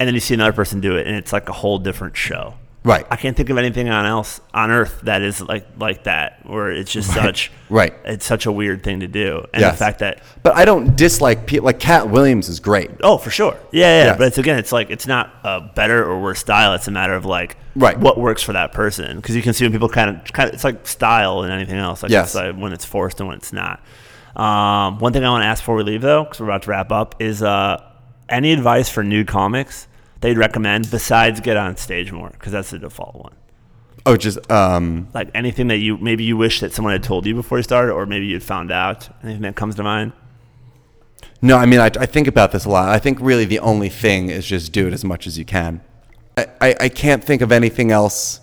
and 0.00 0.06
then 0.06 0.14
you 0.14 0.20
see 0.20 0.34
another 0.34 0.52
person 0.52 0.80
do 0.80 0.96
it, 0.96 1.06
and 1.06 1.16
it's 1.16 1.32
like 1.32 1.48
a 1.48 1.52
whole 1.52 1.78
different 1.78 2.16
show. 2.16 2.54
Right. 2.86 3.04
I 3.10 3.16
can't 3.16 3.36
think 3.36 3.50
of 3.50 3.58
anything 3.58 3.88
on 3.88 4.06
else 4.06 4.40
on 4.54 4.70
earth 4.70 5.00
that 5.02 5.20
is 5.20 5.40
like 5.42 5.66
like 5.76 6.04
that, 6.04 6.38
where 6.46 6.70
it's 6.70 6.90
just 6.92 7.12
such 7.12 7.50
Right. 7.68 7.92
It's 8.04 8.24
such 8.24 8.46
a 8.46 8.52
weird 8.52 8.84
thing 8.84 9.00
to 9.00 9.08
do, 9.08 9.44
and 9.52 9.60
Yes. 9.60 9.72
the 9.72 9.78
fact 9.78 9.98
that 9.98 10.20
But 10.44 10.54
I 10.54 10.64
don't 10.64 10.96
dislike 10.96 11.46
people. 11.46 11.66
Like 11.66 11.80
Katt 11.80 12.08
Williams 12.10 12.48
is 12.48 12.60
great. 12.60 12.90
Oh, 13.02 13.18
for 13.18 13.30
sure. 13.30 13.56
Yeah, 13.72 13.80
yeah. 13.98 14.04
Yes. 14.04 14.18
But 14.18 14.26
it's 14.28 14.38
again, 14.38 14.56
it's 14.58 14.70
like 14.70 14.88
it's 14.90 15.06
not 15.08 15.30
a 15.42 15.60
better 15.74 16.04
or 16.08 16.22
worse 16.22 16.38
style. 16.38 16.74
It's 16.74 16.86
a 16.86 16.92
matter 16.92 17.14
of 17.14 17.24
like 17.24 17.56
Right. 17.74 17.98
what 17.98 18.18
works 18.18 18.42
for 18.42 18.52
that 18.52 18.72
person. 18.72 19.16
Because 19.16 19.34
you 19.34 19.42
can 19.42 19.52
see 19.52 19.64
when 19.64 19.72
people 19.72 19.88
kind 19.88 20.08
of, 20.10 20.32
kind 20.32 20.48
of, 20.48 20.54
it's 20.54 20.62
like 20.64 20.86
style 20.86 21.42
and 21.42 21.52
anything 21.52 21.76
else. 21.78 22.02
Like 22.04 22.12
Yes. 22.12 22.26
it's 22.28 22.34
like 22.36 22.54
when 22.56 22.72
it's 22.72 22.84
forced 22.84 23.18
and 23.20 23.28
when 23.28 23.36
it's 23.36 23.52
not. 23.52 23.80
Um, 24.36 24.98
one 24.98 25.12
thing 25.12 25.24
I 25.24 25.30
want 25.30 25.42
to 25.42 25.46
ask 25.46 25.62
before 25.62 25.76
we 25.76 25.82
leave, 25.82 26.02
though, 26.02 26.24
because 26.24 26.40
we're 26.40 26.46
about 26.46 26.62
to 26.62 26.70
wrap 26.70 26.92
up, 26.92 27.16
is 27.20 27.42
uh, 27.42 27.82
any 28.28 28.52
advice 28.52 28.88
for 28.88 29.02
new 29.02 29.24
comics 29.24 29.88
they'd 30.20 30.38
recommend 30.38 30.90
besides 30.90 31.40
get 31.40 31.56
on 31.56 31.76
stage 31.76 32.12
more? 32.12 32.30
Because 32.30 32.52
that's 32.52 32.70
the 32.70 32.78
default 32.78 33.14
one. 33.16 33.34
Oh, 34.04 34.16
just 34.16 34.48
um, 34.50 35.08
Like 35.14 35.30
anything 35.34 35.66
that 35.68 35.78
you 35.78 35.96
maybe 35.98 36.22
you 36.24 36.36
wish 36.36 36.60
that 36.60 36.72
someone 36.72 36.92
had 36.92 37.02
told 37.02 37.26
you 37.26 37.34
before 37.34 37.58
you 37.58 37.62
started, 37.64 37.92
or 37.92 38.06
maybe 38.06 38.26
you'd 38.26 38.42
found 38.42 38.70
out. 38.70 39.08
Anything 39.24 39.42
that 39.42 39.56
comes 39.56 39.74
to 39.76 39.82
mind? 39.82 40.12
No, 41.42 41.56
I 41.56 41.66
mean, 41.66 41.80
I, 41.80 41.86
I 41.86 42.06
think 42.06 42.28
about 42.28 42.52
this 42.52 42.64
a 42.64 42.68
lot. 42.68 42.88
I 42.88 42.98
think 42.98 43.18
really 43.20 43.44
the 43.44 43.58
only 43.58 43.88
thing 43.88 44.30
is 44.30 44.46
just 44.46 44.72
do 44.72 44.86
it 44.86 44.92
as 44.92 45.04
much 45.04 45.26
as 45.26 45.38
you 45.38 45.44
can. 45.44 45.80
I, 46.36 46.46
I, 46.60 46.74
I 46.82 46.88
can't 46.88 47.22
think 47.22 47.42
of 47.42 47.50
anything 47.52 47.90
else 47.90 48.40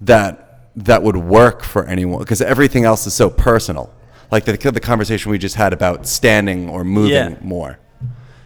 that 0.00 0.68
that 0.74 1.02
would 1.02 1.16
work 1.16 1.62
for 1.62 1.84
anyone 1.86 2.20
because 2.20 2.40
everything 2.40 2.84
else 2.84 3.06
is 3.06 3.12
so 3.14 3.28
personal. 3.28 3.92
Like 4.30 4.44
the, 4.46 4.56
the 4.70 4.80
conversation 4.80 5.30
we 5.30 5.36
just 5.38 5.56
had 5.56 5.72
about 5.74 6.06
standing 6.06 6.70
or 6.70 6.84
moving 6.84 7.12
Yeah. 7.12 7.34
more. 7.42 7.78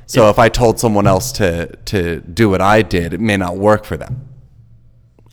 So 0.07 0.29
if 0.31 0.39
I 0.39 0.49
told 0.49 0.79
someone 0.79 1.07
else 1.07 1.33
to, 1.33 1.67
to 1.87 2.21
do 2.21 2.49
what 2.49 2.61
I 2.61 2.83
did, 2.83 3.13
it 3.13 3.21
may 3.21 3.37
not 3.37 3.57
work 3.57 3.85
for 3.85 3.97
them. 3.97 4.29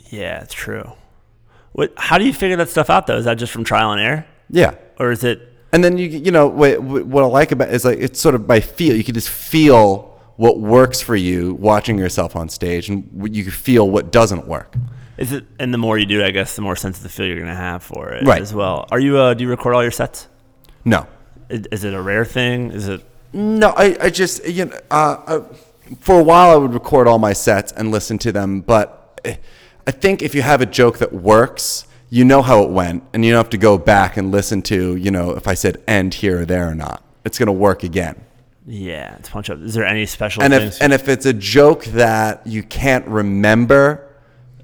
Yeah, 0.10 0.42
it's 0.42 0.54
true. 0.54 0.92
What? 1.74 1.94
How 1.98 2.18
do 2.18 2.26
you 2.26 2.34
figure 2.34 2.56
that 2.58 2.70
stuff 2.70 2.90
out 2.90 3.08
though? 3.08 3.18
Is 3.18 3.26
that 3.26 3.36
just 3.38 3.52
from 3.52 3.64
trial 3.64 3.92
and 3.92 4.02
error, 4.02 4.26
Yeah. 4.50 4.76
or 5.00 5.12
is 5.12 5.24
it? 5.24 5.42
And 5.72 5.84
then 5.84 5.98
you 5.98 6.08
you 6.08 6.30
know 6.32 6.48
what 6.48 6.80
what 6.82 7.24
I 7.24 7.28
like 7.28 7.52
about 7.52 7.70
it 7.70 7.74
is 7.74 7.84
like 7.86 7.98
it's 7.98 8.20
sort 8.20 8.36
of 8.36 8.46
by 8.46 8.60
feel. 8.60 8.96
You 8.96 9.04
can 9.04 9.16
just 9.16 9.30
feel 9.30 10.20
what 10.36 10.60
works 10.60 11.02
for 11.02 11.16
you 11.16 11.56
watching 11.56 11.98
yourself 11.98 12.36
on 12.36 12.48
stage, 12.50 12.90
and 12.90 13.10
you 13.36 13.44
can 13.44 13.52
feel 13.52 13.90
what 13.90 14.12
doesn't 14.12 14.48
work. 14.48 14.76
Is 15.18 15.32
it? 15.32 15.46
And 15.60 15.74
the 15.74 15.78
more 15.80 15.98
you 15.98 16.06
do 16.06 16.24
I 16.24 16.30
guess 16.32 16.56
the 16.56 16.62
more 16.62 16.76
sense 16.76 16.98
of 16.98 17.04
the 17.04 17.10
feel 17.10 17.26
you're 17.26 17.40
gonna 17.40 17.56
have 17.56 17.82
for 17.82 18.10
it 18.12 18.24
Right. 18.26 18.42
as 18.42 18.54
well. 18.54 18.88
Are 18.92 19.00
you? 19.00 19.18
Uh, 19.18 19.34
do 19.34 19.44
you 19.44 19.50
record 19.50 19.74
all 19.74 19.82
your 19.82 19.92
sets? 19.92 20.28
No, 20.86 21.08
Is, 21.50 21.66
is 21.72 21.84
it 21.86 21.94
a 21.96 22.02
rare 22.02 22.26
thing? 22.26 22.70
Is 22.72 22.88
it? 22.88 23.04
No, 23.34 23.70
I, 23.70 23.98
I 24.00 24.10
just 24.10 24.46
you 24.48 24.66
know 24.66 24.78
uh, 24.92 25.18
uh, 25.26 25.44
for 26.00 26.20
a 26.20 26.24
while 26.24 26.52
I 26.52 26.56
would 26.56 26.74
record 26.74 27.08
all 27.08 27.20
my 27.20 27.34
sets 27.34 27.72
and 27.72 27.92
listen 27.92 28.18
to 28.20 28.32
them, 28.32 28.62
but 28.62 29.20
eh, 29.26 29.38
I 29.86 29.92
think 29.92 30.22
if 30.22 30.34
you 30.34 30.42
have 30.42 30.62
a 30.62 30.66
joke 30.66 31.00
that 31.00 31.14
works, 31.14 31.86
you 32.10 32.24
know 32.24 32.42
how 32.42 32.64
it 32.64 32.70
went, 32.70 33.04
and 33.14 33.26
you 33.26 33.32
don't 33.32 33.40
have 33.40 33.50
to 33.52 33.58
go 33.58 33.78
back 33.78 34.18
and 34.18 34.32
listen 34.32 34.62
to 34.64 34.96
you 34.96 35.12
know 35.12 35.32
if 35.32 35.48
I 35.48 35.56
said 35.56 35.82
end 35.88 36.16
here 36.16 36.42
or 36.42 36.46
there 36.46 36.70
or 36.70 36.76
not. 36.76 37.04
It's 37.26 37.40
gonna 37.40 37.52
work 37.52 37.84
again. 37.84 38.24
Yeah, 38.66 39.16
it's 39.16 39.30
punch 39.30 39.50
up. 39.50 39.60
Is 39.60 39.74
there 39.74 39.86
any 39.86 40.06
special 40.06 40.44
and 40.44 40.54
if 40.54 40.82
and 40.82 40.94
if 40.94 41.10
it's 41.10 41.26
a 41.26 41.34
joke 41.34 41.86
that 41.86 42.46
you 42.48 42.64
can't 42.64 43.06
remember 43.08 44.08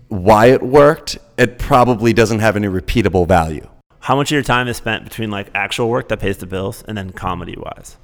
why 0.10 0.48
it 0.48 0.62
worked, 0.62 1.18
it 1.38 1.60
probably 1.60 2.14
doesn't 2.14 2.40
have 2.40 2.56
any 2.56 2.68
repeatable 2.68 3.28
value. 3.28 3.68
how 4.02 4.16
much 4.16 4.32
of 4.32 4.36
your 4.36 4.44
time 4.44 4.68
is 4.68 4.78
spent 4.78 5.04
between 5.04 5.30
like 5.30 5.50
actual 5.54 5.90
work 5.90 6.08
that 6.08 6.20
pays 6.20 6.38
the 6.38 6.46
bills 6.46 6.84
and 6.88 6.98
then 6.98 7.12
comedy 7.12 7.56
wise? 7.58 7.98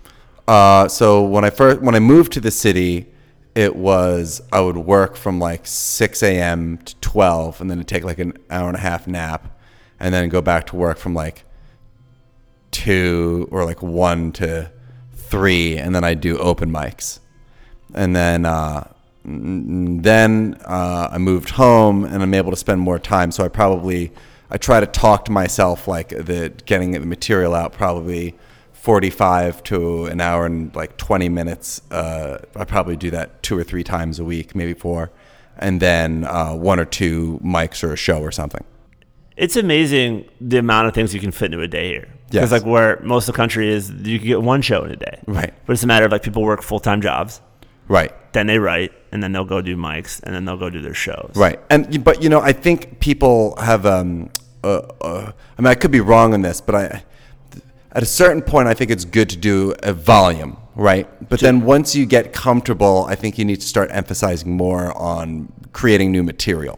Uh, 0.47 0.88
so 0.88 1.23
when 1.23 1.43
I 1.43 1.49
first 1.49 1.81
when 1.81 1.95
I 1.95 1.99
moved 1.99 2.34
to 2.34 2.39
the 2.39 2.51
city, 2.51 3.08
it 3.55 3.75
was 3.75 4.41
I 4.51 4.60
would 4.62 4.77
work 4.77 5.15
from 5.15 5.39
like 5.39 5.65
6 5.65 6.23
a.m. 6.23 6.77
to 6.79 6.95
12, 6.97 7.62
and 7.62 7.71
then 7.71 7.84
take 7.84 8.03
like 8.03 8.19
an 8.19 8.38
hour 8.49 8.67
and 8.67 8.77
a 8.77 8.81
half 8.81 9.08
nap, 9.08 9.58
and 9.99 10.13
then 10.13 10.29
go 10.29 10.41
back 10.41 10.67
to 10.67 10.75
work 10.75 10.97
from 10.97 11.13
like 11.13 11.45
two 12.71 13.47
or 13.51 13.65
like 13.65 13.81
one 13.81 14.31
to 14.34 14.71
three, 15.13 15.77
and 15.77 15.95
then 15.95 16.03
I'd 16.03 16.21
do 16.21 16.38
open 16.38 16.71
mics, 16.71 17.19
and 17.93 18.15
then 18.15 18.45
uh, 18.45 18.91
then 19.23 20.60
uh, 20.65 21.10
I 21.12 21.17
moved 21.17 21.51
home, 21.51 22.03
and 22.03 22.21
I'm 22.21 22.34
able 22.36 22.51
to 22.51 22.58
spend 22.58 22.81
more 22.81 22.99
time. 22.99 23.31
So 23.31 23.43
I 23.43 23.47
probably 23.47 24.12
I 24.51 24.58
try 24.58 24.79
to 24.79 24.86
talk 24.86 25.25
to 25.25 25.31
myself 25.31 25.88
like 25.88 26.10
the 26.10 26.53
getting 26.65 26.91
the 26.91 26.99
material 26.99 27.55
out 27.55 27.73
probably 27.73 28.36
45 28.86 29.63
to 29.63 30.06
an 30.06 30.21
hour 30.21 30.45
and 30.45 30.74
like 30.76 30.95
20 30.98 31.28
minutes. 31.28 31.82
Uh, 31.91 32.38
I 32.56 32.65
probably 32.65 32.95
do 32.95 33.10
that 33.12 33.41
two 33.41 33.58
or 33.58 33.63
three 33.63 33.84
times 33.84 34.19
a 34.19 34.24
week, 34.24 34.54
maybe 34.56 34.76
four, 34.76 35.12
and 35.58 35.82
then 35.82 36.24
uh, 36.24 36.54
one 36.54 36.80
or 36.80 36.86
two 36.86 37.39
mics 37.43 37.84
or 37.84 37.93
a 37.93 37.98
show 37.98 38.19
or 38.21 38.32
something. 38.32 38.63
It's 39.38 39.56
amazing 39.56 40.30
the 40.39 40.58
amount 40.60 40.88
of 40.88 40.93
things 40.93 41.13
you 41.15 41.19
can 41.19 41.32
fit 41.32 41.45
into 41.52 41.62
a 41.62 41.67
day 41.67 41.89
here. 41.89 42.08
Because 42.30 42.52
Yes. 42.52 42.52
like 42.52 42.65
where 42.65 43.00
most 43.02 43.28
of 43.28 43.34
the 43.34 43.38
country 43.38 43.69
is, 43.69 43.89
you 43.89 44.19
can 44.19 44.28
get 44.28 44.41
one 44.43 44.62
show 44.62 44.84
in 44.84 44.91
a 44.91 44.95
day. 44.95 45.19
Right. 45.26 45.54
But 45.65 45.74
it's 45.74 45.84
a 45.84 45.88
matter 45.88 46.06
of 46.06 46.12
like 46.12 46.21
people 46.24 46.43
work 46.43 46.62
full 46.62 46.80
time 46.80 47.02
jobs. 47.02 47.41
Right. 47.88 48.12
then 48.34 48.48
they 48.48 48.58
write, 48.60 48.91
and 49.12 49.21
then 49.21 49.32
they'll 49.32 49.45
go 49.45 49.62
do 49.62 49.76
mics, 49.78 50.21
and 50.24 50.34
then 50.34 50.45
they'll 50.45 50.58
go 50.58 50.69
do 50.69 50.82
their 50.82 50.93
shows. 50.95 51.32
Right. 51.36 51.60
And 51.69 52.04
but 52.04 52.21
you 52.24 52.30
know, 52.30 52.39
I 52.41 52.52
think 52.54 53.00
people 53.00 53.56
have. 53.58 53.86
Um, 53.86 54.30
uh, 54.63 54.82
uh, 55.02 55.32
I 55.58 55.62
mean, 55.62 55.67
I 55.67 55.76
could 55.76 55.91
be 55.91 56.02
wrong 56.02 56.34
on 56.34 56.41
this, 56.41 56.60
but 56.62 56.76
I, 56.76 57.04
at 57.95 58.03
a 58.03 58.05
certain 58.05 58.41
point, 58.41 58.67
I 58.67 58.73
think 58.73 58.91
it's 58.91 59.05
good 59.05 59.29
to 59.29 59.38
do 59.38 59.73
a 59.81 59.93
volume, 59.93 60.58
right? 60.75 61.08
But 61.29 61.39
then 61.39 61.63
once 61.63 61.95
you 61.95 62.05
get 62.05 62.34
comfortable, 62.34 63.05
I 63.08 63.15
think 63.15 63.38
you 63.38 63.45
need 63.45 63.62
to 63.62 63.67
start 63.67 63.89
emphasizing 63.89 64.51
more 64.51 64.95
on 64.97 65.51
creating 65.71 66.12
new 66.12 66.21
material. 66.21 66.77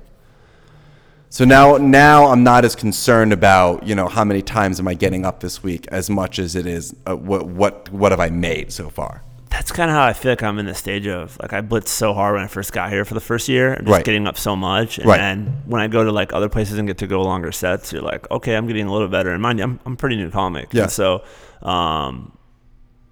So 1.30 1.44
now, 1.44 1.78
now 1.78 2.28
I'm 2.28 2.44
not 2.44 2.66
as 2.66 2.76
concerned 2.76 3.34
about 3.34 3.86
you 3.86 3.96
know 3.96 4.08
how 4.08 4.24
many 4.24 4.44
times 4.44 4.80
am 4.80 4.88
I 4.88 4.94
getting 4.94 5.26
up 5.26 5.40
this 5.40 5.64
week 5.64 5.88
as 5.88 6.08
much 6.08 6.38
as 6.38 6.56
it 6.56 6.68
is 6.68 6.96
uh, 7.08 7.16
what 7.16 7.48
what 7.48 7.90
what 7.92 8.12
have 8.12 8.20
I 8.20 8.30
made 8.30 8.72
so 8.72 8.90
far. 8.90 9.24
That's 9.58 9.72
kind 9.72 9.90
of 9.90 9.96
how 9.96 10.04
I 10.06 10.14
feel 10.14 10.32
like 10.32 10.44
I'm 10.44 10.60
in 10.60 10.68
the 10.68 10.76
stage 10.76 11.08
of 11.08 11.36
like 11.42 11.52
I 11.52 11.62
blitzed 11.62 11.88
so 11.88 12.14
hard 12.14 12.36
when 12.36 12.44
I 12.44 12.48
first 12.48 12.72
got 12.74 12.92
here 12.92 13.04
for 13.06 13.16
the 13.16 13.20
first 13.20 13.50
year, 13.50 13.74
and 13.74 13.88
just 13.88 13.92
Right. 13.96 14.06
getting 14.06 14.28
up 14.28 14.38
so 14.38 14.56
much, 14.56 15.00
and 15.00 15.08
Right. 15.08 15.18
then 15.18 15.64
when 15.66 15.82
I 15.82 15.88
go 15.88 16.04
to 16.04 16.12
like 16.12 16.32
other 16.32 16.48
places 16.48 16.78
and 16.78 16.88
get 16.88 17.00
to 17.00 17.08
go 17.08 17.24
longer 17.24 17.52
sets, 17.52 17.92
you're 17.92 18.04
like, 18.04 18.30
okay, 18.30 18.56
I'm 18.56 18.68
getting 18.68 18.86
a 18.86 18.94
little 18.94 19.08
better. 19.08 19.32
And 19.32 19.42
mind 19.42 19.58
you, 19.58 19.66
I'm 19.66 19.80
I'm 19.86 19.98
pretty 19.98 20.16
new 20.16 20.30
comic, 20.30 20.68
Yeah. 20.74 20.84
And 20.84 20.92
so, 20.92 21.24
um, 21.64 22.34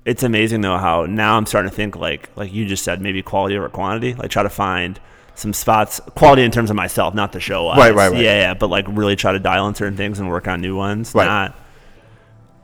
it's 0.05 0.21
amazing 0.21 0.62
though 0.62 0.77
how 0.77 1.08
now 1.08 1.36
I'm 1.36 1.47
starting 1.47 1.71
to 1.71 1.75
think 1.75 1.95
like 1.95 2.29
like 2.36 2.53
you 2.53 2.65
just 2.67 2.84
said, 2.84 3.01
maybe 3.01 3.23
quality 3.23 3.58
over 3.58 3.67
quantity. 3.69 4.13
Like 4.13 4.29
try 4.29 4.43
to 4.43 4.49
find 4.49 4.99
some 5.34 5.51
spots, 5.51 5.99
quality 6.13 6.43
in 6.43 6.51
terms 6.51 6.69
of 6.69 6.75
myself, 6.75 7.13
not 7.15 7.31
the 7.31 7.39
show. 7.39 7.69
Right, 7.69 7.93
right, 7.93 8.12
right. 8.12 8.21
Yeah, 8.21 8.39
yeah, 8.39 8.53
but 8.53 8.69
like 8.69 8.86
really 8.88 9.15
try 9.15 9.31
to 9.34 9.39
dial 9.39 9.67
in 9.67 9.73
certain 9.75 9.97
things 9.97 10.19
and 10.19 10.29
work 10.29 10.47
on 10.47 10.62
new 10.62 10.75
ones. 10.77 11.12
Right. 11.15 11.25
Not 11.25 11.55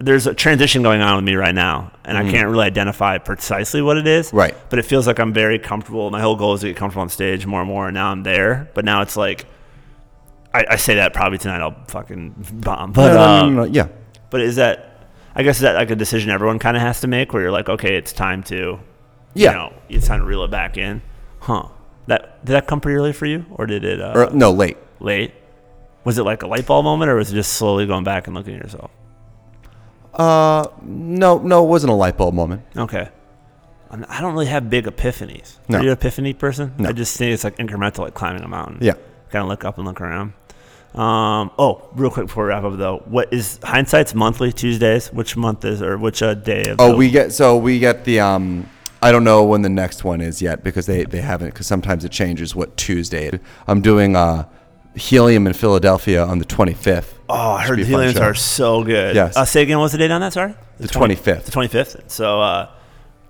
there's 0.03 0.27
a 0.27 0.33
transition 0.33 0.83
going 0.83 1.01
on 1.01 1.15
with 1.15 1.25
me 1.25 1.35
right 1.35 1.53
now, 1.55 1.91
and 2.05 2.17
I 2.17 2.29
can't 2.29 2.49
really 2.49 2.65
identify 2.65 3.17
precisely 3.17 3.81
what 3.81 3.97
it 3.97 4.07
is. 4.07 4.33
Right. 4.33 4.55
But 4.69 4.79
it 4.79 4.83
feels 4.83 5.05
like 5.07 5.19
I'm 5.19 5.33
very 5.33 5.59
comfortable. 5.59 6.09
My 6.11 6.21
whole 6.21 6.35
goal 6.35 6.53
is 6.53 6.61
to 6.61 6.67
get 6.67 6.75
comfortable 6.77 7.03
on 7.03 7.09
stage 7.09 7.45
more 7.45 7.61
and 7.61 7.69
more, 7.69 7.87
and 7.87 7.93
now 7.93 8.11
I'm 8.11 8.23
there. 8.23 8.69
But 8.73 8.85
now 8.85 9.01
it's 9.01 9.15
like, 9.15 9.45
I, 10.53 10.65
I 10.71 10.75
say 10.77 10.95
that 10.95 11.13
probably 11.13 11.37
tonight 11.37 11.61
I'll 11.61 11.75
fucking 11.87 12.35
bomb. 12.53 12.91
But 12.93 13.13
No, 13.13 13.21
um, 13.21 13.55
no, 13.55 13.61
no, 13.61 13.67
no, 13.67 13.71
yeah. 13.73 13.87
but 14.29 14.41
is 14.41 14.55
that? 14.57 14.87
I 15.35 15.43
guess 15.43 15.57
is 15.57 15.61
that 15.61 15.75
like 15.75 15.89
a 15.91 15.95
decision 15.95 16.29
everyone 16.29 16.59
kind 16.59 16.75
of 16.75 16.81
has 16.83 17.01
to 17.01 17.07
make, 17.07 17.31
where 17.33 17.41
you're 17.41 17.51
like, 17.51 17.69
okay, 17.69 17.95
it's 17.95 18.11
time 18.11 18.43
to, 18.43 18.79
Yeah. 19.33 19.51
you 19.51 19.57
know, 19.57 19.73
it's 19.87 20.07
time 20.07 20.19
to 20.19 20.25
reel 20.25 20.43
it 20.43 20.51
back 20.51 20.77
in, 20.77 21.01
huh? 21.39 21.67
That 22.07 22.43
did 22.43 22.53
that 22.53 22.67
come 22.67 22.81
pretty 22.81 22.97
early 22.97 23.13
for 23.13 23.25
you, 23.25 23.45
or 23.51 23.65
did 23.65 23.85
it 23.85 24.01
uh, 24.01 24.13
Or, 24.15 24.29
no, 24.31 24.51
late. 24.51 24.77
late? 24.99 25.33
Was 26.03 26.17
it 26.17 26.23
like 26.23 26.43
a 26.43 26.47
light 26.47 26.65
bulb 26.65 26.83
moment, 26.83 27.09
or 27.11 27.15
was 27.15 27.31
it 27.31 27.35
just 27.35 27.53
slowly 27.53 27.85
going 27.85 28.03
back 28.03 28.27
and 28.27 28.35
looking 28.35 28.55
at 28.55 28.61
yourself? 28.63 28.91
Uh, 30.13 30.67
no, 30.81 31.37
no, 31.39 31.63
it 31.63 31.67
wasn't 31.67 31.91
a 31.91 31.95
light 31.95 32.17
bulb 32.17 32.33
moment. 32.33 32.63
Okay. 32.75 33.09
I'm- 33.89 34.05
don't 34.21 34.33
really 34.33 34.45
have 34.47 34.69
big 34.69 34.85
epiphanies. 34.85 35.57
No. 35.67 35.79
Are 35.79 35.81
you 35.83 35.87
an 35.89 35.93
epiphany 35.93 36.33
person? 36.33 36.73
No. 36.77 36.89
I 36.89 36.91
just 36.93 37.17
think 37.17 37.33
it's 37.33 37.43
like 37.43 37.57
incremental, 37.57 37.99
like 37.99 38.13
climbing 38.13 38.43
a 38.43 38.47
mountain. 38.47 38.77
Yeah. 38.81 38.93
Kind 39.31 39.43
of 39.43 39.49
look 39.49 39.65
up 39.65 39.77
and 39.77 39.85
look 39.85 39.99
around. 39.99 40.33
Um, 40.93 41.51
oh, 41.57 41.87
real 41.93 42.09
quick 42.09 42.27
before 42.27 42.43
we 42.43 42.49
wrap 42.49 42.65
up 42.65 42.77
though, 42.77 43.01
what 43.05 43.31
is 43.31 43.59
hindsight's 43.63 44.13
monthly 44.13 44.51
Tuesdays? 44.51 45.07
Which 45.13 45.37
month 45.37 45.63
is 45.63 45.81
or 45.81 45.97
which 45.97 46.21
uh, 46.21 46.33
day 46.33 46.63
of? 46.65 46.81
Oh, 46.81 46.95
we 46.95 47.09
get 47.09 47.31
so 47.31 47.57
we 47.57 47.79
get 47.79 48.03
the 48.03 48.19
um. 48.19 48.69
I 49.03 49.11
don't 49.11 49.23
know 49.23 49.43
when 49.43 49.63
the 49.63 49.69
next 49.69 50.03
one 50.03 50.21
is 50.21 50.41
yet 50.41 50.63
because 50.63 50.85
they 50.85 51.05
they 51.05 51.21
haven't 51.21 51.47
because 51.49 51.65
sometimes 51.65 52.03
it 52.03 52.11
changes 52.11 52.55
what 52.55 52.75
Tuesday. 52.75 53.39
I'm 53.67 53.81
doing 53.81 54.17
uh, 54.17 54.43
Helium 54.95 55.47
in 55.47 55.53
Philadelphia 55.53 56.23
on 56.23 56.39
the 56.39 56.45
25th. 56.45 57.13
Oh, 57.29 57.51
I 57.51 57.63
heard 57.63 57.79
the 57.79 57.83
heliums 57.85 58.19
are 58.19 58.33
so 58.33 58.83
good. 58.83 59.15
Yes. 59.15 59.37
Uh, 59.37 59.45
say 59.45 59.61
again, 59.61 59.79
what's 59.79 59.93
the 59.93 59.97
date 59.97 60.11
on 60.11 60.19
that? 60.21 60.33
Sorry. 60.33 60.53
The 60.79 60.87
20 60.87 61.15
25th. 61.15 61.43
The 61.45 61.51
twenty 61.51 61.67
fifth. 61.69 62.11
So, 62.11 62.41
uh, 62.41 62.69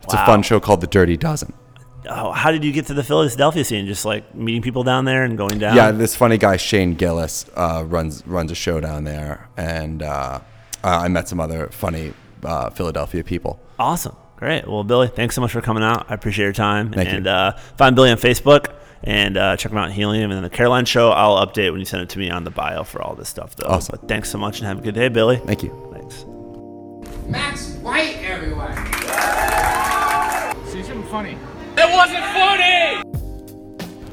It's 0.03 0.13
wow. 0.13 0.23
a 0.23 0.25
fun 0.25 0.41
show 0.41 0.59
called 0.59 0.81
The 0.81 0.87
Dirty 0.87 1.17
Dozen. 1.17 1.53
Oh, 2.09 2.31
how 2.31 2.51
did 2.51 2.63
you 2.63 2.71
get 2.71 2.87
to 2.87 2.95
the 2.95 3.03
Philadelphia 3.03 3.63
scene? 3.63 3.85
Just 3.85 4.05
like 4.05 4.33
meeting 4.33 4.63
people 4.63 4.83
down 4.83 5.05
there 5.05 5.23
and 5.23 5.37
going 5.37 5.59
down. 5.59 5.75
Yeah, 5.75 5.91
this 5.91 6.15
funny 6.15 6.39
guy 6.39 6.57
Shane 6.57 6.95
Gillis 6.95 7.45
uh, 7.55 7.83
runs 7.85 8.25
runs 8.25 8.49
a 8.51 8.55
show 8.55 8.79
down 8.79 9.03
there, 9.03 9.47
and 9.55 10.01
uh, 10.01 10.39
I 10.83 11.07
met 11.09 11.27
some 11.29 11.39
other 11.39 11.67
funny 11.67 12.13
uh, 12.43 12.71
Philadelphia 12.71 13.23
people. 13.23 13.59
Awesome. 13.77 14.15
Great. 14.37 14.67
Well, 14.67 14.83
Billy, 14.83 15.09
thanks 15.09 15.35
so 15.35 15.41
much 15.41 15.51
for 15.51 15.61
coming 15.61 15.83
out. 15.83 16.07
I 16.09 16.15
appreciate 16.15 16.45
your 16.45 16.53
time. 16.53 16.91
Thank 16.91 17.09
you. 17.11 17.17
and 17.17 17.27
uh, 17.27 17.51
find 17.77 17.95
Billy 17.95 18.09
on 18.09 18.17
Facebook 18.17 18.73
and 19.03 19.37
uh, 19.37 19.57
check 19.57 19.71
him 19.71 19.77
out 19.77 19.85
on 19.85 19.91
Helium. 19.91 20.31
And 20.31 20.37
then 20.37 20.43
the 20.43 20.49
Caroline 20.49 20.85
Show, 20.85 21.09
I'll 21.09 21.45
update 21.45 21.71
when 21.71 21.79
you 21.79 21.85
send 21.85 22.03
it 22.03 22.09
to 22.09 22.19
me 22.19 22.29
on 22.29 22.43
the 22.43 22.51
bio 22.51 22.83
for 22.83 23.01
all 23.01 23.15
this 23.15 23.29
stuff, 23.29 23.55
though. 23.55 23.67
Awesome. 23.67 23.97
But 23.99 24.07
thanks 24.07 24.29
so 24.29 24.37
much 24.37 24.59
and 24.59 24.67
have 24.67 24.79
a 24.79 24.81
good 24.81 24.95
day, 24.95 25.09
Billy. 25.09 25.37
Thank 25.37 25.63
you. 25.63 25.89
Thanks. 25.93 26.25
Max 27.27 27.71
White 27.81 28.17
everywhere. 28.23 28.75
See 30.67 30.83
something 30.83 31.03
funny. 31.09 31.37
It 31.77 31.89
wasn't 31.93 32.23
funny! 32.25 33.01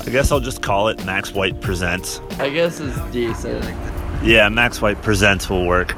I 0.07 0.11
guess 0.11 0.31
I'll 0.31 0.41
just 0.41 0.63
call 0.63 0.89
it 0.89 1.05
Max 1.05 1.33
White 1.35 1.61
Presents. 1.61 2.21
I 2.39 2.49
guess 2.51 2.81
it's 2.81 2.99
decent. 3.13 3.65
Yeah, 4.23 4.49
Max 4.49 4.81
White 4.81 5.03
Presents 5.03 5.51
will 5.51 5.67
work. 5.67 5.95